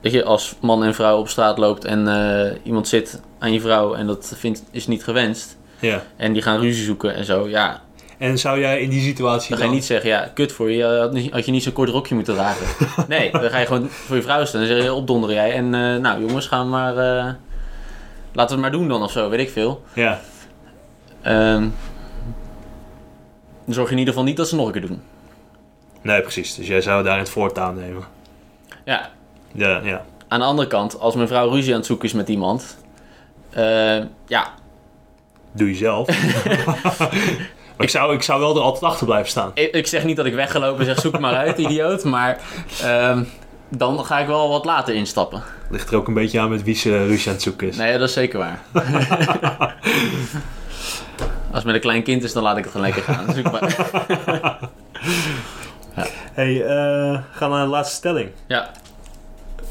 weet 0.00 0.12
je 0.12 0.24
als 0.24 0.54
man 0.60 0.84
en 0.84 0.94
vrouw 0.94 1.18
op 1.18 1.28
straat 1.28 1.58
loopt 1.58 1.84
en 1.84 2.08
eh, 2.08 2.56
iemand 2.62 2.88
zit 2.88 3.20
aan 3.38 3.52
je 3.52 3.60
vrouw 3.60 3.94
en 3.94 4.06
dat 4.06 4.32
vindt, 4.36 4.62
is 4.70 4.86
niet 4.86 5.04
gewenst. 5.04 5.56
Ja. 5.80 6.02
En 6.16 6.32
die 6.32 6.42
gaan 6.42 6.60
ruzie 6.60 6.84
zoeken 6.84 7.14
en 7.14 7.24
zo. 7.24 7.48
Ja, 7.48 7.82
En 8.18 8.38
zou 8.38 8.60
jij 8.60 8.80
in 8.80 8.90
die 8.90 9.02
situatie 9.02 9.48
dan 9.50 9.58
ga 9.58 9.64
je 9.64 9.70
niet 9.70 9.84
zeggen, 9.84 10.10
ja, 10.10 10.30
kut 10.34 10.52
voor 10.52 10.70
je, 10.70 11.28
had, 11.32 11.44
je 11.44 11.50
niet 11.52 11.62
zo'n 11.62 11.72
kort 11.72 11.88
rokje 11.88 12.14
moeten 12.14 12.34
dragen. 12.34 12.66
Nee, 13.08 13.30
dan 13.30 13.50
ga 13.50 13.58
je 13.58 13.66
gewoon 13.66 13.88
voor 13.88 14.16
je 14.16 14.22
vrouw 14.22 14.44
staan 14.44 14.60
en 14.60 14.66
zeg 14.66 14.82
je, 14.82 14.92
opdonderen 14.92 15.34
jij. 15.34 15.52
En 15.52 15.74
eh, 15.74 15.96
nou 15.96 16.20
jongens, 16.26 16.46
gaan 16.46 16.68
maar, 16.68 16.96
eh, 16.96 17.24
laten 18.32 18.56
we 18.56 18.62
het 18.62 18.70
maar 18.70 18.70
doen 18.70 18.88
dan 18.88 19.02
of 19.02 19.10
zo, 19.10 19.28
weet 19.28 19.40
ik 19.40 19.50
veel. 19.50 19.82
Ja. 19.94 20.20
Ehm, 21.22 21.68
dan 23.64 23.74
zorg 23.74 23.86
je 23.86 23.92
in 23.92 23.98
ieder 23.98 24.14
geval 24.14 24.28
niet 24.28 24.36
dat 24.36 24.48
ze 24.48 24.56
nog 24.56 24.66
een 24.66 24.72
keer 24.72 24.86
doen. 24.86 25.02
Nee, 26.02 26.20
precies. 26.20 26.54
Dus 26.54 26.66
jij 26.66 26.80
zou 26.80 27.02
daar 27.04 27.18
het 27.18 27.28
voortouw 27.30 27.72
nemen. 27.72 28.04
Ja, 28.84 29.10
Ja, 29.52 29.80
ja. 29.84 30.04
aan 30.28 30.38
de 30.40 30.46
andere 30.46 30.68
kant, 30.68 30.98
als 31.00 31.14
mijn 31.14 31.28
vrouw 31.28 31.50
ruzie 31.50 31.72
aan 31.72 31.78
het 31.78 31.86
zoeken 31.86 32.06
is 32.08 32.14
met 32.14 32.28
iemand... 32.28 32.76
eh, 33.50 33.98
ja, 34.26 34.54
Doe 35.52 35.68
je 35.68 35.74
zelf. 35.74 36.08
maar 37.76 37.86
ik 37.86 37.90
zou, 37.92 38.14
ik 38.14 38.22
zou 38.22 38.40
wel 38.40 38.56
er 38.56 38.62
altijd 38.62 38.82
achter 38.82 39.06
blijven 39.06 39.30
staan. 39.30 39.50
ik, 39.54 39.74
ik 39.74 39.86
zeg 39.86 40.04
niet 40.04 40.16
dat 40.16 40.26
ik 40.26 40.34
weggelopen 40.34 40.78
en 40.78 40.84
zeg 40.84 41.00
zoek 41.00 41.12
het 41.12 41.20
maar 41.20 41.34
uit, 41.34 41.58
idioot. 41.66 42.04
Maar 42.04 42.38
ehm, 42.82 43.24
dan 43.68 44.04
ga 44.04 44.18
ik 44.18 44.26
wel 44.26 44.48
wat 44.48 44.64
later 44.64 44.94
instappen. 44.94 45.42
Ligt 45.70 45.90
er 45.90 45.96
ook 45.96 46.08
een 46.08 46.14
beetje 46.14 46.40
aan 46.40 46.50
met 46.50 46.62
wie 46.62 46.74
ze 46.74 47.06
ruzie 47.06 47.26
aan 47.28 47.34
het 47.34 47.42
zoeken 47.42 47.68
is. 47.68 47.76
Nee, 47.76 47.98
dat 47.98 48.08
is 48.08 48.14
zeker 48.14 48.38
waar. 48.38 48.60
Als 51.50 51.62
het 51.62 51.64
met 51.64 51.74
een 51.74 51.80
klein 51.80 52.02
kind 52.02 52.22
is, 52.24 52.32
dan 52.32 52.42
laat 52.42 52.56
ik 52.56 52.64
het 52.64 52.72
gewoon 52.72 52.86
lekker 52.86 53.02
gaan. 53.14 53.34
Zoek 53.34 53.50
maar. 53.50 53.76
hey, 56.34 56.64
eh, 56.64 57.18
gaan 57.32 57.50
naar 57.50 57.64
de 57.64 57.70
laatste 57.70 57.94
stelling. 57.94 58.30
Ja, 58.46 58.70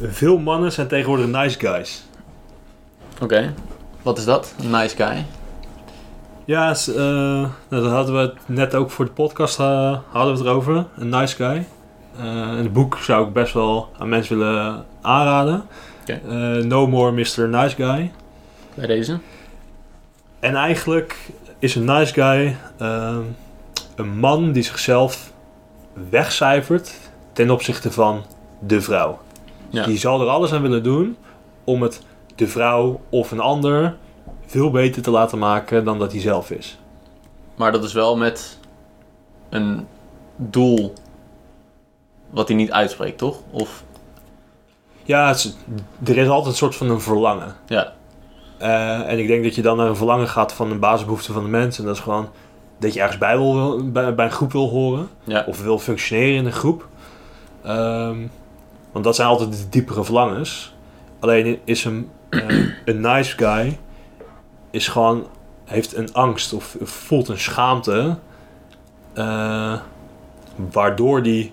Veel 0.01 0.37
mannen 0.37 0.71
zijn 0.71 0.87
tegenwoordig 0.87 1.25
nice 1.27 1.59
guys. 1.59 2.03
oké. 3.21 3.53
Wat 4.01 4.17
is 4.17 4.25
dat? 4.25 4.53
Een 4.63 4.69
nice 4.69 4.95
guy. 4.95 5.25
Ja, 6.45 6.69
eh, 6.69 6.95
nou, 6.95 7.49
daar 7.69 7.83
hadden 7.83 8.15
we 8.15 8.21
het 8.21 8.37
net 8.45 8.75
ook 8.75 8.91
voor 8.91 9.05
de 9.05 9.11
podcast 9.11 9.59
eh, 9.59 9.97
hadden 10.11 10.33
we 10.33 10.39
het 10.39 10.47
erover. 10.47 10.85
Een 10.95 11.09
nice 11.09 11.35
guy. 11.35 11.67
En 12.17 12.57
het 12.57 12.73
boek 12.73 12.97
zou 12.97 13.27
ik 13.27 13.33
best 13.33 13.53
wel 13.53 13.89
aan 13.97 14.09
mensen 14.09 14.37
willen 14.37 14.85
aanraden. 15.01 15.63
No 16.67 16.87
More 16.87 17.11
Mr. 17.11 17.49
Nice 17.49 17.75
Guy. 17.75 18.11
Bij 18.73 18.87
deze. 18.87 19.19
En 20.39 20.55
eigenlijk 20.55 21.17
is 21.59 21.75
een 21.75 21.85
nice 21.85 22.13
guy 22.13 22.55
ehm, 22.77 23.21
een 23.95 24.19
man 24.19 24.51
die 24.51 24.63
zichzelf 24.63 25.31
wegcijfert 26.09 26.93
ten 27.33 27.49
opzichte 27.49 27.91
van 27.91 28.23
de 28.59 28.81
vrouw. 28.81 29.19
Ja. 29.69 29.85
Die 29.85 29.97
zal 29.97 30.21
er 30.21 30.27
alles 30.27 30.53
aan 30.53 30.61
willen 30.61 30.83
doen 30.83 31.17
om 31.63 31.81
het 31.81 32.01
de 32.35 32.47
vrouw 32.47 33.01
of 33.09 33.31
een 33.31 33.39
ander 33.39 33.95
veel 34.53 34.71
beter 34.71 35.01
te 35.01 35.11
laten 35.11 35.37
maken 35.39 35.85
dan 35.85 35.99
dat 35.99 36.11
hij 36.11 36.21
zelf 36.21 36.51
is. 36.51 36.77
Maar 37.55 37.71
dat 37.71 37.83
is 37.83 37.93
wel 37.93 38.17
met 38.17 38.59
een 39.49 39.87
doel 40.35 40.93
wat 42.29 42.47
hij 42.47 42.57
niet 42.57 42.71
uitspreekt, 42.71 43.17
toch? 43.17 43.37
Of, 43.51 43.83
Ja, 45.03 45.29
is- 45.29 45.55
er 46.03 46.17
is 46.17 46.27
altijd 46.27 46.47
een 46.51 46.57
soort 46.57 46.75
van 46.75 46.89
een 46.89 47.01
verlangen. 47.01 47.55
ja, 47.65 47.93
Eh, 48.57 49.09
en 49.11 49.19
ik 49.19 49.27
denk 49.27 49.43
dat 49.43 49.55
je 49.55 49.61
dan 49.61 49.77
naar 49.77 49.87
een 49.87 49.95
verlangen 49.95 50.27
gaat 50.27 50.53
van 50.53 50.71
een 50.71 50.79
basisbehoefte 50.79 51.33
van 51.33 51.43
de 51.43 51.49
mens. 51.49 51.79
En 51.79 51.85
dat 51.85 51.95
is 51.95 52.01
gewoon 52.01 52.29
dat 52.79 52.93
je 52.93 52.99
ergens 52.99 53.17
bij, 53.17 53.37
wil, 53.37 53.91
bij, 53.91 54.15
bij 54.15 54.25
een 54.25 54.31
groep 54.31 54.51
wil 54.51 54.69
horen. 54.69 55.07
ja, 55.23 55.43
Of 55.47 55.61
wil 55.63 55.79
functioneren 55.79 56.35
in 56.35 56.45
een 56.45 56.51
groep. 56.51 56.87
Ehm, 57.63 58.17
want 58.91 59.05
dat 59.05 59.15
zijn 59.15 59.27
altijd 59.27 59.51
de 59.51 59.69
diepere 59.69 60.03
verlangens. 60.03 60.73
Alleen 61.19 61.59
is 61.63 61.85
een, 61.85 62.09
eh, 62.29 62.47
een 62.85 63.01
nice 63.01 63.37
guy 63.37 63.77
is 64.73 64.87
gewoon, 64.87 65.27
heeft 65.65 65.95
een 65.95 66.13
angst 66.13 66.53
of 66.53 66.77
voelt 66.81 67.27
een 67.27 67.39
schaamte. 67.39 68.17
eh, 69.13 69.79
waardoor, 70.71 71.23
die, 71.23 71.51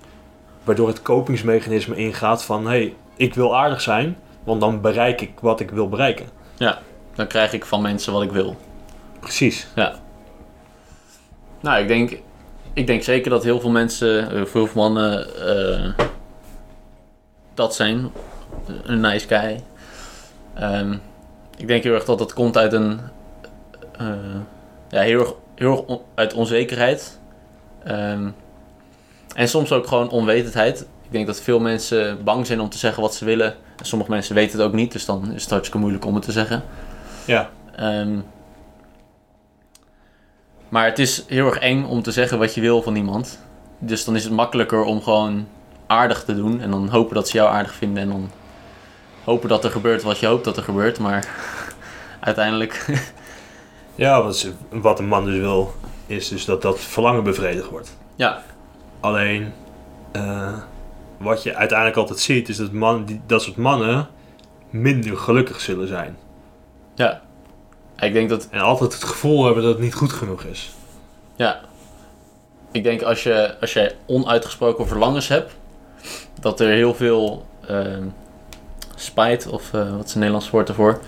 waardoor 0.65 0.89
het 0.89 1.03
kopingsmechanisme 1.03 1.97
ingaat 1.97 2.45
van... 2.45 2.65
hé, 2.65 2.69
hey, 2.69 2.95
ik 3.17 3.35
wil 3.35 3.57
aardig 3.57 3.81
zijn, 3.81 4.17
want 4.45 4.61
dan 4.61 4.81
bereik 4.81 5.21
ik 5.21 5.33
wat 5.41 5.61
ik 5.61 5.71
wil 5.71 5.89
bereiken. 5.89 6.29
dan 7.15 7.27
krijg 7.27 7.53
ik 7.53 7.65
van 7.65 7.83
mensen 7.83 8.13
wat 8.13 8.23
ik 8.23 8.33
wil. 8.33 8.57
Precies. 9.21 9.67
Nou, 11.61 11.83
ik 11.83 11.89
denk, 11.89 12.19
ik 12.73 12.87
denk 12.87 13.03
zeker 13.03 13.31
dat 13.31 13.45
heel 13.45 13.61
veel 13.61 13.71
mensen, 13.71 14.31
eh, 14.31 14.45
veel 14.45 14.69
mannen, 14.75 15.37
eh, 15.47 16.07
dat 17.55 17.75
zijn. 17.75 18.11
Een 18.83 19.01
nice 19.01 19.29
guy. 19.29 19.63
Ehm, 20.55 20.97
ik 21.61 21.67
denk 21.69 21.83
heel 21.83 21.95
erg 21.95 22.05
dat 22.05 22.19
dat 22.19 22.33
komt 22.33 22.57
uit 22.57 22.73
een, 22.73 23.01
eh, 23.99 24.07
ja, 24.89 25.01
heel 25.01 25.21
erg, 25.21 25.33
heel 25.55 25.71
erg 25.71 25.81
on- 25.81 26.01
uit 26.15 26.35
onzekerheid. 26.35 27.19
Ehm, 27.85 28.29
en 29.35 29.49
soms 29.49 29.73
ook 29.73 29.87
gewoon 29.87 30.11
onwetendheid. 30.11 30.81
Ik 30.81 31.13
denk 31.13 31.27
dat 31.27 31.41
veel 31.41 31.61
mensen 31.61 32.25
bang 32.25 32.47
zijn 32.47 32.61
om 32.61 32.69
te 32.69 32.79
zeggen 32.79 33.03
wat 33.03 33.15
ze 33.15 33.25
willen. 33.25 33.55
En 33.77 33.85
sommige 33.87 34.11
mensen 34.11 34.35
weten 34.35 34.59
het 34.59 34.67
ook 34.67 34.75
niet, 34.75 34.93
dus 34.93 35.05
dan 35.05 35.33
is 35.33 35.41
het 35.43 35.51
hartstikke 35.51 35.79
moeilijk 35.81 36.05
om 36.05 36.15
het 36.15 36.25
te 36.25 36.33
zeggen. 36.33 36.63
Ja, 37.25 37.51
Ehm, 37.77 38.19
maar 40.69 40.85
het 40.85 40.99
is 40.99 41.25
heel 41.27 41.47
erg 41.47 41.59
eng 41.59 41.85
om 41.85 42.03
te 42.03 42.11
zeggen 42.13 42.39
wat 42.39 42.55
je 42.55 42.61
wil 42.61 42.83
van 42.83 42.97
iemand. 42.97 43.39
Dus 43.79 44.05
dan 44.05 44.17
is 44.17 44.25
het 44.25 44.33
makkelijker 44.33 44.83
om 44.83 45.03
gewoon 45.03 45.47
aardig 45.87 46.25
te 46.25 46.35
doen. 46.35 46.61
En 46.61 46.71
dan 46.71 46.89
hopen 46.89 47.15
dat 47.15 47.29
ze 47.29 47.37
jou 47.37 47.51
aardig 47.51 47.73
vinden. 47.75 48.03
En 48.03 48.09
dan 48.09 48.31
hopen 49.31 49.49
dat 49.49 49.65
er 49.65 49.71
gebeurt 49.71 50.03
wat 50.03 50.19
je 50.19 50.27
hoopt 50.27 50.45
dat 50.45 50.57
er 50.57 50.63
gebeurt. 50.63 50.99
Maar 50.99 51.29
uiteindelijk... 52.21 52.87
ja 53.95 54.23
wat, 54.23 54.49
wat 54.71 54.99
een 54.99 55.09
man 55.09 55.25
dus 55.25 55.39
wil, 55.39 55.75
is 56.07 56.29
dus 56.29 56.45
dat 56.45 56.63
dat 56.63 56.81
verlangen 56.81 57.25
bevredigd 57.25 57.69
wordt. 57.69 57.97
ja, 58.15 58.43
Alleen, 59.01 59.53
eh, 60.13 60.59
wat 61.19 61.43
je 61.43 61.55
uiteindelijk 61.55 61.99
altijd 61.99 62.19
ziet, 62.19 62.49
is 62.49 62.57
dat 62.57 62.73
man, 62.73 63.05
die, 63.05 63.21
dat 63.27 63.43
soort 63.43 63.57
mannen 63.57 64.09
minder 64.71 65.17
gelukkig 65.17 65.61
zullen 65.61 65.89
zijn. 65.89 66.17
ja. 66.95 67.21
Ik 68.01 68.13
denk 68.13 68.29
dat... 68.29 68.49
En 68.51 68.61
altijd 68.61 68.93
het 68.93 69.05
gevoel 69.05 69.45
hebben 69.45 69.63
dat 69.63 69.73
het 69.73 69.83
niet 69.83 69.95
goed 69.95 70.13
genoeg 70.13 70.43
is. 70.45 70.71
Ja. 71.37 71.61
Ik 72.73 72.83
denk 72.83 73.03
als 73.03 73.23
je, 73.23 73.57
als 73.61 73.73
je 73.73 73.95
onuitgesproken 74.07 74.87
verlangens 74.87 75.29
hebt... 75.29 75.53
Dat 76.41 76.61
er 76.61 76.69
heel 76.69 76.95
veel 76.95 77.47
ehm, 77.67 78.05
spijt, 79.03 79.47
of 79.49 79.73
eh, 79.75 79.97
wat 79.97 80.07
is 80.07 80.13
een 80.13 80.19
Nederlands 80.19 80.51
woord 80.51 80.69
ervoor? 80.69 81.01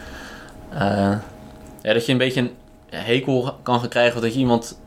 Eh, 0.71 0.79
ja, 1.83 1.93
dat 1.93 2.07
je 2.07 2.13
een 2.13 2.19
beetje 2.19 2.41
een 2.41 2.51
hekel 2.91 3.55
kan 3.63 3.81
gaan 3.81 3.89
krijgen. 3.89 4.17
Of 4.17 4.23
dat 4.23 4.33
je 4.33 4.39
iemand 4.39 4.81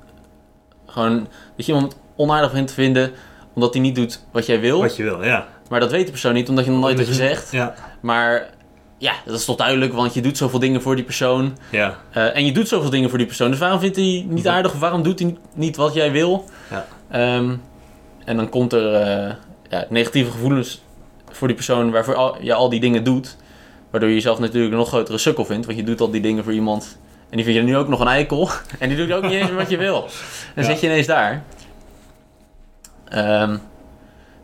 gewoon... 0.86 1.28
Dat 1.56 1.66
je 1.66 1.74
iemand 1.74 1.98
onaardig 2.16 2.52
vindt 2.52 2.68
te 2.68 2.74
vinden... 2.74 3.12
Omdat 3.54 3.74
hij 3.74 3.82
niet 3.82 3.96
doet 3.96 4.24
wat 4.32 4.46
jij 4.46 4.60
wil. 4.60 4.82
Wat 4.82 4.96
je 4.96 5.04
wil, 5.04 5.24
ja. 5.24 5.48
Maar 5.70 5.80
dat 5.80 5.92
weet 5.92 6.06
de 6.06 6.12
persoon 6.12 6.34
niet, 6.34 6.50
omdat 6.50 6.66
je 6.66 6.72
nog 6.72 6.80
nooit 6.80 6.98
hebt 6.98 7.10
gezegd. 7.10 7.52
Ja, 7.52 7.74
Maar 8.00 8.50
ja, 8.98 9.14
dat 9.26 9.36
is 9.40 9.46
toch 9.46 9.56
duidelijk, 9.56 9.94
want 9.94 10.14
je 10.14 10.22
doet 10.22 10.38
zoveel 10.38 10.60
dingen 10.60 10.82
voor 10.82 10.96
die 10.96 11.04
persoon. 11.06 11.58
ja, 11.72 11.98
Eh, 12.12 12.36
en 12.36 12.46
je 12.46 12.52
doet 12.52 12.68
zoveel 12.68 12.90
dingen 12.90 13.10
voor 13.10 13.18
die 13.18 13.28
persoon. 13.28 13.50
Dus 13.52 13.60
waarom 13.60 13.80
vindt 13.80 13.96
hij 13.96 14.26
niet 14.30 14.48
aardig? 14.48 14.74
Of 14.74 14.80
waarom 14.80 15.04
doet 15.04 15.20
hij 15.20 15.38
niet- 15.54 15.76
wat 15.76 15.94
jij 15.94 16.12
wil? 16.12 16.46
Ja. 16.70 16.86
Ehm, 17.10 17.56
en 18.26 18.36
dan 18.36 18.50
komt 18.50 18.74
er 18.74 18.92
ja, 19.70 19.86
negatieve 19.90 20.32
gevoelens 20.32 20.82
voor 21.36 21.48
die 21.48 21.56
persoon 21.56 21.92
waarvoor 21.92 22.16
al, 22.16 22.38
je 22.42 22.54
al 22.54 22.70
die 22.70 22.80
dingen 22.80 23.04
doet. 23.04 23.36
Waardoor 23.90 24.10
je 24.10 24.16
jezelf 24.16 24.40
natuurlijk 24.40 24.72
een 24.72 24.78
nog 24.80 24.88
grotere 24.88 25.18
sukkel 25.18 25.46
vindt. 25.46 25.66
Want 25.66 25.78
je 25.78 25.84
doet 25.84 26.02
al 26.02 26.10
die 26.12 26.22
dingen 26.22 26.44
voor 26.44 26.54
iemand. 26.54 26.98
En 27.30 27.36
die 27.38 27.46
vind 27.46 27.58
je 27.58 27.64
nu 27.64 27.78
ook 27.78 27.88
nog 27.88 28.00
een 28.00 28.08
eikel. 28.08 28.50
En 28.80 28.90
die 28.90 28.98
doet 28.98 29.12
ook 29.12 29.24
niet 29.24 29.32
eens 29.32 29.52
wat 29.52 29.70
je 29.70 29.78
wil. 29.78 30.02
Dan 30.56 30.64
Ja. 30.64 30.70
zit 30.70 30.80
je 30.80 30.88
ineens 30.88 31.08
daar. 31.08 31.44
Ehm, 33.10 33.58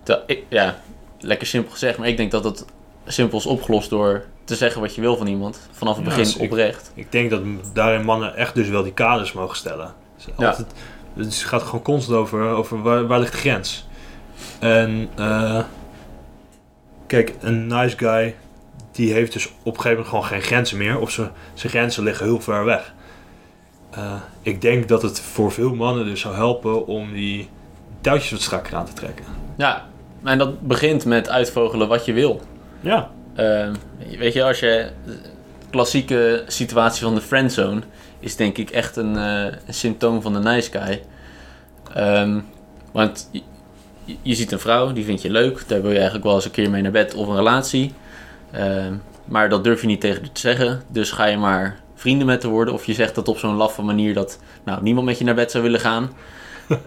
terwijl 0.03 0.25
ik, 0.27 0.43
ja, 0.49 0.75
lekker 1.19 1.47
simpel 1.47 1.71
gezegd. 1.71 1.97
Maar 1.97 2.07
ik 2.07 2.17
denk 2.17 2.31
dat 2.31 2.43
het 2.43 2.65
simpel 3.05 3.37
is 3.37 3.45
opgelost 3.45 3.89
door 3.89 4.25
te 4.43 4.55
zeggen 4.55 4.81
wat 4.81 4.95
je 4.95 5.01
wil 5.01 5.17
van 5.17 5.27
iemand. 5.27 5.59
Vanaf 5.71 5.95
het 5.95 6.03
Ja, 6.05 6.09
begin 6.09 6.25
zeker. 6.25 6.43
oprecht. 6.45 6.91
ik 6.95 7.11
denk 7.11 7.29
dat 7.29 7.41
daarin 7.73 8.05
mannen 8.05 8.35
echt 8.35 8.55
dus 8.55 8.69
wel 8.69 8.83
die 8.83 8.93
kaders 8.93 9.33
mogen 9.33 9.57
stellen. 9.57 9.93
Dus 10.15 10.25
Ja. 10.37 10.47
altijd, 10.47 10.67
Het 11.15 11.33
gaat 11.35 11.61
gewoon 11.63 11.81
constant 11.81 12.17
over, 12.17 12.47
over 12.49 12.81
waar, 12.81 13.07
waar 13.07 13.19
ligt 13.19 13.31
de 13.31 13.37
grens. 13.37 13.87
En 14.59 15.09
eh, 15.15 15.59
kijk, 17.11 17.33
een 17.41 17.67
nice 17.67 17.97
guy 17.97 18.35
die 18.91 19.13
heeft 19.13 19.33
dus 19.33 19.47
op 19.47 19.53
een 19.65 19.81
gegeven 19.81 19.89
moment 19.89 20.07
gewoon 20.07 20.25
geen 20.25 20.41
grenzen 20.41 20.77
meer. 20.77 20.99
Of 20.99 21.11
ze- 21.11 21.29
zijn 21.53 21.71
grenzen 21.71 22.03
liggen 22.03 22.25
heel 22.25 22.41
ver 22.41 22.65
weg. 22.65 22.93
Eh, 23.91 24.13
ik 24.41 24.61
denk 24.61 24.87
dat 24.87 25.01
het 25.01 25.19
voor 25.19 25.51
veel 25.51 25.75
mannen 25.75 26.05
dus 26.05 26.21
zou 26.21 26.35
helpen 26.35 26.87
om 26.87 27.13
die 27.13 27.49
touwtjes 28.01 28.31
wat 28.31 28.41
strakker 28.41 28.75
aan 28.75 28.85
te 28.85 28.93
trekken. 28.93 29.25
Ja, 29.57 29.85
en 30.23 30.37
dat 30.37 30.61
begint 30.67 31.05
met 31.05 31.29
uitvogelen 31.29 31.87
wat 31.87 32.05
je 32.05 32.13
wil. 32.13 32.41
Ja. 32.79 33.09
Ehm, 33.35 33.73
weet 34.17 34.33
je, 34.33 34.43
als 34.43 34.59
je 34.59 34.89
de 35.05 35.17
klassieke 35.69 36.43
situatie 36.47 37.03
van 37.03 37.15
de 37.15 37.21
friendzone 37.21 37.81
is 38.19 38.35
denk 38.35 38.57
ik 38.57 38.69
echt 38.69 38.95
een, 38.95 39.17
eh, 39.17 39.43
een 39.67 39.73
symptoom 39.73 40.21
van 40.21 40.33
de 40.33 40.39
nice 40.39 40.71
guy. 40.71 41.01
Ehm, 41.93 42.39
want 42.91 43.29
je, 44.21 44.35
ziet 44.35 44.51
een 44.51 44.59
vrouw, 44.59 44.93
die 44.93 45.05
vind 45.05 45.21
je 45.21 45.29
leuk, 45.29 45.63
daar 45.67 45.81
wil 45.81 45.89
je 45.89 45.95
eigenlijk 45.95 46.25
wel 46.25 46.35
eens 46.35 46.45
een 46.45 46.51
keer 46.51 46.69
mee 46.69 46.81
naar 46.81 46.91
bed 46.91 47.13
of 47.13 47.27
een 47.27 47.35
relatie. 47.35 47.93
Ehm, 48.51 48.93
maar 49.25 49.49
dat 49.49 49.63
durf 49.63 49.81
je 49.81 49.87
niet 49.87 50.01
tegen 50.01 50.21
te 50.31 50.39
zeggen, 50.39 50.81
dus 50.87 51.11
ga 51.11 51.25
je 51.25 51.37
maar 51.37 51.79
vrienden 51.95 52.27
met 52.27 52.43
haar 52.43 52.51
worden. 52.51 52.73
Of 52.73 52.85
je 52.85 52.93
zegt 52.93 53.15
dat 53.15 53.27
op 53.27 53.37
zo'n 53.37 53.55
laffe 53.55 53.81
manier 53.81 54.13
dat 54.13 54.39
nou, 54.65 54.81
niemand 54.83 55.05
met 55.05 55.17
je 55.17 55.23
naar 55.23 55.35
bed 55.35 55.51
zou 55.51 55.63
willen 55.63 55.79
gaan. 55.79 56.09
Eh, 56.71 56.77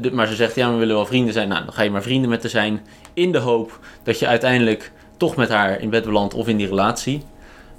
de- 0.00 0.10
maar 0.12 0.26
ze 0.26 0.34
zegt, 0.34 0.54
ja, 0.54 0.72
we 0.72 0.78
willen 0.78 0.94
wel 0.94 1.06
vrienden 1.06 1.32
zijn. 1.32 1.48
Nou, 1.48 1.64
dan 1.64 1.72
ga 1.74 1.82
je 1.82 1.90
maar 1.90 2.02
vrienden 2.02 2.30
met 2.30 2.42
haar 2.42 2.50
zijn 2.50 2.80
in 3.14 3.32
de 3.32 3.38
hoop 3.38 3.78
dat 4.02 4.18
je 4.18 4.26
uiteindelijk 4.26 4.92
toch 5.16 5.36
met 5.36 5.48
haar 5.48 5.80
in 5.80 5.90
bed 5.90 6.04
belandt 6.04 6.34
of 6.34 6.48
in 6.48 6.56
die 6.56 6.66
relatie. 6.68 7.22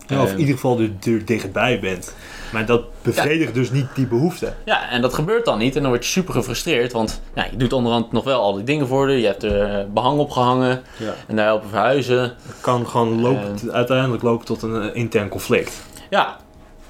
Ja, 0.08 0.22
of 0.22 0.28
Eh, 0.28 0.34
in 0.34 0.39
ieder 0.39 0.53
geval 0.56 0.80
er, 0.80 0.89
er 1.14 1.26
dichtbij 1.26 1.80
bent. 1.80 2.16
Maar 2.52 2.66
dat 2.66 2.82
bevredigt 3.02 3.54
dus 3.54 3.72
niet 3.72 3.88
die 3.96 4.08
behoefte. 4.08 4.54
Ja, 4.66 4.89
en 4.89 5.02
dat 5.02 5.14
gebeurt 5.14 5.46
dan 5.46 5.58
niet. 5.58 5.76
En 5.76 5.82
dan 5.82 5.91
word 5.91 6.06
je 6.06 6.12
super 6.12 6.34
gefrustreerd. 6.34 6.91
Want 6.91 7.22
ja, 7.36 7.46
je 7.52 7.58
doet 7.58 7.74
onderhand 7.74 8.12
nog 8.12 8.24
wel 8.24 8.41
al 8.41 8.54
die 8.54 8.64
dingen 8.64 8.88
voor 8.88 9.12
je. 9.12 9.20
Je 9.20 9.26
hebt 9.26 9.43
er 9.43 9.80
eh, 9.80 9.86
behang 9.93 10.20
opgehangen. 10.20 10.82
Ja. 10.98 11.14
En 11.28 11.36
daar 11.36 11.46
helpen 11.46 11.70
verhuizen. 11.70 12.22
Het 12.22 12.62
kan 12.62 12.88
gewoon 12.88 13.22
lopen, 13.22 13.72
uiteindelijk 13.72 14.24
lopen 14.24 14.46
tot 14.46 14.62
een 14.62 14.82
eh, 14.82 14.96
intern 14.96 15.30
conflict. 15.30 15.82
Ja. 16.10 16.38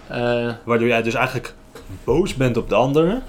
Eh, 0.07 0.49
Waardoor 0.63 0.87
jij 0.87 1.01
dus 1.01 1.13
eigenlijk 1.13 1.53
boos 2.03 2.35
bent 2.35 2.57
op 2.57 2.69
de 2.69 2.75
andere. 2.75 3.21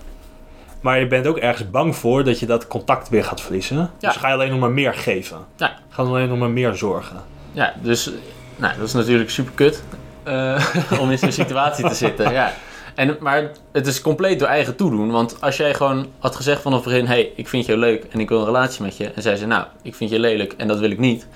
Maar 0.81 0.99
je 0.99 1.07
bent 1.07 1.27
ook 1.27 1.37
ergens 1.37 1.71
bang 1.71 1.97
voor 1.97 2.25
dat 2.25 2.39
je 2.39 2.47
dat 2.47 2.67
contact 2.67 3.09
weer 3.09 3.25
gaat 3.25 3.41
verliezen. 3.41 3.77
Ja. 3.77 4.09
Dus 4.09 4.17
ga 4.17 4.29
je 4.29 4.35
alleen 4.35 4.51
nog 4.51 4.61
maar 4.61 4.71
meer 4.71 4.95
geven. 4.95 5.39
Ja. 5.57 5.79
Ga 5.89 6.03
je 6.03 6.09
alleen 6.09 6.29
nog 6.29 6.39
maar 6.39 6.51
meer 6.51 6.75
zorgen. 6.75 7.17
ja, 7.53 7.75
dus 7.83 8.11
nou, 8.57 8.79
dat 8.79 8.87
is 8.87 8.93
natuurlijk 8.93 9.31
super 9.31 9.53
kut. 9.55 9.83
Eh, 10.27 10.75
om 11.01 11.11
in 11.11 11.19
zo'n 11.19 11.33
situatie 11.33 11.89
te 11.89 11.95
zitten. 11.95 12.33
Ja. 12.33 12.53
En, 12.95 13.17
maar 13.21 13.51
het 13.73 13.87
is 13.87 14.01
compleet 14.01 14.39
door 14.39 14.49
eigen 14.49 14.77
toedoen. 14.77 15.11
Want 15.11 15.37
als 15.41 15.57
jij 15.57 15.75
gewoon 15.75 16.07
had 16.19 16.37
gezegd 16.37 16.63
vanaf 16.63 16.85
het 16.85 16.89
begin... 16.93 17.07
hey, 17.07 17.33
ik 17.37 17.49
vind 17.49 17.67
jou 17.67 17.79
leuk 17.79 18.05
en 18.11 18.21
ik 18.21 18.29
wil 18.29 18.39
een 18.39 18.45
relatie 18.45 18.83
met 18.83 18.97
je. 18.97 19.11
En 19.15 19.23
zij 19.23 19.37
zei, 19.37 19.49
nou, 19.49 19.65
ik 19.83 19.95
vind 19.95 20.11
je 20.11 20.19
lelijk 20.19 20.55
en 20.57 20.69
dat 20.69 20.79
wil 20.79 20.91
ik 20.91 20.99
niet. 20.99 21.27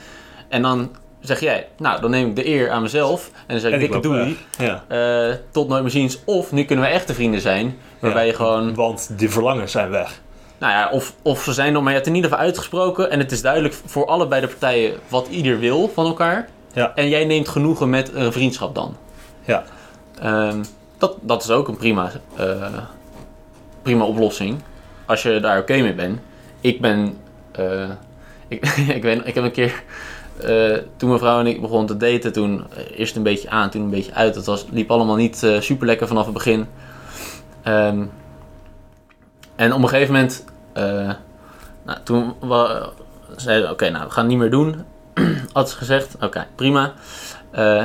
En 0.48 0.62
dan 0.62 0.90
zeg 1.20 1.40
jij, 1.40 1.68
nou, 1.78 2.00
dan 2.00 2.10
neem 2.10 2.28
ik 2.28 2.36
de 2.36 2.46
eer 2.48 2.70
aan 2.70 2.82
mezelf. 2.82 3.30
En 3.34 3.42
dan 3.46 3.58
zeg 3.60 3.72
ik, 3.72 3.78
dikke 3.80 4.00
doei. 4.00 4.38
weg. 4.58 4.66
Ja. 4.68 4.84
eh, 5.28 5.34
tot 5.50 5.68
nooit 5.68 5.82
meer 5.82 5.90
ziens. 5.90 6.18
Of 6.24 6.52
nu 6.52 6.64
kunnen 6.64 6.84
we 6.84 6.90
echte 6.90 7.14
vrienden 7.14 7.40
zijn. 7.40 7.78
Waarbij 7.98 8.22
Ja. 8.24 8.28
je 8.30 8.34
gewoon... 8.36 8.74
Want 8.74 9.10
die 9.18 9.30
verlangens 9.30 9.72
zijn 9.72 9.90
weg. 9.90 10.20
Nou 10.58 10.72
ja, 10.72 10.88
of, 10.90 11.14
of 11.22 11.42
ze 11.42 11.52
zijn 11.52 11.72
nog, 11.72 11.80
maar 11.82 11.90
je 11.90 11.96
hebt 11.96 12.08
in 12.08 12.14
ieder 12.14 12.30
geval 12.30 12.44
uitgesproken. 12.44 13.10
En 13.10 13.18
het 13.18 13.32
is 13.32 13.42
duidelijk 13.42 13.74
voor 13.86 14.06
allebei 14.06 14.40
de 14.40 14.46
partijen 14.46 14.94
wat 15.08 15.28
ieder 15.28 15.58
wil 15.58 15.90
van 15.94 16.06
elkaar. 16.06 16.48
Ja. 16.72 16.94
En 16.94 17.08
jij 17.08 17.24
neemt 17.24 17.48
genoegen 17.48 17.90
met 17.90 18.14
een 18.14 18.32
vriendschap 18.32 18.74
dan. 18.74 18.96
Ja. 19.44 19.64
Ehm, 20.20 20.62
dat, 20.98 21.16
dat 21.20 21.42
is 21.42 21.50
ook 21.50 21.68
een 21.68 21.76
prima, 21.76 22.10
eh, 22.36 22.78
prima 23.82 24.04
oplossing. 24.04 24.58
Als 25.06 25.22
je 25.22 25.40
daar 25.40 25.58
oké 25.58 25.80
mee 25.80 25.94
bent. 25.94 26.20
Ik 26.60 26.80
ben. 26.80 27.16
eh, 27.52 27.88
ik, 28.48 28.66
ik, 28.66 29.02
weet, 29.02 29.26
ik 29.26 29.34
heb 29.34 29.44
een 29.44 29.50
keer. 29.50 29.82
eh, 30.42 30.76
toen 30.96 31.08
mijn 31.08 31.20
vrouw 31.20 31.40
en 31.40 31.46
ik 31.46 31.60
begonnen 31.60 31.86
te 31.86 31.96
daten, 31.96 32.32
toen 32.32 32.64
eerst 32.96 33.16
een 33.16 33.22
beetje 33.22 33.50
aan, 33.50 33.70
toen 33.70 33.82
een 33.82 33.90
beetje 33.90 34.14
uit. 34.14 34.34
Het 34.34 34.46
was, 34.46 34.66
liep 34.70 34.90
allemaal 34.90 35.16
niet 35.16 35.46
super 35.58 35.86
lekker 35.86 36.06
vanaf 36.08 36.24
het 36.24 36.34
begin. 36.34 36.66
Ehm, 37.62 38.04
en 39.56 39.72
op 39.72 39.82
een 39.82 39.88
gegeven 39.88 40.14
moment, 40.14 40.44
nou, 41.84 41.98
toen 42.04 42.34
we 42.40 42.88
zeiden, 43.36 43.70
oké, 43.70 43.90
nou, 43.90 44.04
we 44.04 44.10
gaan 44.10 44.22
het 44.22 44.32
niet 44.32 44.40
meer 44.40 44.50
doen. 44.50 44.84
Had 45.52 45.70
ze 45.70 45.76
gezegd, 45.76 46.16
oké, 46.20 46.46
prima. 46.54 46.92
Eh, 47.50 47.84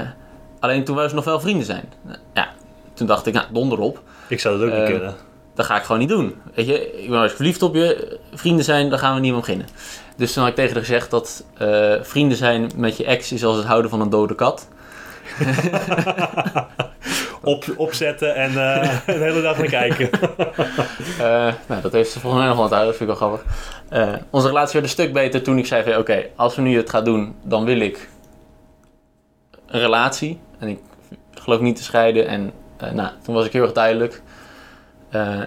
alleen 0.60 0.84
toen 0.84 0.96
wou 0.96 1.10
ze 1.10 1.16
nog 1.16 1.24
wel 1.24 1.40
vrienden 1.40 1.66
zijn. 1.66 1.90
Ja, 2.34 2.50
toen 2.94 3.08
dacht 3.08 3.26
ik, 3.26 3.34
nou, 3.34 3.46
donder 3.52 3.80
op. 3.80 4.02
Ik 4.28 4.40
zou 4.40 4.58
dat 4.60 4.68
ook 4.68 4.74
niet 4.74 4.84
Eh, 4.84 4.90
kunnen. 4.90 5.16
Dat 5.56 5.66
ga 5.66 5.78
ik 5.78 5.84
gewoon 5.84 6.00
niet 6.00 6.10
doen. 6.10 6.36
Weet 6.54 6.68
je, 6.68 7.02
ik 7.04 7.10
ben 7.10 7.24
eens 7.24 7.34
verliefd 7.34 7.62
op 7.62 7.76
je. 7.76 8.20
Vrienden 8.34 8.66
zijn, 8.66 8.90
daar 8.90 9.00
gaan 9.00 9.14
we 9.16 9.20
niet 9.20 9.32
mee 9.32 9.40
beginnen. 9.40 9.68
Dus 10.18 10.34
toen 10.34 10.42
had 10.42 10.52
ik 10.52 10.58
tegen 10.58 10.74
haar 10.74 10.84
gezegd 10.86 11.12
dat 11.12 11.44
eh, 11.58 11.94
vrienden 12.02 12.38
zijn 12.38 12.72
met 12.76 12.98
je 12.98 13.06
ex 13.06 13.32
is 13.32 13.44
als 13.46 13.58
het 13.58 13.66
houden 13.66 13.90
van 13.90 14.02
een 14.02 14.10
dode 14.10 14.36
kat. 14.36 14.68
Op, 17.54 17.66
opzetten 17.78 18.36
en 18.36 18.50
eh, 18.50 18.90
de 19.06 19.12
hele 19.12 19.42
dag 19.42 19.58
naar 19.58 19.68
kijken. 19.68 20.10
Eh, 21.20 21.54
nou, 21.68 21.82
dat 21.82 21.92
heeft 21.92 22.12
ze 22.12 22.20
volgens 22.20 22.42
mij 22.42 22.50
nog 22.50 22.56
wel 22.56 22.66
onthouden, 22.66 22.92
dat 22.92 22.98
vind 22.98 23.12
ik 23.12 23.18
wel 23.18 23.30
grappig. 23.30 23.54
Eh, 23.90 24.14
onze 24.30 24.48
relatie 24.48 24.74
werd 24.74 24.86
een 24.86 24.92
stuk 24.92 25.14
beter 25.14 25.42
toen 25.42 25.58
ik 25.58 25.66
zei. 25.66 25.98
Oké, 25.98 26.26
als 26.36 26.56
we 26.56 26.62
nu 26.62 26.78
het 26.78 26.90
gaan 26.90 27.04
doen, 27.04 27.36
dan 27.44 27.66
wil 27.66 27.80
ik 27.80 28.10
een 29.68 29.80
relatie. 29.80 30.40
En 30.60 30.68
ik 30.68 30.80
geloof 31.34 31.60
niet 31.60 31.76
te 31.76 31.84
scheiden. 31.84 32.28
En 32.28 32.52
nou, 32.94 33.10
toen 33.24 33.36
was 33.36 33.46
ik 33.46 33.54
heel 33.54 33.64
erg 33.64 33.72
duidelijk. 33.72 34.22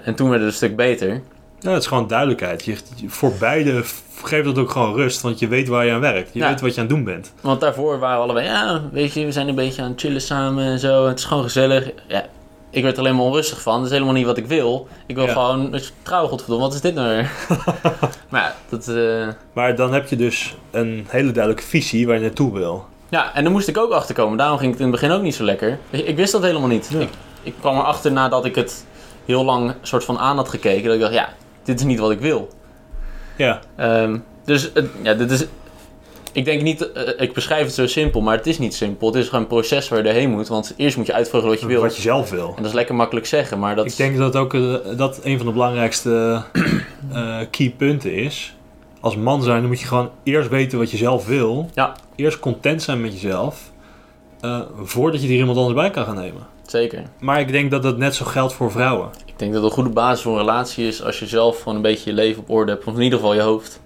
En 0.03 0.15
toen 0.15 0.29
werd 0.29 0.41
het 0.41 0.51
een 0.51 0.57
stuk 0.57 0.77
beter. 0.77 1.23
Ja, 1.61 1.71
het 1.71 1.83
is 1.83 1.87
gewoon 1.89 2.07
duidelijkheid. 2.09 2.65
Je, 2.65 2.77
voor 3.07 3.33
beide 3.41 3.83
geeft 4.23 4.45
dat 4.45 4.59
ook 4.59 4.71
gewoon 4.71 4.95
rust, 4.95 5.21
want 5.21 5.39
je 5.39 5.49
weet 5.49 5.69
waar 5.69 5.85
je 5.87 5.93
aan 5.93 6.01
werkt. 6.01 6.31
Je 6.33 6.39
Ja. 6.39 6.49
weet 6.49 6.61
wat 6.61 6.75
je 6.75 6.81
aan 6.81 6.87
het 6.87 6.95
doen 6.97 7.05
bent. 7.05 7.33
Want 7.41 7.61
daarvoor 7.61 7.99
waren 7.99 8.17
we 8.17 8.23
allebei... 8.23 8.47
Ja, 8.47 8.83
weet 8.93 9.13
je, 9.13 9.25
we 9.25 9.33
zijn 9.33 9.49
een 9.49 9.55
beetje 9.55 9.83
aan 9.83 9.91
het 9.91 10.01
chillen 10.01 10.21
samen 10.21 10.65
en 10.65 10.79
zo. 10.79 11.07
Het 11.07 11.19
is 11.19 11.25
gewoon 11.25 11.43
gezellig. 11.43 11.91
Ja, 12.09 12.27
ik 12.71 12.83
werd 12.83 12.95
er 12.95 13.01
alleen 13.03 13.17
maar 13.17 13.25
onrustig 13.25 13.61
van. 13.63 13.77
Dat 13.77 13.85
is 13.87 13.93
helemaal 13.93 14.15
niet 14.15 14.27
wat 14.27 14.37
ik 14.37 14.47
wil. 14.47 14.89
Ik 15.07 15.15
wil 15.15 15.25
Ja. 15.27 15.33
gewoon... 15.33 15.71
Dus, 15.71 15.93
trouw, 16.03 16.27
godverdomme, 16.27 16.65
wat 16.65 16.75
is 16.75 16.81
dit 16.81 16.95
nou 16.95 17.09
weer? 17.09 17.31
maar 18.31 18.41
ja, 18.41 18.55
dat... 18.69 18.89
eh, 18.89 19.29
Maar 19.53 19.77
dan 19.77 19.93
heb 19.93 20.09
je 20.09 20.17
dus 20.17 20.57
een 20.71 21.07
hele 21.09 21.31
duidelijke 21.33 21.69
visie 21.69 22.07
waar 22.07 22.17
je 22.17 22.23
naartoe 22.23 22.53
wil. 22.53 22.85
Ja, 23.09 23.35
en 23.35 23.43
daar 23.43 23.53
moest 23.53 23.69
ik 23.69 23.79
ook 23.79 23.91
achter 23.93 24.15
komen. 24.15 24.39
Daarom 24.39 24.59
ging 24.59 24.71
het 24.71 24.81
in 24.81 24.87
het 24.87 25.01
begin 25.01 25.11
ook 25.17 25.23
niet 25.23 25.35
zo 25.35 25.45
lekker. 25.45 25.79
Ik 25.91 26.17
wist 26.17 26.33
dat 26.33 26.43
helemaal 26.43 26.69
niet. 26.69 26.89
Ja. 26.93 27.01
Ik, 27.01 27.09
ik 27.43 27.55
kwam 27.61 27.79
erachter 27.79 28.13
nadat 28.13 28.45
ik 28.45 28.55
het 28.55 28.85
heel 29.25 29.45
lang 29.45 29.75
soort 29.83 30.05
van 30.05 30.19
aan 30.19 30.37
had 30.37 30.49
gekeken. 30.49 30.85
Dat 30.85 30.95
ik 30.95 31.01
dacht, 31.01 31.13
ja, 31.15 31.29
dit 31.69 31.81
is 31.81 31.87
niet 31.87 31.99
wat 31.99 32.11
ik 32.11 32.21
wil. 32.21 32.49
Ja, 33.37 33.61
Ehm, 33.77 34.19
dus 34.45 34.71
ja, 35.03 35.14
dit 35.14 35.31
is... 35.31 35.47
Ik 36.33 36.45
denk 36.45 36.62
niet, 36.62 36.93
eh, 36.93 37.03
ik 37.23 37.33
beschrijf 37.33 37.64
het 37.64 37.75
zo 37.75 37.87
simpel, 37.87 38.21
maar 38.21 38.37
het 38.37 38.47
is 38.47 38.59
niet 38.59 38.75
simpel. 38.75 39.07
Het 39.07 39.16
is 39.16 39.25
gewoon 39.25 39.41
een 39.41 39.47
proces 39.47 39.89
waar 39.89 39.99
je 39.99 40.05
doorheen 40.05 40.31
moet. 40.31 40.49
Want 40.49 40.75
eerst 40.77 40.97
moet 40.97 41.07
je 41.07 41.12
uitvogelen 41.12 41.51
wat 41.53 41.61
je 41.61 41.66
wil. 41.66 41.81
wat 41.81 41.97
je 41.97 42.03
zelf 42.03 42.31
wil. 42.31 42.47
En 42.49 42.55
dat 42.57 42.66
is 42.66 42.73
lekker 42.73 42.95
makkelijk 42.95 43.27
zeggen, 43.27 43.59
maar 43.59 43.77
dat 43.77 43.87
Ik 43.87 43.97
denk 43.97 44.16
dat 44.16 44.37
ook 44.37 44.55
eh, 44.55 44.75
dat 44.97 45.21
een 45.23 45.37
van 45.37 45.47
de 45.47 45.53
belangrijkste 45.53 46.43
eh, 47.12 47.41
key 47.51 47.75
punten 47.77 48.14
is. 48.14 48.57
Als 49.01 49.16
man 49.16 49.43
zijn, 49.43 49.59
dan 49.61 49.69
moet 49.69 49.81
je 49.81 49.87
gewoon 49.87 50.11
eerst 50.23 50.49
weten 50.49 50.79
wat 50.79 50.91
je 50.91 50.97
zelf 50.97 51.27
wil. 51.27 51.71
Ja. 51.75 51.97
Eerst 52.16 52.39
content 52.39 52.83
zijn 52.83 53.01
met 53.01 53.12
jezelf. 53.12 53.71
eh, 54.41 54.61
voordat 54.83 55.23
je 55.23 55.29
er 55.29 55.35
iemand 55.35 55.59
anders 55.59 55.77
bij 55.77 55.91
kan 55.91 56.05
gaan 56.05 56.14
nemen. 56.14 56.47
Zeker. 56.71 57.03
Maar 57.21 57.41
ik 57.41 57.53
denk 57.53 57.71
dat 57.71 57.83
dat 57.83 57.97
net 57.97 58.14
zo 58.14 58.25
geldt 58.25 58.53
voor 58.53 58.71
vrouwen. 58.71 59.09
Ik 59.27 59.39
denk 59.39 59.53
dat 59.53 59.62
een 59.62 59.71
goede 59.71 59.91
basis 59.91 60.23
voor 60.23 60.33
een 60.33 60.39
relatie 60.39 60.87
is 60.87 61.03
als 61.03 61.19
je 61.19 61.27
zelf 61.27 61.59
gewoon 61.59 61.77
een 61.77 61.83
beetje 61.83 62.11
je 62.11 62.16
leven 62.16 62.43
op 62.43 62.51
orde 62.51 62.73
hebt. 62.73 62.85
Of 62.85 62.95
in 62.95 63.01
ieder 63.03 63.19
geval 63.19 63.35
je 63.35 63.41
hoofd. 63.41 63.81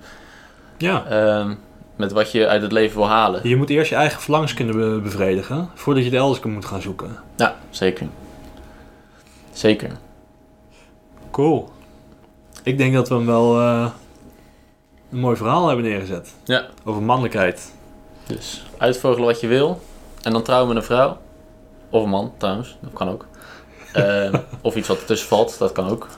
Ja. 0.78 1.04
Ehm, 1.06 1.54
met 1.96 2.12
wat 2.12 2.32
je 2.32 2.48
uit 2.48 2.62
het 2.62 2.72
leven 2.72 2.96
wil 2.98 3.08
halen. 3.08 3.48
Je 3.48 3.56
moet 3.56 3.70
eerst 3.70 3.90
je 3.90 3.96
eigen 3.96 4.20
verlangens 4.20 4.54
kunnen 4.54 4.76
be- 4.76 5.00
bevredigen. 5.02 5.70
Voordat 5.74 6.02
je 6.04 6.08
het 6.10 6.18
elders 6.18 6.40
moet 6.42 6.64
gaan 6.64 6.80
zoeken. 6.82 7.16
Ja, 7.36 7.56
zeker. 7.70 8.06
Zeker. 9.52 9.90
Cool. 11.30 11.68
Ik 12.62 12.78
denk 12.78 12.94
dat 12.94 13.08
we 13.08 13.14
hem 13.14 13.26
wel 13.26 13.60
eh, 13.60 13.86
een 15.12 15.18
mooi 15.18 15.36
verhaal 15.36 15.66
hebben 15.66 15.84
neergezet. 15.84 16.34
Ja. 16.44 16.66
Over 16.84 17.02
mannelijkheid. 17.02 17.72
Dus 18.26 18.64
uitvogelen 18.78 19.26
wat 19.26 19.40
je 19.40 19.46
wil. 19.46 19.80
En 20.22 20.32
dan 20.32 20.42
trouwen 20.42 20.68
met 20.68 20.76
een 20.76 20.82
vrouw. 20.82 21.16
Of 21.92 22.02
een 22.02 22.08
man, 22.08 22.32
trouwens. 22.36 22.76
Dat 22.80 22.92
kan 22.92 23.08
ook. 23.08 23.26
Eh, 23.92 24.34
of 24.60 24.76
iets 24.76 24.88
wat 24.88 24.98
ertussen 24.98 25.28
valt. 25.28 25.58
Dat 25.58 25.72
kan 25.72 25.88
ook. 25.88 26.08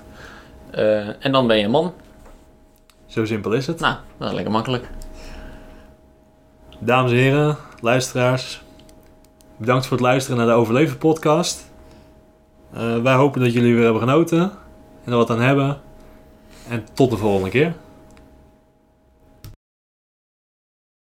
Eh, 0.71 1.25
en 1.25 1.33
dan 1.33 1.47
ben 1.47 1.59
je 1.59 1.65
een 1.65 1.71
man. 1.71 1.93
Zo 3.07 3.25
simpel 3.25 3.53
is 3.53 3.67
het. 3.67 3.81
Nou, 3.81 3.97
dat 4.19 4.29
is 4.29 4.35
lekker 4.35 4.53
makkelijk. 4.53 4.89
Dames 6.79 7.11
en 7.11 7.17
heren, 7.17 7.57
luisteraars. 7.81 8.63
Bedankt 9.57 9.87
voor 9.87 9.97
het 9.97 10.07
luisteren 10.07 10.39
naar 10.39 10.47
de 10.47 10.53
Overleven 10.53 10.99
podcast. 10.99 11.71
Eh, 12.73 13.03
wij 13.03 13.15
hopen 13.15 13.41
dat 13.41 13.53
jullie 13.53 13.75
weer 13.75 13.85
hebben 13.85 14.03
genoten. 14.03 14.41
En 15.05 15.13
er 15.13 15.17
wat 15.17 15.31
aan 15.31 15.41
hebben. 15.41 15.81
En 16.69 16.87
tot 16.93 17.11
de 17.11 17.17
volgende 17.17 17.51
keer. 17.51 17.75